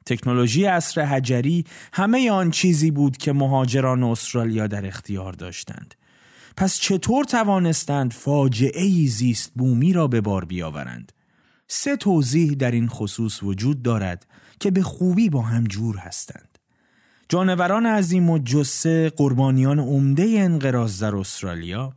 تکنولوژی 0.05 0.65
عصر 0.65 1.01
حجری 1.01 1.65
همه 1.93 2.31
آن 2.31 2.51
چیزی 2.51 2.91
بود 2.91 3.17
که 3.17 3.33
مهاجران 3.33 4.03
استرالیا 4.03 4.67
در 4.67 4.85
اختیار 4.85 5.33
داشتند. 5.33 5.95
پس 6.57 6.79
چطور 6.79 7.25
توانستند 7.25 8.13
فاجعه 8.13 9.07
زیست 9.07 9.51
بومی 9.55 9.93
را 9.93 10.07
به 10.07 10.21
بار 10.21 10.45
بیاورند؟ 10.45 11.11
سه 11.67 11.95
توضیح 11.95 12.53
در 12.53 12.71
این 12.71 12.87
خصوص 12.87 13.43
وجود 13.43 13.81
دارد 13.81 14.27
که 14.59 14.71
به 14.71 14.81
خوبی 14.81 15.29
با 15.29 15.41
هم 15.41 15.63
جور 15.63 15.97
هستند. 15.97 16.57
جانوران 17.29 17.85
عظیم 17.85 18.29
و 18.29 18.39
جسه 18.39 19.09
قربانیان 19.09 19.79
عمده 19.79 20.23
انقراض 20.37 21.03
در 21.03 21.15
استرالیا 21.15 21.93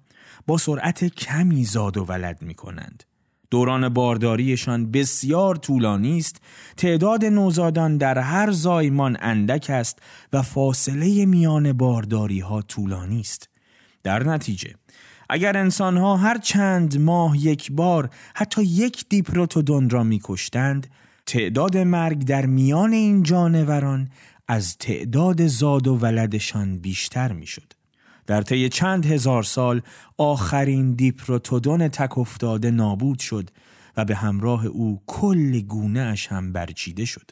با 0.47 0.59
سرعت 0.59 1.05
کمی 1.05 1.64
زاد 1.64 1.97
و 1.97 2.05
ولد 2.05 2.43
می 2.43 2.55
کنند. 2.55 3.05
دوران 3.51 3.89
بارداریشان 3.89 4.91
بسیار 4.91 5.57
طولانی 5.57 6.19
است 6.19 6.41
تعداد 6.77 7.25
نوزادان 7.25 7.97
در 7.97 8.19
هر 8.19 8.51
زایمان 8.51 9.16
اندک 9.21 9.71
است 9.71 9.99
و 10.33 10.43
فاصله 10.43 11.27
میان 11.27 11.73
بارداری 11.73 12.41
ها 12.41 12.62
طولانی 12.62 13.21
است 13.21 13.49
در 14.03 14.25
نتیجه 14.25 14.75
اگر 15.29 15.57
انسانها 15.57 16.16
هر 16.16 16.39
چند 16.39 17.01
ماه 17.01 17.39
یک 17.39 17.72
بار 17.72 18.11
حتی 18.35 18.62
یک 18.62 19.05
دیپروتودون 19.09 19.91
را 19.91 20.05
میکشتند 20.05 20.87
تعداد 21.26 21.76
مرگ 21.76 22.24
در 22.24 22.47
میان 22.47 22.93
این 22.93 23.22
جانوران 23.22 24.09
از 24.49 24.79
تعداد 24.79 25.47
زاد 25.47 25.87
و 25.87 25.97
ولدشان 25.97 26.79
بیشتر 26.79 27.33
می‌شد. 27.33 27.72
در 28.26 28.43
طی 28.43 28.68
چند 28.68 29.07
هزار 29.07 29.43
سال 29.43 29.83
آخرین 30.18 30.93
دیپروتودون 30.93 31.89
تک 31.89 32.18
افتاده 32.18 32.70
نابود 32.70 33.18
شد 33.18 33.51
و 33.97 34.05
به 34.05 34.14
همراه 34.14 34.66
او 34.66 35.03
کل 35.07 35.61
گونه 35.61 36.01
اش 36.01 36.26
هم 36.26 36.53
برچیده 36.53 37.05
شد. 37.05 37.31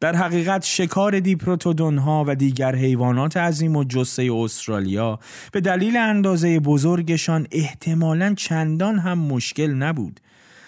در 0.00 0.16
حقیقت 0.16 0.64
شکار 0.64 1.20
دیپروتودون 1.20 1.98
ها 1.98 2.24
و 2.26 2.34
دیگر 2.34 2.76
حیوانات 2.76 3.36
عظیم 3.36 3.76
و 3.76 3.84
جسه 3.84 4.32
استرالیا 4.34 5.18
به 5.52 5.60
دلیل 5.60 5.96
اندازه 5.96 6.60
بزرگشان 6.60 7.46
احتمالا 7.52 8.34
چندان 8.34 8.98
هم 8.98 9.18
مشکل 9.18 9.70
نبود 9.70 10.20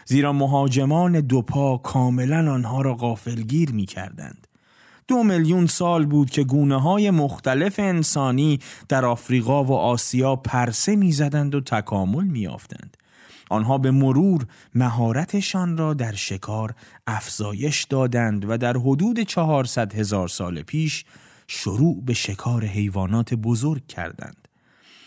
زیرا 0.04 0.32
مهاجمان 0.32 1.20
دوپا 1.20 1.76
کاملا 1.76 2.52
آنها 2.52 2.80
را 2.80 2.94
غافلگیر 2.94 3.72
می 3.72 3.86
کردند. 3.86 4.46
دو 5.08 5.22
میلیون 5.22 5.66
سال 5.66 6.06
بود 6.06 6.30
که 6.30 6.44
گونه 6.44 6.80
های 6.80 7.10
مختلف 7.10 7.78
انسانی 7.78 8.58
در 8.88 9.04
آفریقا 9.04 9.64
و 9.64 9.72
آسیا 9.72 10.36
پرسه 10.36 10.96
می‌زدند 10.96 11.54
و 11.54 11.60
تکامل 11.60 12.24
میافتند. 12.24 12.96
آنها 13.52 13.78
به 13.78 13.90
مرور 13.90 14.46
مهارتشان 14.74 15.76
را 15.76 15.94
در 15.94 16.12
شکار 16.12 16.74
افزایش 17.06 17.84
دادند 17.84 18.50
و 18.50 18.58
در 18.58 18.76
حدود 18.76 19.20
400 19.20 19.94
هزار 19.94 20.28
سال 20.28 20.62
پیش 20.62 21.04
شروع 21.46 22.04
به 22.04 22.14
شکار 22.14 22.64
حیوانات 22.64 23.34
بزرگ 23.34 23.86
کردند. 23.86 24.48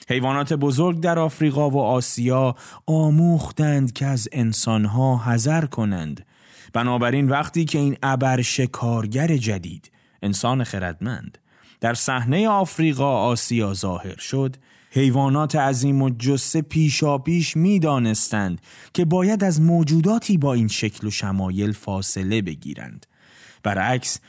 حیوانات 0.09 0.53
بزرگ 0.53 0.99
در 0.99 1.19
آفریقا 1.19 1.69
و 1.69 1.77
آسیا 1.77 2.55
آموختند 2.85 3.93
که 3.93 4.05
از 4.05 4.27
انسانها 4.31 5.17
حذر 5.17 5.65
کنند. 5.65 6.25
بنابراین 6.73 7.29
وقتی 7.29 7.65
که 7.65 7.79
این 7.79 7.97
ابر 8.03 8.41
شکارگر 8.41 9.37
جدید 9.37 9.91
انسان 10.21 10.63
خردمند 10.63 11.37
در 11.81 11.93
صحنه 11.93 12.49
آفریقا 12.49 13.17
آسیا 13.17 13.73
ظاهر 13.73 14.17
شد 14.17 14.55
حیوانات 14.95 15.55
عظیم 15.55 16.01
و 16.01 16.09
جسه 16.09 16.61
پیشا 16.61 17.17
پیش 17.17 17.57
می 17.57 17.79
دانستند 17.79 18.61
که 18.93 19.05
باید 19.05 19.43
از 19.43 19.61
موجوداتی 19.61 20.37
با 20.37 20.53
این 20.53 20.67
شکل 20.67 21.07
و 21.07 21.11
شمایل 21.11 21.71
فاصله 21.71 22.41
بگیرند. 22.41 23.05
برعکس 23.63 24.19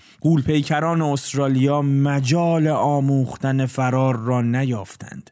پیکران 0.47 1.03
استرالیا 1.03 1.83
مجال 1.83 2.69
آموختن 2.69 3.67
فرار 3.67 4.17
را 4.17 4.43
نیافتند. 4.43 5.31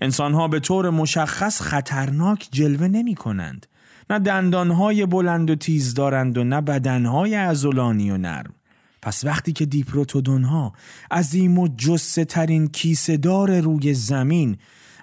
انسانها 0.00 0.48
به 0.48 0.60
طور 0.60 0.90
مشخص 0.90 1.60
خطرناک 1.60 2.48
جلوه 2.52 2.88
نمی 2.88 3.14
کنند. 3.14 3.66
نه 4.10 4.18
دندانهای 4.18 5.06
بلند 5.06 5.50
و 5.50 5.54
تیز 5.54 5.94
دارند 5.94 6.38
و 6.38 6.44
نه 6.44 6.60
بدنهای 6.60 7.34
ازولانی 7.34 8.10
و 8.10 8.16
نرم. 8.16 8.54
پس 9.02 9.24
وقتی 9.24 9.52
که 9.52 9.66
دیپروتودون 9.66 10.44
ها 10.44 10.72
عظیم 11.10 11.58
و 11.58 11.68
جسه 11.68 12.24
ترین 12.24 12.68
کیسه 12.68 13.16
دار 13.16 13.60
روی 13.60 13.94
زمین 13.94 14.56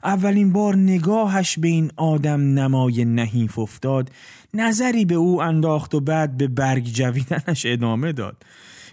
اولین 0.03 0.53
بار 0.53 0.75
نگاهش 0.75 1.59
به 1.59 1.67
این 1.67 1.91
آدم 1.95 2.41
نمای 2.41 3.05
نحیف 3.05 3.59
افتاد 3.59 4.11
نظری 4.53 5.05
به 5.05 5.15
او 5.15 5.41
انداخت 5.41 5.95
و 5.95 5.99
بعد 5.99 6.37
به 6.37 6.47
برگ 6.47 6.83
جویدنش 6.83 7.65
ادامه 7.65 8.11
داد. 8.11 8.43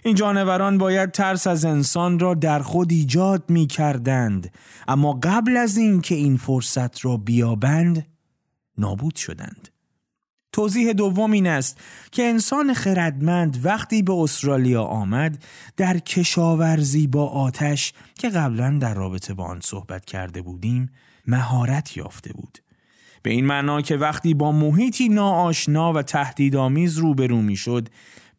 این 0.03 0.15
جانوران 0.15 0.77
باید 0.77 1.11
ترس 1.11 1.47
از 1.47 1.65
انسان 1.65 2.19
را 2.19 2.33
در 2.33 2.59
خود 2.59 2.91
ایجاد 2.91 3.43
می 3.49 3.67
کردند 3.67 4.53
اما 4.87 5.19
قبل 5.23 5.57
از 5.57 5.77
اینکه 5.77 6.15
این 6.15 6.37
فرصت 6.37 7.05
را 7.05 7.17
بیابند 7.17 8.07
نابود 8.77 9.15
شدند. 9.15 9.69
توضیح 10.57 10.93
دوم 10.93 11.31
این 11.31 11.47
است 11.47 11.77
که 12.11 12.23
انسان 12.23 12.73
خردمند 12.73 13.65
وقتی 13.65 14.01
به 14.01 14.13
استرالیا 14.13 14.83
آمد 14.83 15.43
در 15.77 15.97
کشاورزی 15.97 17.07
با 17.07 17.27
آتش 17.27 17.93
که 18.19 18.29
قبلا 18.29 18.77
در 18.81 18.93
رابطه 18.93 19.33
با 19.33 19.43
آن 19.43 19.59
صحبت 19.63 20.05
کرده 20.05 20.41
بودیم 20.41 20.89
مهارت 21.27 21.97
یافته 21.97 22.33
بود. 22.33 22.57
به 23.23 23.29
این 23.29 23.45
معنا 23.45 23.81
که 23.81 23.97
وقتی 23.97 24.33
با 24.33 24.51
محیطی 24.51 25.09
ناآشنا 25.09 25.93
و 25.93 26.01
تهدیدآمیز 26.01 26.97
روبرو 26.97 27.41
می‌شد 27.41 27.89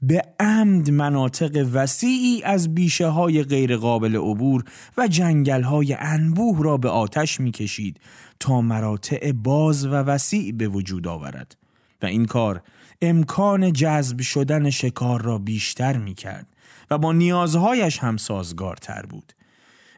به 0.02 0.22
عمد 0.40 0.90
مناطق 0.90 1.68
وسیعی 1.72 2.42
از 2.42 2.74
بیشه 2.74 3.06
های 3.06 3.42
غیر 3.42 3.76
قابل 3.76 4.16
عبور 4.16 4.64
و 4.96 5.08
جنگل 5.08 5.62
های 5.62 5.96
انبوه 5.98 6.64
را 6.64 6.76
به 6.76 6.88
آتش 6.88 7.40
می‌کشید 7.40 8.00
تا 8.40 8.60
مراتع 8.60 9.32
باز 9.32 9.86
و 9.86 9.90
وسیع 9.90 10.52
به 10.52 10.68
وجود 10.68 11.06
آورد. 11.06 11.67
و 12.02 12.06
این 12.06 12.26
کار 12.26 12.62
امکان 13.02 13.72
جذب 13.72 14.20
شدن 14.20 14.70
شکار 14.70 15.22
را 15.22 15.38
بیشتر 15.38 15.96
می 15.96 16.14
کرد 16.14 16.46
و 16.90 16.98
با 16.98 17.12
نیازهایش 17.12 17.98
هم 17.98 18.16
سازگارتر 18.16 19.02
بود. 19.02 19.32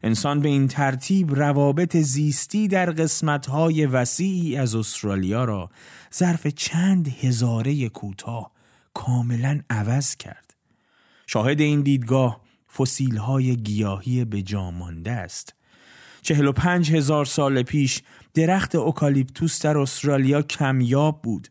انسان 0.02 0.40
به 0.40 0.48
این 0.48 0.68
ترتیب 0.68 1.34
روابط 1.34 1.96
زیستی 1.96 2.68
در 2.68 2.90
قسمتهای 2.90 3.86
وسیعی 3.86 4.56
از 4.56 4.74
استرالیا 4.74 5.44
را 5.44 5.70
ظرف 6.14 6.46
چند 6.46 7.08
هزاره 7.08 7.88
کوتاه 7.88 8.50
کاملا 8.94 9.60
عوض 9.70 10.16
کرد. 10.16 10.54
شاهد 11.26 11.60
این 11.60 11.80
دیدگاه 11.80 12.40
فسیل 12.78 13.16
های 13.16 13.56
گیاهی 13.56 14.24
به 14.24 14.44
مانده 14.54 15.10
است. 15.10 15.54
چهل 16.22 16.46
و 16.46 16.52
پنج 16.52 16.92
هزار 16.92 17.24
سال 17.24 17.62
پیش 17.62 18.02
درخت 18.34 18.74
اوکالیپتوس 18.74 19.62
در 19.62 19.78
استرالیا 19.78 20.42
کمیاب 20.42 21.22
بود 21.22 21.48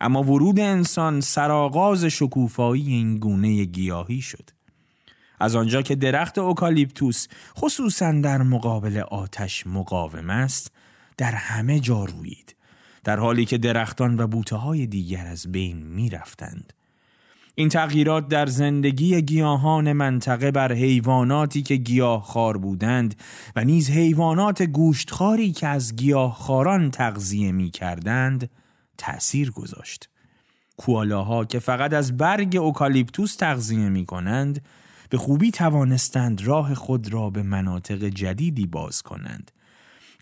اما 0.00 0.22
ورود 0.22 0.60
انسان 0.60 1.20
سرآغاز 1.20 2.04
شکوفایی 2.04 2.88
این 2.88 3.16
گونه 3.16 3.64
گیاهی 3.64 4.20
شد 4.20 4.50
از 5.40 5.56
آنجا 5.56 5.82
که 5.82 5.94
درخت 5.94 6.38
اوکالیپتوس 6.38 7.26
خصوصا 7.56 8.12
در 8.12 8.42
مقابل 8.42 8.98
آتش 8.98 9.66
مقاوم 9.66 10.30
است 10.30 10.72
در 11.16 11.32
همه 11.32 11.80
جا 11.80 12.04
روید 12.04 12.54
در 13.04 13.18
حالی 13.18 13.44
که 13.44 13.58
درختان 13.58 14.20
و 14.20 14.26
بوته 14.26 14.56
های 14.56 14.86
دیگر 14.86 15.26
از 15.26 15.52
بین 15.52 15.76
می 15.76 16.10
رفتند. 16.10 16.72
این 17.54 17.68
تغییرات 17.68 18.28
در 18.28 18.46
زندگی 18.46 19.22
گیاهان 19.22 19.92
منطقه 19.92 20.50
بر 20.50 20.72
حیواناتی 20.72 21.62
که 21.62 21.76
گیاه 21.76 22.22
خار 22.22 22.56
بودند 22.56 23.14
و 23.56 23.64
نیز 23.64 23.90
حیوانات 23.90 24.62
گوشتخاری 24.62 25.52
که 25.52 25.66
از 25.66 25.92
خاران 26.32 26.90
تغذیه 26.90 27.52
می 27.52 27.70
کردند 27.70 28.50
تأثیر 28.98 29.50
گذاشت. 29.50 30.08
کوالاها 30.76 31.44
که 31.44 31.58
فقط 31.58 31.92
از 31.92 32.16
برگ 32.16 32.56
اوکالیپتوس 32.56 33.36
تغذیه 33.36 33.88
می 33.88 34.06
کنند 34.06 34.64
به 35.10 35.18
خوبی 35.18 35.50
توانستند 35.50 36.42
راه 36.42 36.74
خود 36.74 37.12
را 37.12 37.30
به 37.30 37.42
مناطق 37.42 38.04
جدیدی 38.04 38.66
باز 38.66 39.02
کنند. 39.02 39.50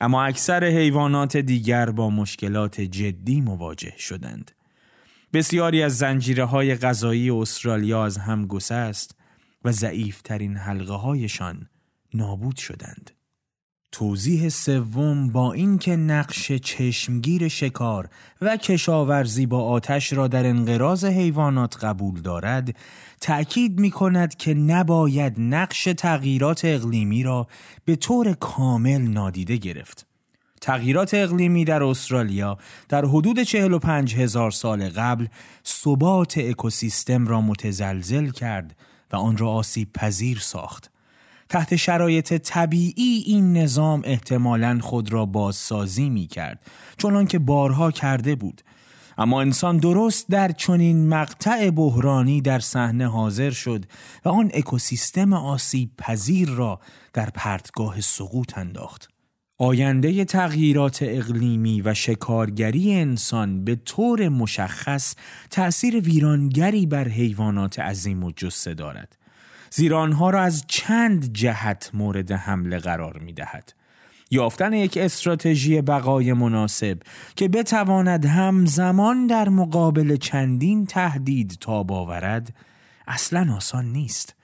اما 0.00 0.24
اکثر 0.24 0.64
حیوانات 0.64 1.36
دیگر 1.36 1.90
با 1.90 2.10
مشکلات 2.10 2.80
جدی 2.80 3.40
مواجه 3.40 3.94
شدند. 3.98 4.50
بسیاری 5.32 5.82
از 5.82 5.98
زنجیره 5.98 6.44
های 6.44 6.74
غذایی 6.74 7.30
استرالیا 7.30 8.04
از 8.04 8.18
هم 8.18 8.46
گسست 8.46 9.16
و 9.64 9.72
ضعیفترین 9.72 10.56
حلقه 10.56 10.94
هایشان 10.94 11.68
نابود 12.14 12.56
شدند. 12.56 13.15
توضیح 13.98 14.48
سوم 14.48 15.28
با 15.28 15.52
اینکه 15.52 15.96
نقش 15.96 16.52
چشمگیر 16.52 17.48
شکار 17.48 18.08
و 18.40 18.56
کشاورزی 18.56 19.46
با 19.46 19.62
آتش 19.62 20.12
را 20.12 20.28
در 20.28 20.46
انقراض 20.46 21.04
حیوانات 21.04 21.84
قبول 21.84 22.20
دارد 22.20 22.76
تأکید 23.20 23.80
می 23.80 23.90
کند 23.90 24.34
که 24.34 24.54
نباید 24.54 25.34
نقش 25.38 25.84
تغییرات 25.84 26.60
اقلیمی 26.64 27.22
را 27.22 27.46
به 27.84 27.96
طور 27.96 28.32
کامل 28.32 29.00
نادیده 29.00 29.56
گرفت. 29.56 30.06
تغییرات 30.60 31.14
اقلیمی 31.14 31.64
در 31.64 31.82
استرالیا 31.82 32.58
در 32.88 33.04
حدود 33.04 33.42
45 33.42 34.16
هزار 34.16 34.50
سال 34.50 34.88
قبل 34.88 35.26
ثبات 35.66 36.38
اکوسیستم 36.38 37.26
را 37.26 37.40
متزلزل 37.40 38.30
کرد 38.30 38.76
و 39.12 39.16
آن 39.16 39.36
را 39.36 39.50
آسیب 39.50 39.92
پذیر 39.92 40.38
ساخت. 40.38 40.95
تحت 41.48 41.76
شرایط 41.76 42.34
طبیعی 42.34 43.22
این 43.26 43.56
نظام 43.56 44.02
احتمالا 44.04 44.78
خود 44.82 45.12
را 45.12 45.26
بازسازی 45.26 46.10
می 46.10 46.26
کرد 46.26 46.60
چون 46.96 47.26
که 47.26 47.38
بارها 47.38 47.90
کرده 47.90 48.34
بود. 48.34 48.62
اما 49.18 49.40
انسان 49.40 49.76
درست 49.76 50.28
در 50.30 50.52
چنین 50.52 51.08
مقطع 51.08 51.70
بحرانی 51.70 52.40
در 52.40 52.58
صحنه 52.58 53.06
حاضر 53.06 53.50
شد 53.50 53.84
و 54.24 54.28
آن 54.28 54.50
اکوسیستم 54.54 55.32
آسیب 55.32 55.90
پذیر 55.98 56.48
را 56.48 56.80
در 57.12 57.30
پرتگاه 57.30 58.00
سقوط 58.00 58.58
انداخت. 58.58 59.08
آینده 59.58 60.24
تغییرات 60.24 60.98
اقلیمی 61.02 61.82
و 61.82 61.94
شکارگری 61.94 62.94
انسان 62.94 63.64
به 63.64 63.76
طور 63.76 64.28
مشخص 64.28 65.14
تأثیر 65.50 66.00
ویرانگری 66.00 66.86
بر 66.86 67.08
حیوانات 67.08 67.78
عظیم 67.78 68.24
و 68.24 68.32
جسه 68.36 68.74
دارد. 68.74 69.16
زیرا 69.70 70.00
آنها 70.00 70.30
را 70.30 70.42
از 70.42 70.64
چند 70.68 71.32
جهت 71.32 71.90
مورد 71.94 72.32
حمله 72.32 72.78
قرار 72.78 73.18
می 73.18 73.32
دهد. 73.32 73.72
یافتن 74.30 74.72
یک 74.72 74.96
استراتژی 74.96 75.80
بقای 75.80 76.32
مناسب 76.32 76.98
که 77.36 77.48
بتواند 77.48 78.24
همزمان 78.24 79.26
در 79.26 79.48
مقابل 79.48 80.16
چندین 80.16 80.86
تهدید 80.86 81.58
تاب 81.60 81.92
آورد 81.92 82.54
اصلا 83.06 83.54
آسان 83.56 83.92
نیست. 83.92 84.34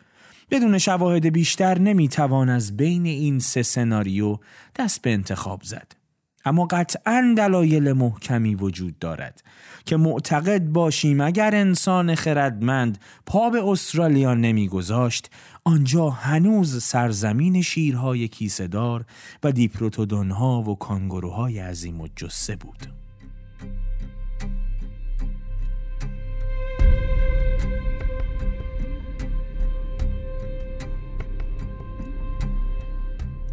بدون 0.50 0.78
شواهد 0.78 1.26
بیشتر 1.26 1.78
نمی‌توان 1.78 2.48
از 2.48 2.76
بین 2.76 3.06
این 3.06 3.38
سه 3.38 3.62
سناریو 3.62 4.38
دست 4.76 5.02
به 5.02 5.12
انتخاب 5.12 5.62
زد. 5.62 6.01
اما 6.44 6.66
قطعا 6.66 7.34
دلایل 7.36 7.92
محکمی 7.92 8.54
وجود 8.54 8.98
دارد 8.98 9.42
که 9.84 9.96
معتقد 9.96 10.64
باشیم 10.64 11.20
اگر 11.20 11.54
انسان 11.54 12.14
خردمند 12.14 12.98
پا 13.26 13.50
به 13.50 13.68
استرالیا 13.68 14.34
نمیگذاشت 14.34 15.30
آنجا 15.64 16.10
هنوز 16.10 16.82
سرزمین 16.82 17.62
شیرهای 17.62 18.28
کیسهدار 18.28 19.04
و 19.42 19.52
دیپروتودونها 19.52 20.62
و 20.62 20.78
کانگوروهای 20.78 21.58
عظیم 21.58 22.00
و 22.00 22.08
جسه 22.16 22.56
بود. 22.56 22.86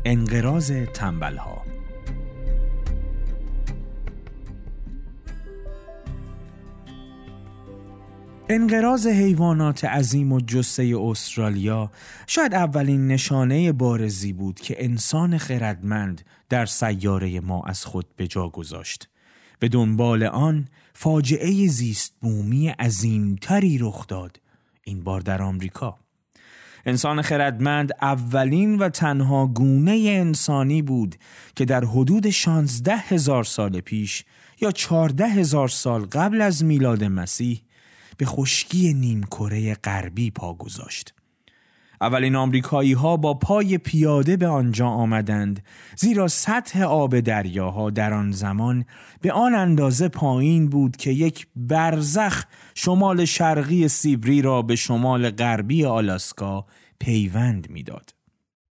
انقراض 0.06 0.72
تنبلها 0.72 1.69
انقراض 8.52 9.08
حیوانات 9.08 9.86
عظیم 9.86 10.32
و 10.32 10.40
جسه 10.40 10.96
استرالیا 11.02 11.92
شاید 12.28 12.54
اولین 12.54 13.08
نشانه 13.08 13.72
بارزی 13.72 14.34
بود 14.34 14.60
که 14.60 14.84
انسان 14.84 15.38
خردمند 15.38 16.22
در 16.50 16.66
سیاره 16.66 17.40
ما 17.40 17.64
از 17.64 17.86
خود 17.86 18.06
به 18.16 18.28
جا 18.28 18.50
گذاشت. 18.50 19.10
به 19.60 19.68
دنبال 19.68 20.24
آن 20.24 20.68
فاجعه 20.94 21.68
زیست 21.68 22.14
بومی 22.22 22.70
عظیمتری 22.70 23.78
رخ 23.82 24.08
داد 24.08 24.40
این 24.84 25.04
بار 25.04 25.22
در 25.22 25.42
آمریکا. 25.42 25.98
انسان 26.86 27.22
خردمند 27.22 27.92
اولین 28.02 28.78
و 28.78 28.90
تنها 28.90 29.48
گونه 29.48 29.92
انسانی 29.92 30.82
بود 30.82 31.16
که 31.56 31.66
در 31.66 31.86
حدود 31.86 32.30
16 32.30 32.96
هزار 32.96 33.44
سال 33.44 33.82
پیش 33.82 34.26
یا 34.62 34.72
14 34.72 35.28
هزار 35.28 35.68
سال 35.68 36.06
قبل 36.06 36.42
از 36.42 36.64
میلاد 36.64 37.04
مسیح 37.04 37.62
به 38.20 38.26
خشکی 38.26 38.94
نیمکره 38.94 39.74
غربی 39.74 40.32
پا 40.32 40.54
گذاشت. 40.54 41.14
اولین 42.02 42.36
آمریکایی 42.36 42.94
ها 42.94 43.18
با 43.18 43.34
پای 43.34 43.78
پیاده 43.78 44.38
به 44.38 44.48
آنجا 44.48 44.88
آمدند 44.88 45.64
زیرا 45.98 46.28
سطح 46.28 46.82
آب 46.82 47.20
دریاها 47.20 47.90
در 47.90 48.14
آن 48.14 48.32
زمان 48.32 48.86
به 49.22 49.32
آن 49.32 49.56
اندازه 49.56 50.08
پایین 50.08 50.70
بود 50.70 50.98
که 50.98 51.12
یک 51.12 51.48
برزخ 51.56 52.46
شمال 52.76 53.26
شرقی 53.26 53.88
سیبری 53.88 54.42
را 54.42 54.62
به 54.62 54.76
شمال 54.76 55.30
غربی 55.30 55.86
آلاسکا 55.86 56.66
پیوند 57.00 57.70
می‌داد. 57.70 58.14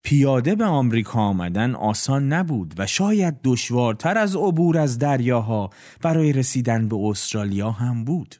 پیاده 0.02 0.54
به 0.54 0.64
آمریکا 0.64 1.20
آمدن 1.20 1.74
آسان 1.74 2.32
نبود 2.32 2.74
و 2.78 2.86
شاید 2.86 3.34
دشوارتر 3.44 4.18
از 4.18 4.36
عبور 4.36 4.78
از 4.78 4.98
دریاها 4.98 5.70
برای 6.02 6.32
رسیدن 6.32 6.88
به 6.88 6.96
استرالیا 6.96 7.70
هم 7.70 8.04
بود. 8.04 8.34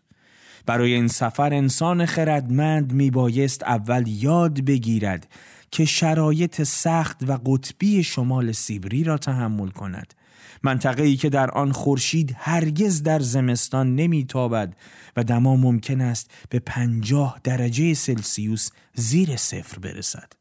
برای 0.69 0.95
این 0.95 1.09
سفر 1.09 1.55
انسان 1.55 2.07
خردمند 2.07 2.93
می 2.93 3.11
بایست 3.11 3.63
اول 3.63 4.05
یاد 4.07 4.65
بگیرد 4.65 5.29
که 5.71 5.85
شرایط 5.85 6.63
سخت 6.63 7.17
و 7.29 7.39
قطبی 7.47 8.03
شمال 8.03 8.53
سیبری 8.53 9.05
را 9.05 9.19
تحمل 9.19 9.69
کند 9.69 10.15
منطقه 10.63 11.03
ای 11.03 11.17
که 11.17 11.29
در 11.29 11.51
آن 11.51 11.73
خورشید 11.73 12.37
هرگز 12.39 13.03
در 13.03 13.21
زمستان 13.21 13.95
نمیتابد 13.95 14.77
و 15.17 15.25
دما 15.25 15.57
ممکن 15.57 16.01
است 16.01 16.31
به 16.51 16.59
پنجاه 16.59 17.41
درجه 17.45 17.95
سلسیوس 17.95 18.71
زیر 18.95 19.37
صفر 19.37 19.79
برسد. 19.79 20.33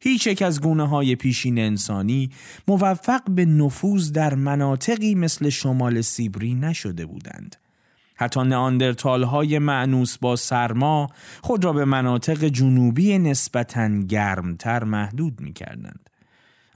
هیچ 0.00 0.26
یک 0.26 0.42
از 0.42 0.60
گونه 0.60 0.88
های 0.88 1.16
پیشین 1.16 1.58
انسانی 1.58 2.30
موفق 2.68 3.30
به 3.30 3.44
نفوذ 3.44 4.12
در 4.12 4.34
مناطقی 4.34 5.14
مثل 5.14 5.48
شمال 5.48 6.00
سیبری 6.00 6.54
نشده 6.54 7.06
بودند. 7.06 7.56
حتی 8.16 8.44
ناندرتال 8.44 9.22
های 9.22 9.58
معنوس 9.58 10.18
با 10.18 10.36
سرما 10.36 11.08
خود 11.42 11.64
را 11.64 11.72
به 11.72 11.84
مناطق 11.84 12.44
جنوبی 12.44 13.18
نسبتاً 13.18 13.88
گرمتر 13.88 14.84
محدود 14.84 15.40
می 15.40 15.52
کردند. 15.52 16.10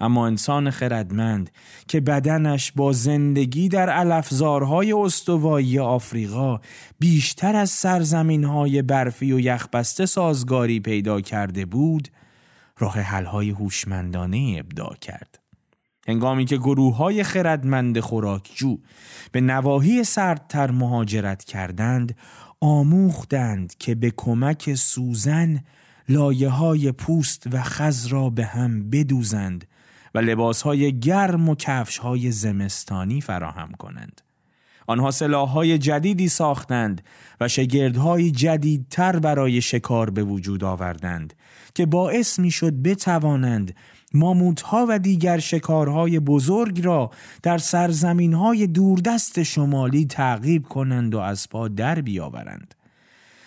اما 0.01 0.27
انسان 0.27 0.71
خردمند 0.71 1.51
که 1.89 2.01
بدنش 2.01 2.73
با 2.73 2.93
زندگی 2.93 3.69
در 3.69 3.91
علفزارهای 3.91 4.93
استوایی 4.93 5.79
آفریقا 5.79 6.61
بیشتر 6.99 7.57
از 7.57 7.71
سرزمین 7.71 8.45
های 8.45 8.83
برفی 8.83 9.33
و 9.33 9.41
یخبسته 9.41 10.07
سازگاری 10.07 10.81
پیدا 10.81 11.21
کرده 11.21 11.65
بود 11.65 12.09
راه 12.79 13.01
حلهای 13.01 13.51
هوشمندانه 13.51 14.57
ابداع 14.59 14.95
کرد. 15.01 15.40
هنگامی 16.09 16.45
که 16.45 16.57
گروه 16.57 16.97
های 16.97 17.23
خردمند 17.23 18.01
خوراکجو 18.01 18.79
به 19.33 19.41
نواحی 19.41 20.05
سردتر 20.05 20.71
مهاجرت 20.71 21.45
کردند 21.45 22.17
آموختند 22.61 23.75
که 23.79 23.95
به 23.95 24.13
کمک 24.17 24.75
سوزن 24.75 25.65
لایه 26.09 26.49
های 26.49 26.93
پوست 26.93 27.47
و 27.53 27.63
خز 27.63 28.07
را 28.07 28.31
به 28.31 28.45
هم 28.45 28.91
بدوزند 28.91 29.67
و 30.15 30.19
لباس 30.19 30.63
های 30.63 30.99
گرم 30.99 31.49
و 31.49 31.55
کفش 31.55 31.99
های 31.99 32.31
زمستانی 32.31 33.21
فراهم 33.21 33.73
کنند. 33.73 34.21
آنها 34.87 35.11
سلاحهای 35.11 35.79
جدیدی 35.79 36.29
ساختند 36.29 37.03
و 37.41 37.49
شگردهای 37.49 38.31
جدیدتر 38.31 39.19
برای 39.19 39.61
شکار 39.61 40.11
به 40.11 40.23
وجود 40.23 40.65
آوردند 40.65 41.35
که 41.75 41.87
باعث 41.87 42.39
می 42.39 42.51
شد 42.51 42.83
بتوانند 42.83 43.75
ماموتها 44.15 44.87
و 44.89 44.99
دیگر 44.99 45.39
شکارهای 45.39 46.21
بزرگ 46.21 46.85
را 46.85 47.11
در 47.43 47.59
سرزمینهای 47.59 48.67
دوردست 48.67 49.43
شمالی 49.43 50.07
تعقیب 50.07 50.67
کنند 50.67 51.15
و 51.15 51.19
از 51.19 51.49
پا 51.49 51.69
در 51.69 52.01
بیاورند. 52.01 52.75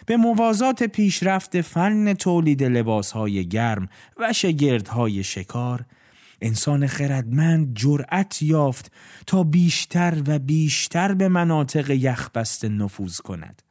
به 0.05 0.18
موازات 0.18 0.84
پیشرفت 0.84 1.61
فن 1.61 2.14
تولید 2.14 2.64
لباسهای 2.64 3.47
گرم 3.47 3.89
و 4.18 4.34
شگردهای 4.34 5.24
شکار 5.24 5.86
انسان 6.41 6.88
خردمند 6.88 7.76
جرأت 7.76 8.41
یافت 8.41 8.91
تا 9.28 9.43
بیشتر 9.43 10.22
و 10.28 10.39
بیشتر 10.39 11.14
به 11.14 11.28
مناطق 11.28 11.89
یخبسته 11.89 12.70
نفوذ 12.70 13.18
کند. 13.18 13.61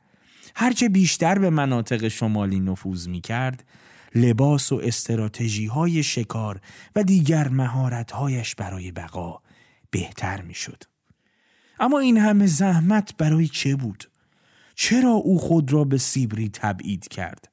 هرچه 0.55 0.88
بیشتر 0.88 1.38
به 1.38 1.51
مناطق 1.51 2.09
شمالی 2.09 2.61
نفوذ 2.61 3.09
می 3.09 3.20
کرد، 3.20 3.64
لباس 4.14 4.72
و 4.72 4.80
استراتژی 4.84 5.66
های 5.66 6.02
شکار 6.02 6.60
و 6.96 7.02
دیگر 7.02 7.48
مهارت 7.48 8.12
هایش 8.12 8.54
برای 8.54 8.92
بقا 8.92 9.40
بهتر 9.90 10.42
می 10.42 10.54
شد. 10.54 10.82
اما 11.80 11.98
این 11.98 12.18
همه 12.18 12.46
زحمت 12.46 13.16
برای 13.16 13.48
چه 13.48 13.76
بود؟ 13.76 14.10
چرا 14.74 15.10
او 15.10 15.38
خود 15.38 15.72
را 15.72 15.84
به 15.84 15.98
سیبری 15.98 16.48
تبعید 16.48 17.08
کرد؟ 17.08 17.48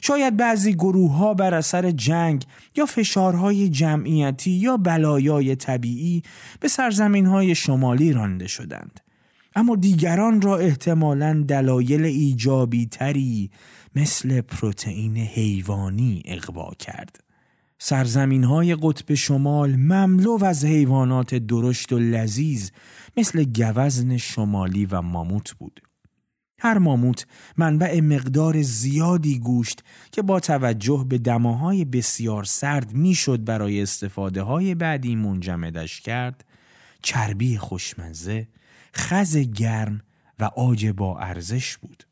شاید 0.00 0.36
بعضی 0.36 0.74
گروه 0.74 1.12
ها 1.12 1.34
بر 1.34 1.54
اثر 1.54 1.90
جنگ 1.90 2.44
یا 2.76 2.86
فشارهای 2.86 3.68
جمعیتی 3.68 4.50
یا 4.50 4.76
بلایای 4.76 5.56
طبیعی 5.56 6.22
به 6.60 6.68
سرزمین 6.68 7.26
های 7.26 7.54
شمالی 7.54 8.12
رانده 8.12 8.46
شدند. 8.46 9.00
اما 9.58 9.76
دیگران 9.76 10.40
را 10.40 10.56
احتمالا 10.56 11.44
دلایل 11.48 12.04
ایجابی 12.04 12.86
تری 12.86 13.50
مثل 13.94 14.40
پروتئین 14.40 15.16
حیوانی 15.16 16.22
اقوا 16.24 16.70
کرد. 16.78 17.20
سرزمین 17.78 18.44
های 18.44 18.74
قطب 18.74 19.14
شمال 19.14 19.76
مملو 19.76 20.44
از 20.44 20.64
حیوانات 20.64 21.34
درشت 21.34 21.92
و 21.92 21.98
لذیذ 21.98 22.70
مثل 23.16 23.44
گوزن 23.44 24.16
شمالی 24.16 24.86
و 24.86 25.02
ماموت 25.02 25.52
بود. 25.52 25.80
هر 26.60 26.78
ماموت 26.78 27.26
منبع 27.56 28.00
مقدار 28.00 28.62
زیادی 28.62 29.38
گوشت 29.38 29.84
که 30.12 30.22
با 30.22 30.40
توجه 30.40 31.06
به 31.08 31.18
دماهای 31.18 31.84
بسیار 31.84 32.44
سرد 32.44 32.92
می‌شد 32.92 33.44
برای 33.44 33.82
استفاده 33.82 34.42
های 34.42 34.74
بعدی 34.74 35.16
منجمدش 35.16 36.00
کرد 36.00 36.44
چربی 37.02 37.56
خوشمزه، 37.56 38.48
خز 38.96 39.36
گرم 39.36 40.00
و 40.38 40.44
آج 40.44 40.86
با 40.86 41.18
ارزش 41.18 41.76
بود. 41.76 42.04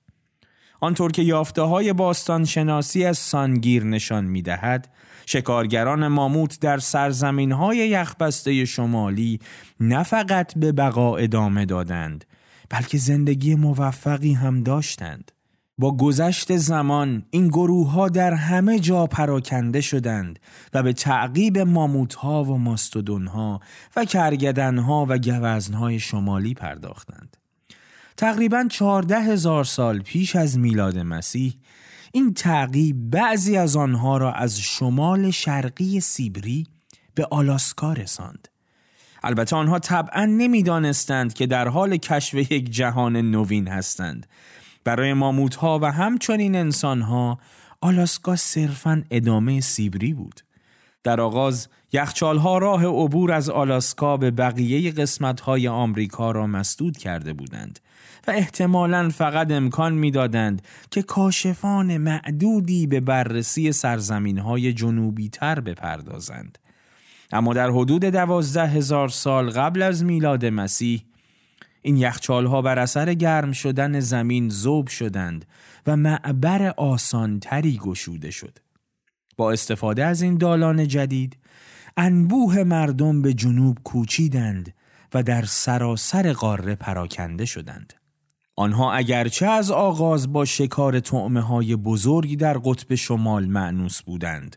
آنطور 0.81 1.12
که 1.12 1.22
یافته 1.22 1.62
های 1.62 1.93
باستان 1.93 2.45
شناسی 2.45 3.05
از 3.05 3.18
سانگیر 3.18 3.85
نشان 3.85 4.24
می 4.24 4.43
دهد، 4.43 4.89
شکارگران 5.27 6.09
ماموت 6.09 6.61
در 6.61 6.79
سرزمین 6.79 7.53
های 7.53 7.77
یخبسته 7.77 8.64
شمالی 8.64 9.41
نه 9.81 10.03
فقط 10.03 10.59
به 10.59 10.72
بقا 10.72 11.16
ادامه 11.16 11.64
دادند 11.64 12.24
بلکه 12.68 12.99
زندگی 12.99 13.55
موفقی 13.55 14.33
هم 14.33 14.62
داشتند. 14.62 15.33
با 15.79 15.97
گذشت 15.97 16.57
زمان 16.57 17.22
این 17.31 17.49
گروه 17.49 17.91
ها 17.91 18.09
در 18.09 18.35
همه 18.35 18.79
جا 18.79 19.07
پراکنده 19.07 19.81
شدند 19.81 20.39
و 20.74 20.83
به 20.83 20.93
تعقیب 20.93 21.59
ماموت 21.59 22.14
ها 22.14 22.45
و 22.45 22.59
ماستودون 22.59 23.27
ها 23.27 23.61
و 23.97 24.05
کرگدن 24.05 24.79
ها 24.79 25.07
و 25.09 25.18
گوزن 25.18 25.74
های 25.74 25.99
شمالی 25.99 26.55
پرداختند. 26.55 27.37
تقریبا 28.16 28.64
چهارده 28.70 29.20
هزار 29.20 29.64
سال 29.64 29.99
پیش 29.99 30.37
از 30.37 30.59
میلاد 30.59 30.99
مسیح 30.99 31.55
این 32.12 32.35
تعقیب 32.35 33.11
بعضی 33.11 33.57
از 33.57 33.77
آنها 33.77 34.16
را 34.16 34.33
از 34.33 34.61
شمال 34.61 35.31
شرقی 35.31 36.01
سیبری 36.01 36.66
به 37.14 37.24
آلاسکا 37.31 37.93
رساند. 37.93 38.49
البته 39.22 39.57
آنها 39.57 39.79
طبعا 39.79 40.24
نمی‌دانستند 40.24 41.35
که 41.35 41.47
در 41.47 41.68
حال 41.68 41.97
کشف 41.97 42.35
یک 42.35 42.70
جهان 42.70 43.16
نوین 43.16 43.68
هستند. 43.68 44.27
برای 44.87 45.12
ماموت 45.12 45.55
ها 45.55 45.78
و 45.82 45.93
همچنین 45.93 46.57
انسان 46.57 47.03
ها 47.03 47.39
آلاسکا 47.80 48.37
صرفا 48.37 49.03
ادامه 49.11 49.61
سیبری 49.61 50.14
بود. 50.14 50.41
در 51.05 51.20
آغاز 51.20 51.68
یخچال 51.93 52.39
ها 52.39 52.59
راه 52.59 52.87
عبور 52.87 53.32
از 53.32 53.51
آلاسکا 53.51 54.16
به 54.16 54.30
بقیه 54.30 54.91
قسمت 54.91 55.41
های 55.41 55.68
آمریکا 55.68 56.30
را 56.30 56.47
مسدود 56.47 56.97
کرده 56.97 57.32
بودند 57.32 57.78
و 58.28 58.30
احتمالا 58.30 59.09
فقط 59.09 59.51
امکان 59.51 59.95
می‌دادند 59.95 60.62
که 60.91 61.03
کاشفان 61.03 61.97
معدودی 61.97 62.87
به 62.87 63.01
بررسی 63.01 63.72
سرزمین 63.72 64.39
های 64.39 64.72
جنوبی 64.72 65.28
تر 65.28 65.61
بپردازند. 65.61 66.59
اما 67.32 67.55
در 67.55 67.70
حدود 67.70 68.05
دوازده 68.05 68.66
هزار 68.66 69.09
سال 69.09 69.51
قبل 69.51 69.82
از 69.82 70.05
میلاد 70.05 70.47
مسیح 70.47 71.03
این 71.87 71.97
یخچال 71.97 72.47
ها 72.47 72.62
بر 72.62 72.78
اثر 72.78 73.14
گرم 73.14 73.53
شدن 73.53 74.01
زمین 74.01 74.49
زوب 74.49 74.89
شدند 74.89 75.45
و 75.87 75.97
معبر 75.97 76.74
آسانتری 76.76 77.80
گشوده 77.82 78.30
شد. 78.30 78.59
با 79.37 79.53
استفاده 79.53 80.05
از 80.05 80.22
این 80.22 80.39
دالان 80.39 80.89
جدید 80.89 81.37
انبوه 81.97 82.64
مردم 82.64 83.22
به 83.22 83.34
جنوب 83.34 83.78
کوچیدند 83.84 84.74
و 85.14 85.22
در 85.22 85.45
سراسر 85.45 86.32
قاره 86.32 86.74
پراکنده 86.74 87.45
شدند. 87.45 87.93
آنها 88.57 88.93
اگرچه 88.93 89.47
از 89.47 89.70
آغاز 89.70 90.32
با 90.32 90.45
شکار 90.45 91.01
طعمه 91.01 91.41
های 91.41 91.76
بزرگی 91.76 92.37
در 92.37 92.59
قطب 92.59 92.95
شمال 92.95 93.47
معنوس 93.47 94.03
بودند 94.03 94.57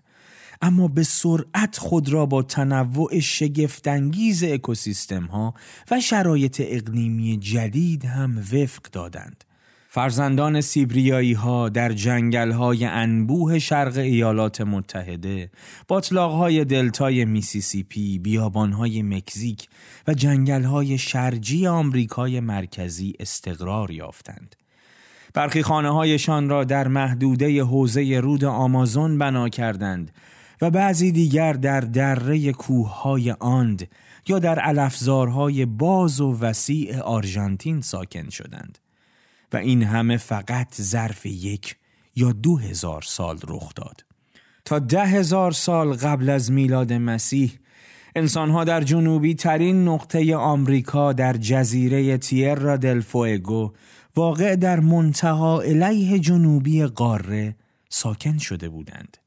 اما 0.62 0.88
به 0.88 1.04
سرعت 1.04 1.78
خود 1.78 2.10
را 2.10 2.26
با 2.26 2.44
تنوع 2.44 3.20
شگفتانگیز 3.20 4.44
اکوسیستم 4.44 5.26
ها 5.26 5.54
و 5.92 6.00
شرایط 6.00 6.62
اقلیمی 6.66 7.38
جدید 7.38 8.06
هم 8.06 8.38
وفق 8.38 8.82
دادند. 8.92 9.44
فرزندان 9.92 10.62
سیبریایی 10.62 11.34
ها 11.34 11.70
در 11.70 11.94
جنگل 11.94 12.52
های 12.52 12.86
انبوه 12.86 13.60
شرق 13.60 13.98
ایالات 13.98 14.62
متحده، 14.62 15.52
باطلاق 15.88 16.32
های 16.32 16.66
دلتای 16.66 17.26
میسیسیپی، 17.26 18.20
بیابان 18.20 18.72
های 18.72 19.02
مکزیک 19.02 19.68
و 20.08 20.14
جنگل 20.14 20.64
های 20.64 20.98
شرجی 20.98 21.68
آمریکای 21.68 22.40
مرکزی 22.40 23.14
استقرار 23.20 23.92
یافتند. 23.92 24.56
برخی 25.34 25.64
خانه 25.64 25.90
هایشان 25.90 26.50
را 26.50 26.64
در 26.64 26.88
محدوده 26.88 27.64
حوزه 27.64 28.20
رود 28.24 28.44
آمازون 28.44 29.18
بنا 29.18 29.50
کردند 29.50 30.12
و 30.62 30.72
بعضی 30.72 31.12
دیگر 31.12 31.54
در 31.54 31.82
دره 31.82 32.52
کوههای 32.52 33.32
آند 33.32 33.88
یا 34.28 34.40
در 34.40 34.60
علفزارهای 34.60 35.66
باز 35.66 36.22
و 36.22 36.38
وسیع 36.40 37.00
آرژانتین 37.00 37.82
ساکن 37.82 38.30
شدند 38.30 38.78
و 39.54 39.58
این 39.58 39.84
همه 39.84 40.18
فقط 40.18 40.82
ظرف 40.82 41.26
یک 41.26 41.76
یا 42.16 42.32
دو 42.32 42.58
هزار 42.58 43.02
سال 43.02 43.40
رخ 43.48 43.74
داد 43.76 44.06
تا 44.66 44.80
ده 44.80 45.06
هزار 45.06 45.52
سال 45.52 45.94
قبل 45.94 46.30
از 46.30 46.52
میلاد 46.52 46.94
مسیح 46.94 47.60
انسانها 48.16 48.64
در 48.64 48.82
جنوبی 48.82 49.36
ترین 49.36 49.88
نقطه 49.88 50.36
آمریکا 50.36 51.14
در 51.14 51.34
جزیره 51.34 52.18
تیرا 52.18 52.78
دل 52.78 53.00
فوئگو 53.00 53.74
واقع 54.16 54.56
در 54.56 54.80
منتها 54.80 55.62
علیه 55.62 56.20
جنوبی 56.20 56.86
قاره 56.86 57.56
ساکن 57.90 58.38
شده 58.38 58.70
بودند. 58.70 59.18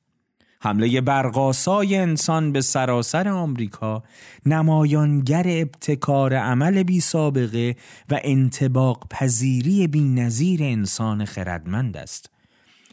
حمله 0.65 1.01
برقاسای 1.01 1.97
انسان 1.97 2.53
به 2.53 2.61
سراسر 2.61 3.29
آمریکا 3.29 4.03
نمایانگر 4.47 5.45
ابتکار 5.47 6.35
عمل 6.35 6.83
بی 6.83 7.01
سابقه 7.01 7.77
و 8.11 8.21
انتباق 8.25 9.07
پذیری 9.11 9.87
بی 9.87 10.01
نظیر 10.01 10.63
انسان 10.63 11.25
خردمند 11.25 11.97
است. 11.97 12.31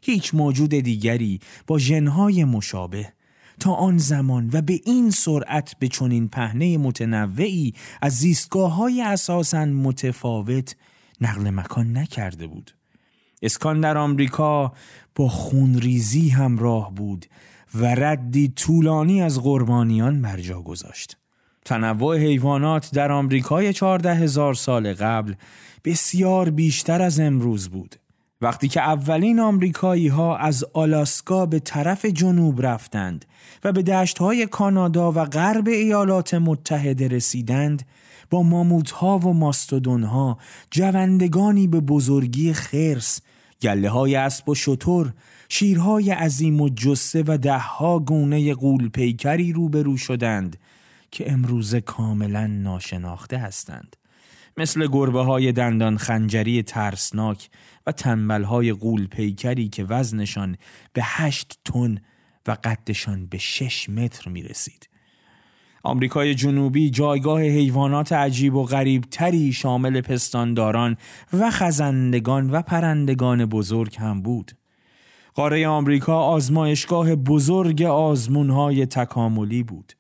هیچ 0.04 0.36
موجود 0.36 0.70
دیگری 0.70 1.40
با 1.68 1.78
ژنهای 1.78 2.44
مشابه 2.44 3.14
تا 3.60 3.74
آن 3.74 3.98
زمان 3.98 4.50
و 4.54 4.62
به 4.62 4.80
این 4.86 5.12
سرعت 5.12 5.76
به 5.80 5.88
چنین 5.88 6.28
پهنه 6.28 6.78
متنوعی 6.78 7.74
از 8.02 8.14
زیستگاه 8.14 8.76
های 8.76 9.02
اساساً 9.02 9.66
متفاوت 9.66 10.76
نقل 11.22 11.50
مکان 11.50 11.98
نکرده 11.98 12.48
بود. 12.48 12.72
اسکان 13.42 13.82
در 13.82 13.98
آمریکا 13.98 14.74
با 15.16 15.28
خونریزی 15.28 16.30
همراه 16.30 16.96
بود 16.96 17.26
و 17.76 17.86
ردی 17.86 18.48
طولانی 18.48 19.22
از 19.22 19.42
قربانیان 19.42 20.22
بر 20.22 20.38
جا 20.40 20.62
گذاشت. 20.62 21.18
تنوع 21.66 22.18
حیوانات 22.18 22.92
در 22.94 23.12
آمریکای 23.12 23.74
چهارده 23.74 24.16
هزار 24.16 24.54
سال 24.54 24.94
قبل 24.94 25.34
بسیار 25.86 26.50
بیشتر 26.50 27.02
از 27.02 27.20
امروز 27.20 27.70
بود 27.70 27.96
وقتی 28.42 28.68
که 28.68 28.82
اولین 28.82 29.40
آمریکایی 29.40 30.08
ها 30.08 30.38
از 30.38 30.66
آلاسکا 30.74 31.46
به 31.46 31.60
طرف 31.60 32.06
جنوب 32.06 32.66
رفتند 32.66 33.26
و 33.64 33.72
به 33.72 33.82
دشت 33.84 34.18
های 34.18 34.46
کانادا 34.46 35.12
و 35.12 35.26
غرب 35.26 35.68
ایالات 35.68 36.34
متحده 36.34 37.08
رسیدند 37.08 37.86
با 38.30 38.44
ماموت 38.44 38.92
ها 38.92 39.18
و 39.18 39.34
ماستودون 39.34 40.04
ها 40.04 40.38
جوندگانی 40.72 41.68
به 41.68 41.80
بزرگی 41.80 42.54
خرس 42.54 43.22
گله 43.62 43.90
های 43.90 44.16
اسب 44.16 44.50
و 44.50 44.56
شتر 44.56 45.06
شیرهای 45.50 46.12
عظیم 46.12 46.62
و 46.62 46.70
جسه 46.70 47.24
و 47.28 47.38
دهها 47.38 48.00
گونه 48.00 48.54
قول 48.54 48.90
پیکری 48.90 49.54
روبرو 49.54 49.98
شدند 49.98 50.58
که 51.12 51.32
امروز 51.32 51.76
کاملا 51.76 52.48
ناشناخته 52.48 53.38
هستند 53.38 53.96
مثل 54.58 54.88
گربه 54.88 55.22
های 55.22 55.52
دندان 55.52 55.98
خنجری 55.98 56.64
ترسناک 56.64 57.50
و 57.88 57.92
تنبل 57.92 58.44
های 58.44 58.74
قول 58.74 59.08
پیکری 59.08 59.70
که 59.70 59.84
وزنشان 59.84 60.58
به 60.94 61.02
هشت 61.06 61.60
تن 61.66 61.98
و 62.48 62.58
قدشان 62.64 63.26
به 63.26 63.38
شش 63.38 63.90
متر 63.90 64.30
می 64.30 64.44
رسید. 64.44 64.90
آمریکای 65.84 66.36
جنوبی 66.36 66.90
جایگاه 66.90 67.42
حیوانات 67.42 68.14
عجیب 68.14 68.56
و 68.56 68.64
غریب 68.64 69.04
تری 69.12 69.54
شامل 69.54 70.02
پستانداران 70.02 70.98
و 71.34 71.52
خزندگان 71.52 72.50
و 72.50 72.62
پرندگان 72.62 73.46
بزرگ 73.46 73.96
هم 74.00 74.22
بود. 74.22 74.59
قاره 75.34 75.68
آمریکا 75.68 76.22
آزمایشگاه 76.22 77.16
بزرگ 77.16 77.82
آزمونهای 77.82 78.86
تکاملی 78.86 79.64
بود. 79.64 79.94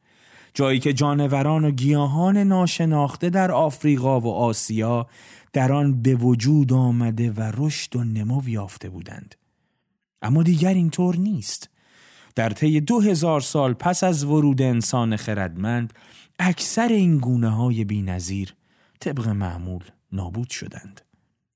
جایی 0.53 0.79
که 0.79 0.93
جانوران 0.93 1.65
و 1.65 1.71
گیاهان 1.71 2.37
ناشناخته 2.37 3.29
در 3.29 3.51
آفریقا 3.51 4.19
و 4.19 4.27
آسیا 4.27 5.07
در 5.53 5.71
آن 5.71 6.01
به 6.01 6.15
وجود 6.15 6.73
آمده 6.73 7.31
و 7.31 7.51
رشد 7.57 7.95
و 7.95 8.03
نمو 8.03 8.49
یافته 8.49 8.89
بودند. 8.89 9.35
اما 10.21 10.43
دیگر 10.43 10.73
اینطور 10.73 11.15
نیست. 11.15 11.69
در 12.35 12.49
طی 12.49 12.81
دو 12.81 12.99
هزار 13.01 13.41
سال 13.41 13.73
پس 13.73 14.03
از 14.03 14.23
ورود 14.23 14.61
انسان 14.61 15.15
خردمند 15.15 15.93
اکثر 16.39 16.87
این 16.87 17.17
گونه 17.17 17.49
های 17.49 17.83
بی 17.83 18.45
طبق 18.99 19.27
معمول 19.27 19.83
نابود 20.11 20.49
شدند. 20.49 21.01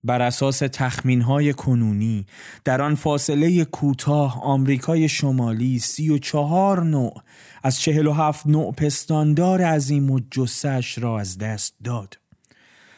بر 0.04 0.22
اساس 0.22 0.60
تخمین 0.60 1.22
های 1.22 1.54
کنونی 1.54 2.26
در 2.64 2.82
آن 2.82 2.96
فاصله 2.96 3.66
کوتاه 3.66 4.44
آمریکای 4.44 5.10
شمالی 5.10 5.80
سی 5.80 6.10
و 6.10 6.18
چهار 6.18 6.84
نوع 6.84 7.22
از 7.64 7.80
چهل 7.82 8.08
و 8.08 8.14
هفت 8.14 8.48
نوع 8.48 8.74
پستاندار 8.74 9.62
عظیم 9.62 10.12
و 10.12 10.20
جسش 10.32 10.98
را 10.98 11.20
از 11.20 11.38
دست 11.38 11.76
داد. 11.84 12.20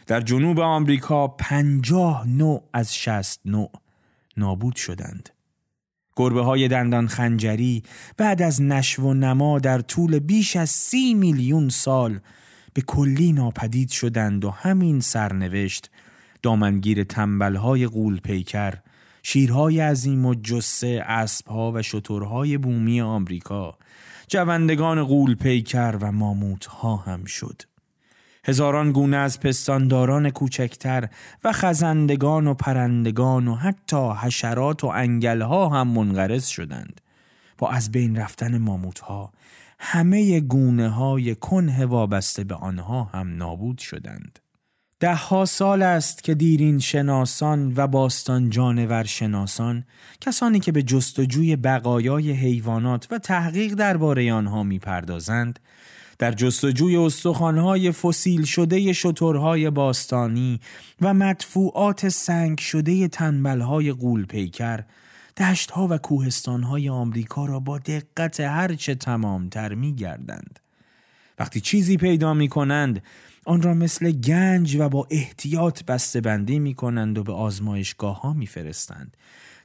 در 0.08 0.22
جنوب 0.22 0.60
آمریکا 0.60 1.28
پنجاه 1.28 2.28
نوع 2.28 2.64
از 2.74 2.96
شست 2.96 3.42
نوع 3.46 3.72
نابود 4.38 4.76
شدند. 4.76 5.30
گربه 6.18 6.42
های 6.42 6.68
دندان 6.68 7.08
خنجری 7.08 7.84
بعد 8.18 8.42
از 8.42 8.62
نشو 8.62 9.04
و 9.04 9.14
نما 9.14 9.60
در 9.60 9.80
طول 9.80 10.20
بیش 10.20 10.56
از 10.56 10.70
سی 10.70 11.14
میلیون 11.14 11.70
سال 11.70 12.20
به 12.74 12.82
کلی 12.82 13.34
ناپدید 13.34 13.90
شدند 13.90 14.46
و 14.46 14.50
همین 14.50 15.00
سرنوشت 15.00 15.92
دامنگیر 16.46 17.04
تنبلهای 17.04 17.88
قول 17.88 18.20
پیکر 18.20 18.74
شیرهای 19.24 19.80
عظیم 19.80 20.26
و 20.26 20.36
جسه 20.36 21.04
اسبها 21.08 21.72
و 21.72 21.82
شترهای 21.82 22.58
بومی 22.58 23.02
آمریکا 23.02 23.78
جوندگان 24.28 25.04
قول 25.04 25.36
پیکر 25.36 25.98
و 26.02 26.12
ماموتها 26.12 26.96
هم 26.96 27.26
شد. 27.26 27.62
هزاران 28.46 28.92
گونه 28.92 29.18
از 29.18 29.40
پستانداران 29.40 30.30
کوچکتر 30.30 31.10
و 31.44 31.52
خزندگان 31.52 32.48
و 32.48 32.54
پرندگان 32.54 33.48
و 33.48 33.56
حتی 33.56 34.12
حشرات 34.22 34.84
و 34.84 34.88
انگلها 34.88 35.70
هم 35.70 35.88
منقرض 35.88 36.48
شدند. 36.48 37.02
با 37.58 37.70
از 37.70 37.92
بین 37.92 38.18
رفتن 38.18 38.58
ماموتها 38.58 39.34
همه 39.80 40.40
گونه 40.40 40.90
های 40.90 41.36
کنه 41.36 41.86
وابسته 41.86 42.44
به 42.44 42.56
آنها 42.56 43.04
هم 43.04 43.38
نابود 43.38 43.78
شدند. 43.78 44.40
ده 45.00 45.16
ها 45.16 45.46
سال 45.46 45.82
است 45.82 46.24
که 46.24 46.36
دیرین 46.36 46.80
شناسان 46.80 47.74
و 47.76 47.88
باستان 47.88 48.50
جانور 48.50 49.04
شناسان 49.04 49.84
کسانی 50.22 50.60
که 50.60 50.72
به 50.72 50.84
جستجوی 50.84 51.56
بقایای 51.56 52.32
حیوانات 52.32 53.08
و 53.12 53.18
تحقیق 53.18 53.74
درباره 53.74 54.34
آنها 54.34 54.64
می‌پردازند 54.64 55.60
در 56.20 56.32
جستجوی 56.32 56.98
استخوانهای 56.98 57.92
فسیل 57.92 58.44
شده 58.44 58.94
شترهای 58.94 59.70
باستانی 59.70 60.60
و 61.02 61.14
مدفوعات 61.14 62.10
سنگ 62.10 62.60
شده 62.60 63.08
تنبلهای 63.08 63.92
قول 63.92 64.26
پیکر 64.26 64.84
دشتها 65.38 65.88
و 65.88 65.98
کوهستانهای 65.98 66.90
آمریکا 66.90 67.46
را 67.46 67.60
با 67.60 67.78
دقت 67.78 68.40
هرچه 68.40 68.96
تمامتر 68.96 69.74
می 69.74 69.96
گردند. 69.96 70.60
وقتی 71.40 71.62
چیزی 71.62 71.98
پیدا 71.98 72.34
می 72.34 72.48
کنند 72.48 73.02
آن 73.46 73.62
را 73.62 73.74
مثل 73.74 74.12
گنج 74.12 74.76
و 74.80 74.90
با 74.90 75.08
احتیاط 75.12 75.84
بسته 75.84 76.22
بندی 76.22 76.60
می 76.60 76.74
کنند 76.74 77.18
و 77.18 77.24
به 77.24 77.34
آزمایشگاه 77.34 78.22
ها 78.22 78.34
می 78.34 78.48
فرستند. 78.48 79.18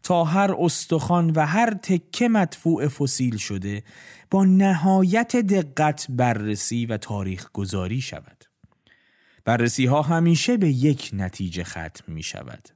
تا 0.03 0.24
هر 0.24 0.55
استخوان 0.59 1.31
و 1.31 1.47
هر 1.47 1.74
تکه 1.74 2.28
مدفوع 2.28 2.89
فسیل 2.89 3.37
شده 3.37 3.83
با 4.31 4.45
نهایت 4.45 5.37
دقت 5.37 6.07
بررسی 6.09 6.87
و 6.87 6.97
تاریخ 6.97 7.51
گذاری 7.53 8.01
شود. 8.01 8.45
بررسی 9.45 9.87
ها 9.87 10.03
همیشه 10.03 10.57
به 10.57 10.68
یک 10.68 11.11
نتیجه 11.12 11.64
ختم 11.64 12.05
می 12.07 12.22
شود. 12.22 12.68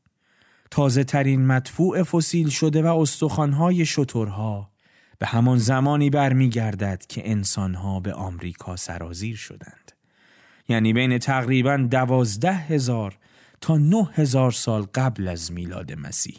تازه 0.70 1.04
ترین 1.04 1.46
مدفوع 1.46 2.02
فسیل 2.02 2.48
شده 2.48 2.82
و 2.82 2.86
استخوان 2.86 3.52
های 3.52 3.86
شترها 3.86 4.70
به 5.18 5.26
همان 5.26 5.58
زمانی 5.58 6.10
برمیگردد 6.10 7.04
که 7.08 7.30
انسان 7.30 7.74
ها 7.74 8.00
به 8.00 8.14
آمریکا 8.14 8.76
سرازیر 8.76 9.36
شدند. 9.36 9.93
یعنی 10.68 10.92
بین 10.92 11.18
تقریبا 11.18 11.76
دوازده 11.90 12.52
هزار 12.52 13.18
تا 13.60 13.76
نه 13.76 14.10
هزار 14.14 14.52
قبل 14.94 15.28
از 15.28 15.52
میلاد 15.52 15.92
مسیح 15.92 16.36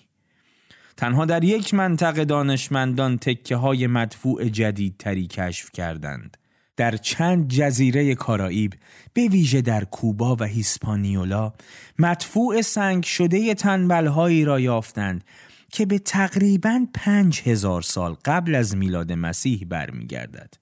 تنها 0.97 1.25
در 1.25 1.43
یک 1.43 1.73
منطقه 1.73 2.25
دانشمندان 2.25 3.17
تکه 3.17 3.55
های 3.55 3.87
مدفوع 3.87 4.49
جدید 4.49 4.95
تری 4.97 5.27
کشف 5.27 5.71
کردند 5.71 6.37
در 6.77 6.97
چند 6.97 7.47
جزیره 7.47 8.15
کارائیب 8.15 8.73
به 9.13 9.27
ویژه 9.27 9.61
در 9.61 9.83
کوبا 9.83 10.35
و 10.35 10.43
هیسپانیولا 10.43 11.53
مدفوع 11.99 12.61
سنگ 12.61 13.03
شده 13.03 13.53
تنبلهایی 13.53 14.45
را 14.45 14.59
یافتند 14.59 15.23
که 15.71 15.85
به 15.85 15.99
تقریبا 15.99 16.87
پنج 16.93 17.41
هزار 17.45 17.81
سال 17.81 18.15
قبل 18.25 18.55
از 18.55 18.77
میلاد 18.77 19.13
مسیح 19.13 19.65
برمیگردد. 19.69 20.53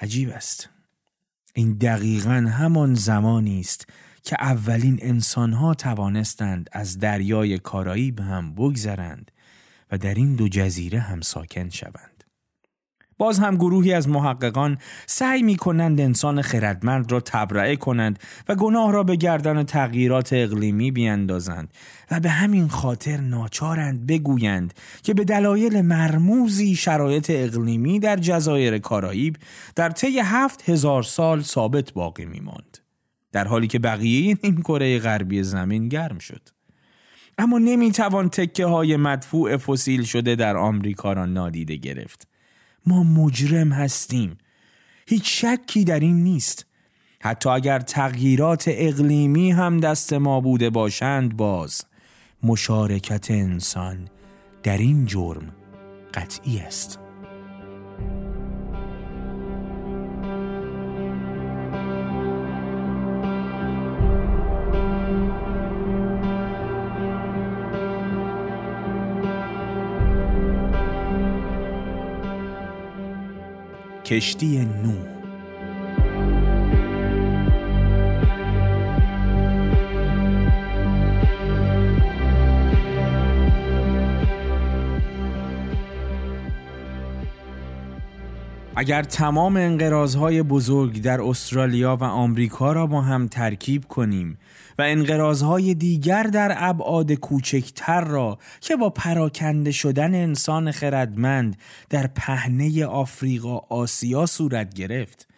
عجیب 0.00 0.30
است. 0.30 0.68
این 1.58 1.72
دقیقا 1.72 2.50
همان 2.50 2.94
زمانی 2.94 3.60
است 3.60 3.86
که 4.22 4.36
اولین 4.40 4.98
انسانها 5.02 5.74
توانستند 5.74 6.70
از 6.72 6.98
دریای 6.98 7.58
کارائیب 7.58 8.20
هم 8.20 8.54
بگذرند 8.54 9.30
و 9.90 9.98
در 9.98 10.14
این 10.14 10.34
دو 10.36 10.48
جزیره 10.48 11.00
هم 11.00 11.20
ساکن 11.20 11.68
شوند. 11.68 12.17
باز 13.18 13.38
هم 13.38 13.56
گروهی 13.56 13.92
از 13.92 14.08
محققان 14.08 14.78
سعی 15.06 15.42
می 15.42 15.56
کنند 15.56 16.00
انسان 16.00 16.42
خردمند 16.42 17.12
را 17.12 17.20
تبرئه 17.20 17.76
کنند 17.76 18.18
و 18.48 18.54
گناه 18.54 18.92
را 18.92 19.02
به 19.02 19.16
گردن 19.16 19.62
تغییرات 19.62 20.32
اقلیمی 20.32 20.90
بیندازند 20.90 21.72
و 22.10 22.20
به 22.20 22.28
همین 22.28 22.68
خاطر 22.68 23.16
ناچارند 23.16 24.06
بگویند 24.06 24.74
که 25.02 25.14
به 25.14 25.24
دلایل 25.24 25.80
مرموزی 25.80 26.76
شرایط 26.76 27.30
اقلیمی 27.34 28.00
در 28.00 28.16
جزایر 28.16 28.78
کارائیب 28.78 29.36
در 29.76 29.90
طی 29.90 30.18
هفت 30.18 30.70
هزار 30.70 31.02
سال 31.02 31.42
ثابت 31.42 31.92
باقی 31.92 32.24
می 32.24 32.40
ماند. 32.40 32.78
در 33.32 33.48
حالی 33.48 33.66
که 33.66 33.78
بقیه 33.78 34.38
این 34.42 34.56
کره 34.56 34.98
غربی 34.98 35.42
زمین 35.42 35.88
گرم 35.88 36.18
شد. 36.18 36.48
اما 37.38 37.58
نمی‌توان 37.58 38.28
تکه 38.28 38.66
های 38.66 38.96
مدفوع 38.96 39.56
فسیل 39.56 40.02
شده 40.02 40.34
در 40.34 40.56
آمریکا 40.56 41.12
را 41.12 41.26
نادیده 41.26 41.76
گرفت. 41.76 42.28
ما 42.86 43.02
مجرم 43.02 43.72
هستیم. 43.72 44.38
هیچ 45.06 45.44
شکی 45.44 45.84
در 45.84 46.00
این 46.00 46.22
نیست. 46.22 46.66
حتی 47.20 47.48
اگر 47.48 47.78
تغییرات 47.78 48.64
اقلیمی 48.68 49.50
هم 49.50 49.80
دست 49.80 50.12
ما 50.12 50.40
بوده 50.40 50.70
باشند 50.70 51.36
باز 51.36 51.84
مشارکت 52.42 53.30
انسان 53.30 54.08
در 54.62 54.78
این 54.78 55.06
جرم 55.06 55.52
قطعی 56.14 56.58
است. 56.58 57.07
کشتی 74.08 74.64
نو. 74.64 75.07
اگر 88.80 89.02
تمام 89.02 89.56
انقراضهای 89.56 90.42
بزرگ 90.42 91.02
در 91.02 91.20
استرالیا 91.20 91.96
و 91.96 92.04
آمریکا 92.04 92.72
را 92.72 92.86
با 92.86 93.00
هم 93.00 93.28
ترکیب 93.28 93.84
کنیم 93.84 94.38
و 94.78 94.82
انقراضهای 94.82 95.74
دیگر 95.74 96.22
در 96.22 96.54
ابعاد 96.56 97.12
کوچکتر 97.12 98.00
را 98.00 98.38
که 98.60 98.76
با 98.76 98.90
پراکنده 98.90 99.70
شدن 99.72 100.14
انسان 100.14 100.70
خردمند 100.70 101.56
در 101.90 102.06
پهنه 102.06 102.86
آفریقا 102.86 103.56
آسیا 103.56 104.26
صورت 104.26 104.74
گرفت 104.74 105.28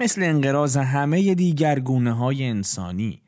مثل 0.00 0.22
انقراض 0.22 0.76
همه 0.76 1.34
دیگر 1.34 1.78
گونه 1.78 2.12
های 2.12 2.44
انسانی. 2.44 3.20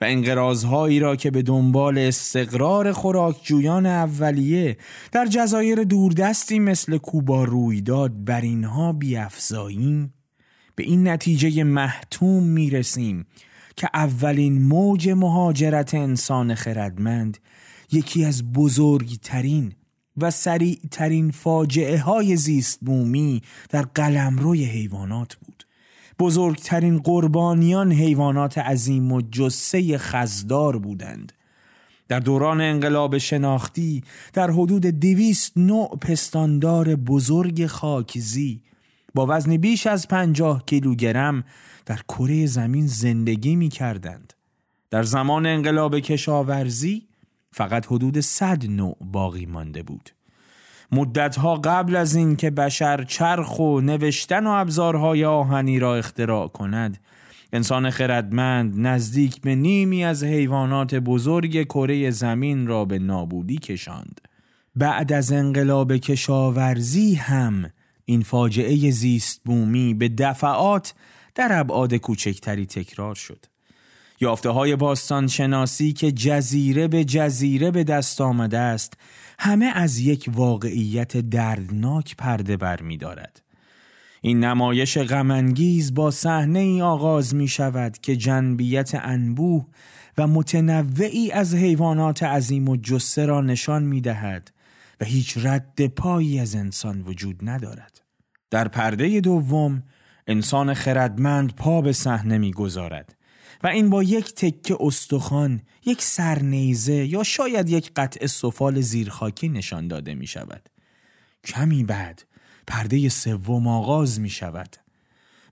و 0.00 0.04
انقراضهایی 0.04 1.00
را 1.00 1.16
که 1.16 1.30
به 1.30 1.42
دنبال 1.42 1.98
استقرار 1.98 2.92
خوراکجویان 2.92 3.86
اولیه 3.86 4.76
در 5.12 5.26
جزایر 5.26 5.84
دوردستی 5.84 6.58
مثل 6.58 6.98
کوبا 6.98 7.44
رویداد 7.44 8.24
بر 8.24 8.40
اینها 8.40 8.92
بیافزاییم 8.92 10.14
به 10.74 10.84
این 10.84 11.08
نتیجه 11.08 11.64
محتوم 11.64 12.42
می‌رسیم 12.42 13.26
که 13.76 13.88
اولین 13.94 14.62
موج 14.62 15.08
مهاجرت 15.08 15.94
انسان 15.94 16.54
خردمند 16.54 17.38
یکی 17.92 18.24
از 18.24 18.52
بزرگترین 18.52 19.72
و 20.16 20.30
سریعترین 20.30 21.30
فاجعه 21.30 21.98
های 21.98 22.36
زیست 22.36 22.78
بومی 22.80 23.42
در 23.68 23.82
قلمروی 23.82 24.64
حیوانات 24.64 25.34
بود. 25.34 25.65
بزرگترین 26.18 26.98
قربانیان 26.98 27.92
حیوانات 27.92 28.58
عظیم 28.58 29.12
و 29.12 29.20
جسه 29.20 29.98
خزدار 29.98 30.78
بودند. 30.78 31.32
در 32.08 32.20
دوران 32.20 32.60
انقلاب 32.60 33.18
شناختی 33.18 34.04
در 34.32 34.50
حدود 34.50 34.86
دویست 34.86 35.52
نوع 35.56 35.98
پستاندار 36.00 36.96
بزرگ 36.96 37.66
خاکزی 37.66 38.62
با 39.14 39.26
وزن 39.28 39.56
بیش 39.56 39.86
از 39.86 40.08
پنجاه 40.08 40.64
کیلوگرم 40.66 41.44
در 41.86 42.00
کره 42.08 42.46
زمین 42.46 42.86
زندگی 42.86 43.56
می 43.56 43.68
کردند. 43.68 44.32
در 44.90 45.02
زمان 45.02 45.46
انقلاب 45.46 45.98
کشاورزی 45.98 47.06
فقط 47.52 47.86
حدود 47.86 48.20
صد 48.20 48.66
نوع 48.66 48.96
باقی 49.00 49.46
مانده 49.46 49.82
بود. 49.82 50.15
مدتها 50.92 51.54
قبل 51.54 51.96
از 51.96 52.14
اینکه 52.14 52.50
بشر 52.50 53.04
چرخ 53.04 53.58
و 53.58 53.80
نوشتن 53.80 54.46
و 54.46 54.50
ابزارهای 54.50 55.24
آهنی 55.24 55.78
را 55.78 55.96
اختراع 55.96 56.48
کند. 56.48 56.98
انسان 57.52 57.90
خردمند 57.90 58.86
نزدیک 58.86 59.40
به 59.40 59.54
نیمی 59.54 60.04
از 60.04 60.24
حیوانات 60.24 60.94
بزرگ 60.94 61.64
کره 61.64 62.10
زمین 62.10 62.66
را 62.66 62.84
به 62.84 62.98
نابودی 62.98 63.58
کشاند. 63.58 64.20
بعد 64.76 65.12
از 65.12 65.32
انقلاب 65.32 65.96
کشاورزی 65.96 67.14
هم 67.14 67.70
این 68.04 68.22
فاجعه 68.22 68.90
زیست 68.90 69.40
بومی 69.44 69.94
به 69.94 70.08
دفعات 70.08 70.94
در 71.34 71.48
ابعاد 71.60 71.94
کوچکتری 71.94 72.66
تکرار 72.66 73.14
شد. 73.14 73.46
یافته 74.20 74.50
های 74.50 74.76
باستان 74.76 75.26
شناسی 75.26 75.92
که 75.92 76.12
جزیره 76.12 76.88
به 76.88 77.04
جزیره 77.04 77.70
به 77.70 77.84
دست 77.84 78.20
آمده 78.20 78.58
است 78.58 78.94
همه 79.38 79.66
از 79.74 79.98
یک 79.98 80.30
واقعیت 80.34 81.16
دردناک 81.16 82.16
پرده 82.16 82.56
بر 82.56 82.82
می 82.82 82.96
دارد. 82.96 83.42
این 84.20 84.44
نمایش 84.44 84.98
غمانگیز 84.98 85.94
با 85.94 86.10
صحنه 86.10 86.58
ای 86.58 86.82
آغاز 86.82 87.34
می 87.34 87.48
شود 87.48 87.98
که 87.98 88.16
جنبیت 88.16 88.90
انبوه 88.94 89.66
و 90.18 90.26
متنوعی 90.26 91.32
از 91.32 91.54
حیوانات 91.54 92.22
عظیم 92.22 92.68
و 92.68 92.76
جسه 92.76 93.26
را 93.26 93.40
نشان 93.40 93.82
می 93.82 94.00
دهد 94.00 94.50
و 95.00 95.04
هیچ 95.04 95.38
رد 95.42 95.86
پایی 95.86 96.38
از 96.40 96.54
انسان 96.54 97.02
وجود 97.02 97.36
ندارد. 97.42 98.00
در 98.50 98.68
پرده 98.68 99.20
دوم 99.20 99.82
انسان 100.26 100.74
خردمند 100.74 101.54
پا 101.54 101.80
به 101.80 101.92
صحنه 101.92 102.38
می‌گذارد 102.38 103.15
و 103.66 103.68
این 103.68 103.90
با 103.90 104.02
یک 104.02 104.34
تکه 104.34 104.76
استخوان، 104.80 105.60
یک 105.86 106.02
سرنیزه 106.02 107.06
یا 107.06 107.22
شاید 107.22 107.68
یک 107.68 107.92
قطع 107.96 108.26
سفال 108.26 108.80
زیرخاکی 108.80 109.48
نشان 109.48 109.88
داده 109.88 110.14
می 110.14 110.26
شود. 110.26 110.68
کمی 111.44 111.84
بعد 111.84 112.24
پرده 112.66 113.08
سوم 113.08 113.68
آغاز 113.68 114.20
می 114.20 114.30
شود. 114.30 114.76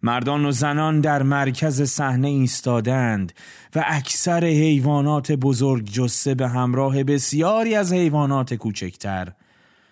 مردان 0.03 0.45
و 0.45 0.53
زنان 0.53 1.01
در 1.01 1.23
مرکز 1.23 1.83
صحنه 1.83 2.29
ایستادند 2.29 3.33
و 3.75 3.85
اکثر 3.87 4.45
حیوانات 4.45 5.33
بزرگ 5.33 5.85
جسه 5.85 6.35
به 6.35 6.49
همراه 6.49 7.05
بسیاری 7.05 7.75
از 7.75 7.93
حیوانات 7.93 8.55
کوچکتر 8.55 9.33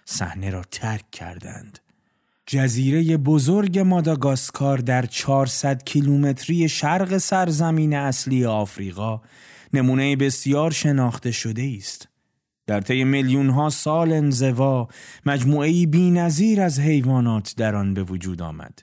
صحنه 0.05 0.51
را 0.51 0.63
ترک 0.71 1.11
کردند. 1.11 1.79
جزیره 2.47 3.17
بزرگ 3.17 3.79
ماداگاسکار 3.79 4.79
در 4.79 5.07
400 5.07 5.83
کیلومتری 5.85 6.69
شرق 6.69 7.19
سرزمین 7.19 7.95
اصلی 7.95 8.45
آفریقا 8.45 9.21
نمونه 9.73 10.17
بسیار 10.17 10.71
شناخته 10.71 11.31
شده 11.31 11.75
است. 11.79 12.09
در 12.67 12.81
طی 12.81 13.05
میلیون 13.05 13.51
ها 13.51 13.71
سال 13.71 14.13
انزوا 14.13 14.89
مجموعه 15.27 15.87
بی‌نظیر 15.87 16.61
از 16.61 16.81
حیوانات 16.81 17.55
در 17.57 17.75
آن 17.75 17.95
به 17.95 18.03
وجود 18.03 18.43
آمد. 18.43 18.79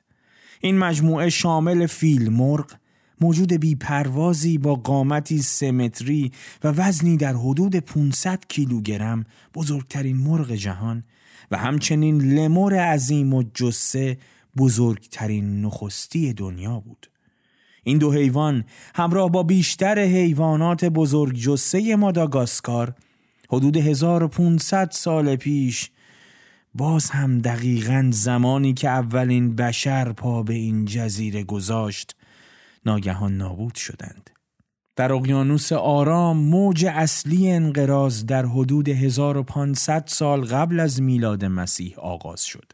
این 0.61 0.77
مجموعه 0.77 1.29
شامل 1.29 1.85
فیل 1.85 2.29
مرغ، 2.29 2.71
موجود 3.21 3.53
بیپروازی 3.53 4.57
با 4.57 4.75
قامتی 4.75 5.41
سمتری 5.41 6.31
و 6.63 6.67
وزنی 6.67 7.17
در 7.17 7.33
حدود 7.33 7.75
500 7.75 8.39
کیلوگرم 8.47 9.23
بزرگترین 9.53 10.17
مرغ 10.17 10.51
جهان 10.51 11.03
و 11.51 11.57
همچنین 11.57 12.21
لمور 12.21 12.79
عظیم 12.79 13.33
و 13.33 13.43
جسه 13.53 14.17
بزرگترین 14.57 15.61
نخستی 15.61 16.33
دنیا 16.33 16.79
بود. 16.79 17.09
این 17.83 17.97
دو 17.97 18.11
حیوان 18.11 18.63
همراه 18.95 19.29
با 19.29 19.43
بیشتر 19.43 19.99
حیوانات 19.99 20.85
بزرگ 20.85 21.35
جسه 21.35 21.95
ماداگاسکار 21.95 22.93
حدود 23.49 23.77
1500 23.77 24.91
سال 24.91 25.35
پیش 25.35 25.91
باز 26.73 27.09
هم 27.09 27.39
دقیقا 27.39 28.09
زمانی 28.13 28.73
که 28.73 28.89
اولین 28.89 29.55
بشر 29.55 30.11
پا 30.11 30.43
به 30.43 30.53
این 30.53 30.85
جزیره 30.85 31.43
گذاشت 31.43 32.15
ناگهان 32.85 33.37
نابود 33.37 33.75
شدند. 33.75 34.29
در 34.99 35.13
اقیانوس 35.13 35.71
آرام 35.73 36.37
موج 36.37 36.85
اصلی 36.85 37.51
انقراض 37.51 38.25
در 38.25 38.45
حدود 38.45 38.89
1500 38.89 40.03
سال 40.07 40.45
قبل 40.45 40.79
از 40.79 41.01
میلاد 41.01 41.45
مسیح 41.45 41.99
آغاز 41.99 42.43
شد. 42.43 42.73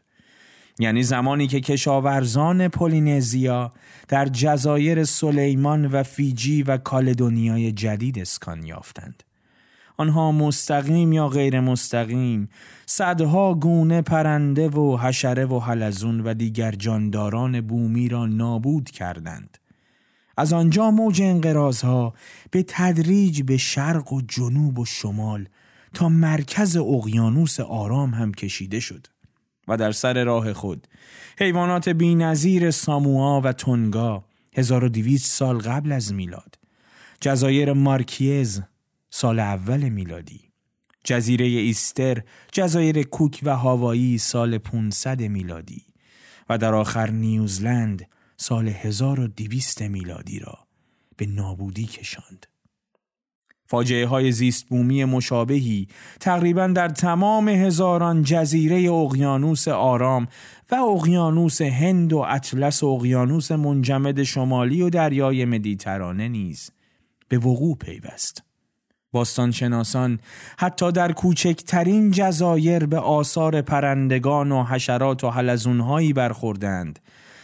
یعنی 0.78 1.02
زمانی 1.02 1.46
که 1.46 1.60
کشاورزان 1.60 2.68
پولینزیا 2.68 3.72
در 4.08 4.26
جزایر 4.26 5.04
سلیمان 5.04 5.86
و 5.86 6.02
فیجی 6.02 6.62
و 6.62 6.76
کالدونیای 6.76 7.72
جدید 7.72 8.18
اسکان 8.18 8.62
یافتند. 8.62 9.22
آنها 9.96 10.32
مستقیم 10.32 11.12
یا 11.12 11.28
غیر 11.28 11.60
مستقیم 11.60 12.48
صدها 12.86 13.54
گونه 13.54 14.02
پرنده 14.02 14.68
و 14.68 14.96
حشره 14.96 15.46
و 15.46 15.58
حلزون 15.58 16.20
و 16.20 16.34
دیگر 16.34 16.72
جانداران 16.72 17.60
بومی 17.60 18.08
را 18.08 18.26
نابود 18.26 18.90
کردند. 18.90 19.58
از 20.36 20.52
آنجا 20.52 20.90
موج 20.90 21.22
انقراضها 21.22 22.14
به 22.50 22.64
تدریج 22.68 23.42
به 23.42 23.56
شرق 23.56 24.12
و 24.12 24.20
جنوب 24.20 24.78
و 24.78 24.84
شمال 24.84 25.48
تا 25.94 26.08
مرکز 26.08 26.76
اقیانوس 26.76 27.60
آرام 27.60 28.10
هم 28.10 28.34
کشیده 28.34 28.80
شد 28.80 29.06
و 29.68 29.76
در 29.76 29.92
سر 29.92 30.24
راه 30.24 30.52
خود. 30.52 30.86
حیوانات 31.38 31.88
بینظیر 31.88 32.70
ساموا 32.70 33.40
و 33.40 33.52
تونگا 33.52 34.24
1200 34.56 35.32
سال 35.32 35.58
قبل 35.58 35.92
از 35.92 36.14
میلاد. 36.14 36.58
جزایر 37.20 37.72
مارکیز 37.72 38.62
سال 39.10 39.38
اول 39.38 39.88
میلادی. 39.88 40.40
جزیره 41.04 41.46
ایستر 41.46 42.22
جزایر 42.52 43.02
کوک 43.02 43.40
و 43.42 43.56
هاوایی 43.56 44.18
سال 44.18 44.58
500 44.58 45.20
میلادی. 45.22 45.82
و 46.48 46.58
در 46.58 46.74
آخر 46.74 47.10
نیوزلند 47.10 48.06
سال 48.36 48.68
1200 48.68 49.82
میلادی 49.82 50.38
را 50.38 50.58
به 51.16 51.26
نابودی 51.26 51.86
کشاند. 51.86 52.46
فاجعه 53.68 54.06
های 54.06 54.32
زیست 54.32 54.66
بومی 54.66 55.04
مشابهی 55.04 55.88
تقریبا 56.20 56.66
در 56.66 56.88
تمام 56.88 57.48
هزاران 57.48 58.22
جزیره 58.22 58.92
اقیانوس 58.92 59.68
آرام 59.68 60.28
و 60.70 60.74
اقیانوس 60.74 61.62
هند 61.62 62.12
و 62.12 62.18
اطلس 62.28 62.82
و 62.82 62.86
اقیانوس 62.86 63.52
منجمد 63.52 64.22
شمالی 64.22 64.82
و 64.82 64.90
دریای 64.90 65.44
مدیترانه 65.44 66.28
نیز 66.28 66.70
به 67.28 67.38
وقوع 67.38 67.76
پیوست. 67.76 68.42
باستانشناسان 69.12 70.18
حتی 70.58 70.92
در 70.92 71.12
کوچکترین 71.12 72.10
جزایر 72.10 72.86
به 72.86 72.98
آثار 72.98 73.62
پرندگان 73.62 74.52
و 74.52 74.64
حشرات 74.64 75.24
و 75.24 75.30
حلزونهایی 75.30 76.12
برخوردند 76.12 76.98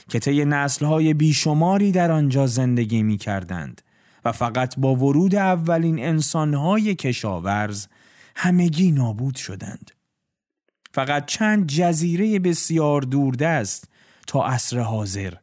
که 0.08 0.18
طی 0.18 0.44
نسلهای 0.44 1.14
بیشماری 1.14 1.92
در 1.92 2.12
آنجا 2.12 2.46
زندگی 2.46 3.02
می 3.02 3.18
کردند 3.18 3.82
و 4.24 4.32
فقط 4.32 4.74
با 4.78 4.94
ورود 4.94 5.34
اولین 5.34 5.98
انسانهای 6.04 6.94
کشاورز 6.94 7.86
همگی 8.36 8.90
نابود 8.90 9.34
شدند. 9.34 9.90
فقط 10.94 11.26
چند 11.26 11.66
جزیره 11.66 12.38
بسیار 12.38 13.02
دوردست 13.02 13.88
تا 14.26 14.46
عصر 14.46 14.78
حاضر 14.78 15.34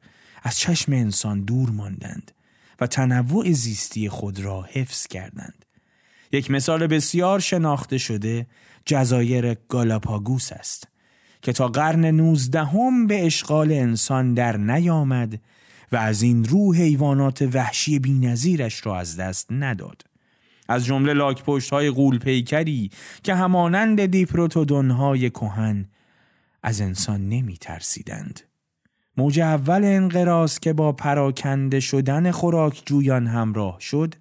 از 0.44 0.60
چشم 0.60 0.94
انسان 0.94 1.42
دور 1.42 1.70
ماندند 1.70 2.32
و 2.80 2.88
تنوع 2.88 3.52
زیستی 3.52 4.10
خود 4.10 4.40
را 4.40 4.62
حفظ 4.62 5.08
کردند. 5.08 5.66
یک 6.32 6.52
مثال 6.52 6.88
بسیار 6.88 7.40
شناخته 7.40 7.98
شده 7.98 8.48
جزایر 8.86 9.54
گالاپاگوس 9.54 10.52
است 10.52 10.88
که 11.42 11.54
تا 11.54 11.68
قرن 11.68 12.06
نوزدهم 12.06 13.08
به 13.08 13.26
اشغال 13.26 13.72
انسان 13.72 14.34
در 14.34 14.58
نیامد 14.58 15.42
و 15.92 15.96
از 15.98 16.22
این 16.22 16.46
رو 16.46 16.74
حیوانات 16.74 17.42
وحشی 17.42 18.00
بینظیرش 18.00 18.86
را 18.86 19.00
از 19.00 19.18
دست 19.18 19.48
نداد. 19.52 20.02
از 20.70 20.86
جمله 20.86 21.14
لاک 21.14 21.44
پشت 21.44 21.70
های 21.74 21.90
غول 21.90 22.20
پیکری 22.20 22.92
که 23.24 23.36
همانند 23.36 24.06
دیپروتودون 24.06 24.92
های 24.92 25.30
کهن 25.30 25.86
از 26.64 26.82
انسان 26.82 27.30
نمی 27.30 27.58
ترسیدند. 27.58 28.40
موج 29.18 29.40
اول 29.40 29.84
انقراض 29.84 30.60
که 30.60 30.74
با 30.74 30.92
پراکنده 30.92 31.80
شدن 31.80 32.32
خوراک 32.32 32.84
جویان 32.86 33.28
همراه 33.28 33.78
شد 33.80 34.16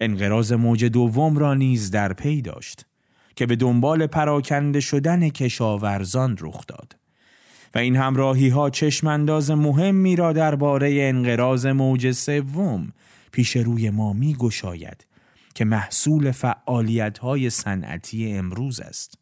انقراض 0.00 0.52
موج 0.52 0.84
دوم 0.84 1.38
را 1.38 1.54
نیز 1.54 1.90
در 1.90 2.12
پی 2.12 2.42
داشت 2.42 2.86
که 3.36 3.46
به 3.46 3.56
دنبال 3.56 4.06
پراکنده 4.06 4.80
شدن 4.80 5.28
کشاورزان 5.28 6.36
رخ 6.40 6.66
داد 6.66 6.96
و 7.74 7.78
این 7.78 7.96
همراهی 7.96 8.48
ها 8.48 8.70
چشمانداز 8.70 9.50
مهمی 9.50 10.16
را 10.16 10.32
درباره 10.32 10.98
انقراض 11.02 11.66
موج 11.66 12.10
سوم 12.10 12.92
پیش 13.32 13.56
روی 13.56 13.90
ما 13.90 14.12
می 14.12 14.34
گشاید 14.34 15.06
که 15.54 15.64
محصول 15.64 16.30
فعالیت 16.30 17.18
های 17.18 17.50
صنعتی 17.50 18.32
امروز 18.32 18.80
است. 18.80 19.14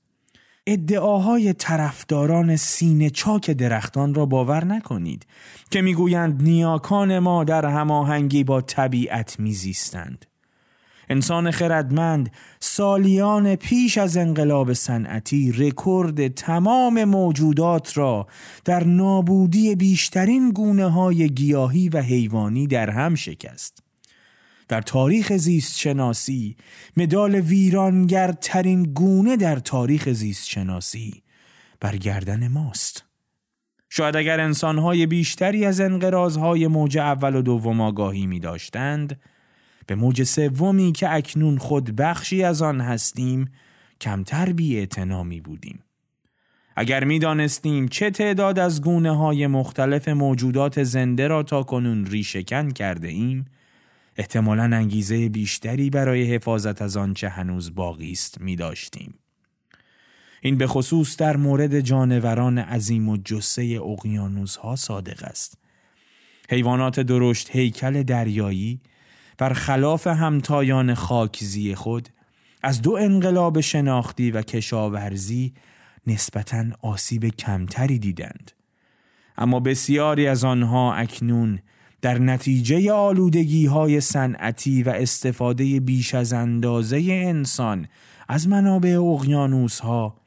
ادعاهای 0.66 1.52
طرفداران 1.52 2.56
سینه 2.56 3.10
چاک 3.10 3.50
درختان 3.50 4.14
را 4.14 4.26
باور 4.26 4.64
نکنید 4.64 5.26
که 5.70 5.82
می‌گویند 5.82 6.42
نیاکان 6.42 7.18
ما 7.18 7.44
در 7.44 7.66
هماهنگی 7.66 8.44
با 8.44 8.60
طبیعت 8.60 9.40
میزیستند. 9.40 10.26
انسان 11.10 11.50
خردمند 11.50 12.30
سالیان 12.60 13.56
پیش 13.56 13.98
از 13.98 14.16
انقلاب 14.16 14.72
صنعتی 14.72 15.52
رکورد 15.52 16.28
تمام 16.28 17.04
موجودات 17.04 17.98
را 17.98 18.26
در 18.64 18.84
نابودی 18.84 19.74
بیشترین 19.74 20.50
گونه 20.50 20.90
های 20.90 21.28
گیاهی 21.28 21.88
و 21.88 22.02
حیوانی 22.02 22.66
در 22.66 22.90
هم 22.90 23.14
شکست. 23.14 23.82
در 24.68 24.80
تاریخ 24.80 25.32
زیست 25.32 25.78
شناسی 25.78 26.56
مدال 26.96 27.34
ویرانگرترین 27.34 28.82
گونه 28.82 29.36
در 29.36 29.56
تاریخ 29.56 30.08
زیست 30.08 30.48
شناسی 30.48 31.22
بر 31.80 31.98
ماست. 32.48 33.04
شاید 33.90 34.16
اگر 34.16 34.40
انسانهای 34.40 35.06
بیشتری 35.06 35.64
از 35.64 35.80
انقراضهای 35.80 36.66
موج 36.66 36.98
اول 36.98 37.36
و 37.36 37.42
دوم 37.42 37.80
آگاهی 37.80 38.26
می 38.26 38.40
داشتند 38.40 39.20
به 39.88 39.94
موج 39.94 40.22
سومی 40.22 40.92
که 40.92 41.14
اکنون 41.14 41.58
خود 41.58 41.96
بخشی 41.96 42.42
از 42.42 42.62
آن 42.62 42.80
هستیم 42.80 43.50
کمتر 44.00 44.52
بی 44.52 44.88
می 45.24 45.40
بودیم. 45.40 45.82
اگر 46.76 47.04
می 47.04 47.18
دانستیم 47.18 47.88
چه 47.88 48.10
تعداد 48.10 48.58
از 48.58 48.82
گونه 48.82 49.16
های 49.16 49.46
مختلف 49.46 50.08
موجودات 50.08 50.82
زنده 50.82 51.28
را 51.28 51.42
تا 51.42 51.62
کنون 51.62 52.06
ریشکن 52.06 52.70
کرده 52.70 53.08
ایم 53.08 53.44
احتمالا 54.16 54.62
انگیزه 54.62 55.28
بیشتری 55.28 55.90
برای 55.90 56.34
حفاظت 56.34 56.82
از 56.82 56.96
آنچه 56.96 57.28
هنوز 57.28 57.74
باقی 57.74 58.12
است 58.12 58.40
می 58.40 58.56
داشتیم. 58.56 59.14
این 60.40 60.58
به 60.58 60.66
خصوص 60.66 61.16
در 61.16 61.36
مورد 61.36 61.80
جانوران 61.80 62.58
عظیم 62.58 63.08
و 63.08 63.16
جسه 63.16 63.80
اقیانوس 63.84 64.56
ها 64.56 64.76
صادق 64.76 65.24
است. 65.24 65.58
حیوانات 66.50 67.00
درشت 67.00 67.50
هیکل 67.50 68.02
دریایی 68.02 68.80
بر 69.38 69.52
خلاف 69.52 70.06
همتایان 70.06 70.94
خاکزی 70.94 71.74
خود 71.74 72.08
از 72.62 72.82
دو 72.82 72.92
انقلاب 72.92 73.60
شناختی 73.60 74.30
و 74.30 74.42
کشاورزی 74.42 75.54
نسبتا 76.06 76.64
آسیب 76.82 77.28
کمتری 77.28 77.98
دیدند. 77.98 78.52
اما 79.36 79.60
بسیاری 79.60 80.26
از 80.26 80.44
آنها 80.44 80.94
اکنون 80.94 81.58
در 82.02 82.18
نتیجه 82.18 82.92
آلودگی 82.92 83.66
های 83.66 84.00
صنعتی 84.00 84.82
و 84.82 84.88
استفاده 84.88 85.80
بیش 85.80 86.14
از 86.14 86.32
اندازه 86.32 86.98
انسان 87.08 87.88
از 88.28 88.48
منابع 88.48 89.00
اقیانوس 89.00 89.80
ها 89.80 90.20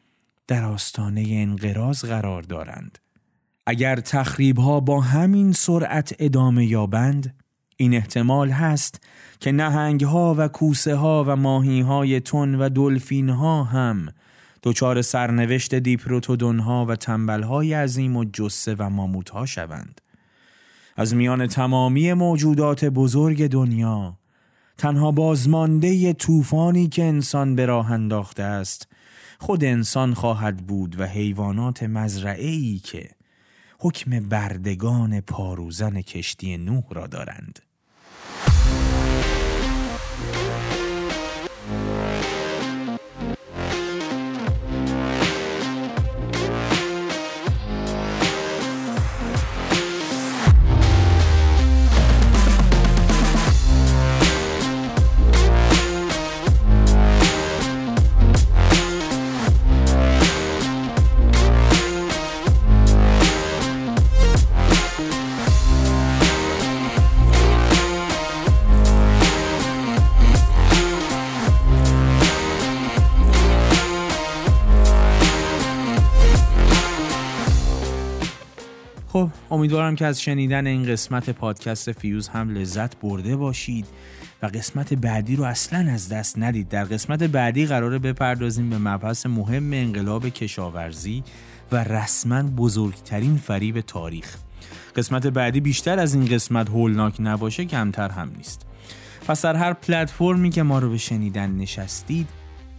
در 0.47 0.63
آستانه 0.63 1.25
انقراض 1.29 2.05
قرار 2.05 2.41
دارند. 2.41 2.97
اگر 3.65 3.95
تخریب 3.95 4.59
ها 4.59 4.79
با 4.79 5.01
همین 5.01 5.51
سرعت 5.51 6.15
ادامه 6.19 6.65
یابند، 6.65 7.40
این 7.81 7.93
احتمال 7.93 8.49
هست 8.49 9.01
که 9.39 9.51
نهنگ 9.51 10.03
ها 10.03 10.35
و 10.37 10.47
کوسه 10.47 10.95
ها 10.95 11.23
و 11.27 11.35
ماهی 11.35 11.81
های 11.81 12.19
تن 12.19 12.55
و 12.55 12.69
دلفین 12.69 13.29
ها 13.29 13.63
هم 13.63 14.09
دچار 14.63 15.01
سرنوشت 15.01 15.75
دیپروتودون 15.75 16.59
ها 16.59 16.85
و 16.85 16.95
تنبل 16.95 17.43
های 17.43 17.73
عظیم 17.73 18.17
و 18.17 18.25
جسه 18.33 18.75
و 18.79 18.89
ماموت 18.89 19.29
ها 19.29 19.45
شوند. 19.45 20.01
از 20.97 21.15
میان 21.15 21.47
تمامی 21.47 22.13
موجودات 22.13 22.85
بزرگ 22.85 23.47
دنیا 23.47 24.17
تنها 24.77 25.11
بازمانده 25.11 26.13
طوفانی 26.13 26.87
که 26.87 27.03
انسان 27.03 27.55
به 27.55 27.65
راه 27.65 27.91
انداخته 27.91 28.43
است 28.43 28.87
خود 29.39 29.63
انسان 29.63 30.13
خواهد 30.13 30.57
بود 30.57 30.99
و 30.99 31.03
حیوانات 31.05 31.83
مزرعه‌ای 31.83 32.79
که 32.83 33.09
حکم 33.79 34.19
بردگان 34.19 35.21
پاروزن 35.21 36.01
کشتی 36.01 36.57
نوح 36.57 36.83
را 36.89 37.07
دارند 37.07 37.59
Thank 38.43 38.95
you. 38.95 39.00
خب 79.13 79.29
امیدوارم 79.51 79.95
که 79.95 80.05
از 80.05 80.21
شنیدن 80.21 80.67
این 80.67 80.85
قسمت 80.85 81.29
پادکست 81.29 81.91
فیوز 81.91 82.27
هم 82.27 82.49
لذت 82.49 82.99
برده 82.99 83.35
باشید 83.35 83.85
و 84.41 84.45
قسمت 84.45 84.93
بعدی 84.93 85.35
رو 85.35 85.43
اصلا 85.43 85.91
از 85.91 86.09
دست 86.09 86.39
ندید. 86.39 86.69
در 86.69 86.83
قسمت 86.83 87.23
بعدی 87.23 87.65
قراره 87.65 87.99
بپردازیم 87.99 88.69
به 88.69 88.77
مبحث 88.77 89.25
مهم 89.25 89.73
انقلاب 89.73 90.29
کشاورزی 90.29 91.23
و 91.71 91.83
رسما 91.83 92.43
بزرگترین 92.43 93.37
فریب 93.37 93.81
تاریخ. 93.81 94.35
قسمت 94.95 95.27
بعدی 95.27 95.59
بیشتر 95.59 95.99
از 95.99 96.13
این 96.13 96.25
قسمت 96.25 96.69
هولناک 96.69 97.15
نباشه 97.19 97.65
کمتر 97.65 98.09
هم 98.09 98.31
نیست. 98.37 98.65
پس 99.27 99.41
در 99.41 99.55
هر 99.55 99.73
پلتفرمی 99.73 100.49
که 100.49 100.63
ما 100.63 100.79
رو 100.79 100.89
به 100.89 100.97
شنیدن 100.97 101.51
نشستید 101.51 102.27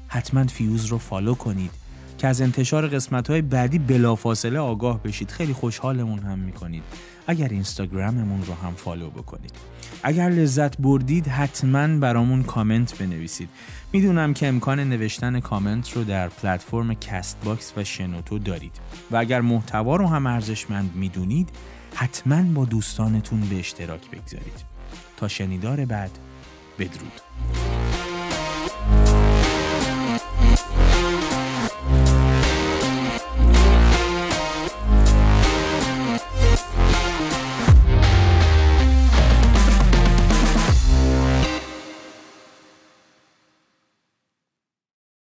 حتما 0.09 0.47
فیوز 0.47 0.87
رو 0.87 0.99
follow 0.99 1.35
کنید. 1.35 1.82
که 2.23 2.29
از 2.29 2.41
انتشار 2.41 2.87
قسمت 2.87 3.31
های 3.31 3.43
بعدی 3.43 3.79
بلافاصله 3.79 4.59
آگاه 4.59 5.03
بشید. 5.03 5.31
خیلی 5.31 5.53
خوشحالمون 5.53 6.19
هم 6.19 6.39
می‌کنید. 6.39 6.83
اگر 7.27 7.49
اینستاگراممون 7.49 8.47
رو 8.47 8.55
هم 8.55 8.75
follow 8.75 9.11
بکنید. 9.11 9.53
اگر 10.03 10.29
لذت 10.31 10.79
بردید 10.79 11.29
حتما 11.29 11.99
برامون 11.99 12.43
کامنت 12.43 12.99
بنویسید. 12.99 13.49
می‌دونم 13.93 14.35
که 14.35 14.47
امکان 14.47 14.81
نوشتن 14.81 15.41
کامنت 15.41 15.93
رو 15.97 16.05
در 16.05 16.29
پلتفرم 16.29 16.95
کست 16.95 17.39
باکس 17.45 17.73
و 17.77 17.85
شنوتو 17.85 18.39
دارید. 18.39 18.81
و 19.11 19.17
اگر 19.17 19.41
محتوا 19.41 19.97
رو 19.97 20.07
هم 20.07 20.27
ارزشمند 20.27 20.91
می‌دونید 20.95 21.49
حتما 21.95 22.43
با 22.43 22.65
دوستانتون 22.65 23.41
به 23.41 23.59
اشتراک 23.59 24.11
بگذارید. 24.11 24.65
تا 25.17 25.29
شنیدار 25.29 25.85
بعد 25.85 26.11
بدرود. 26.79 27.21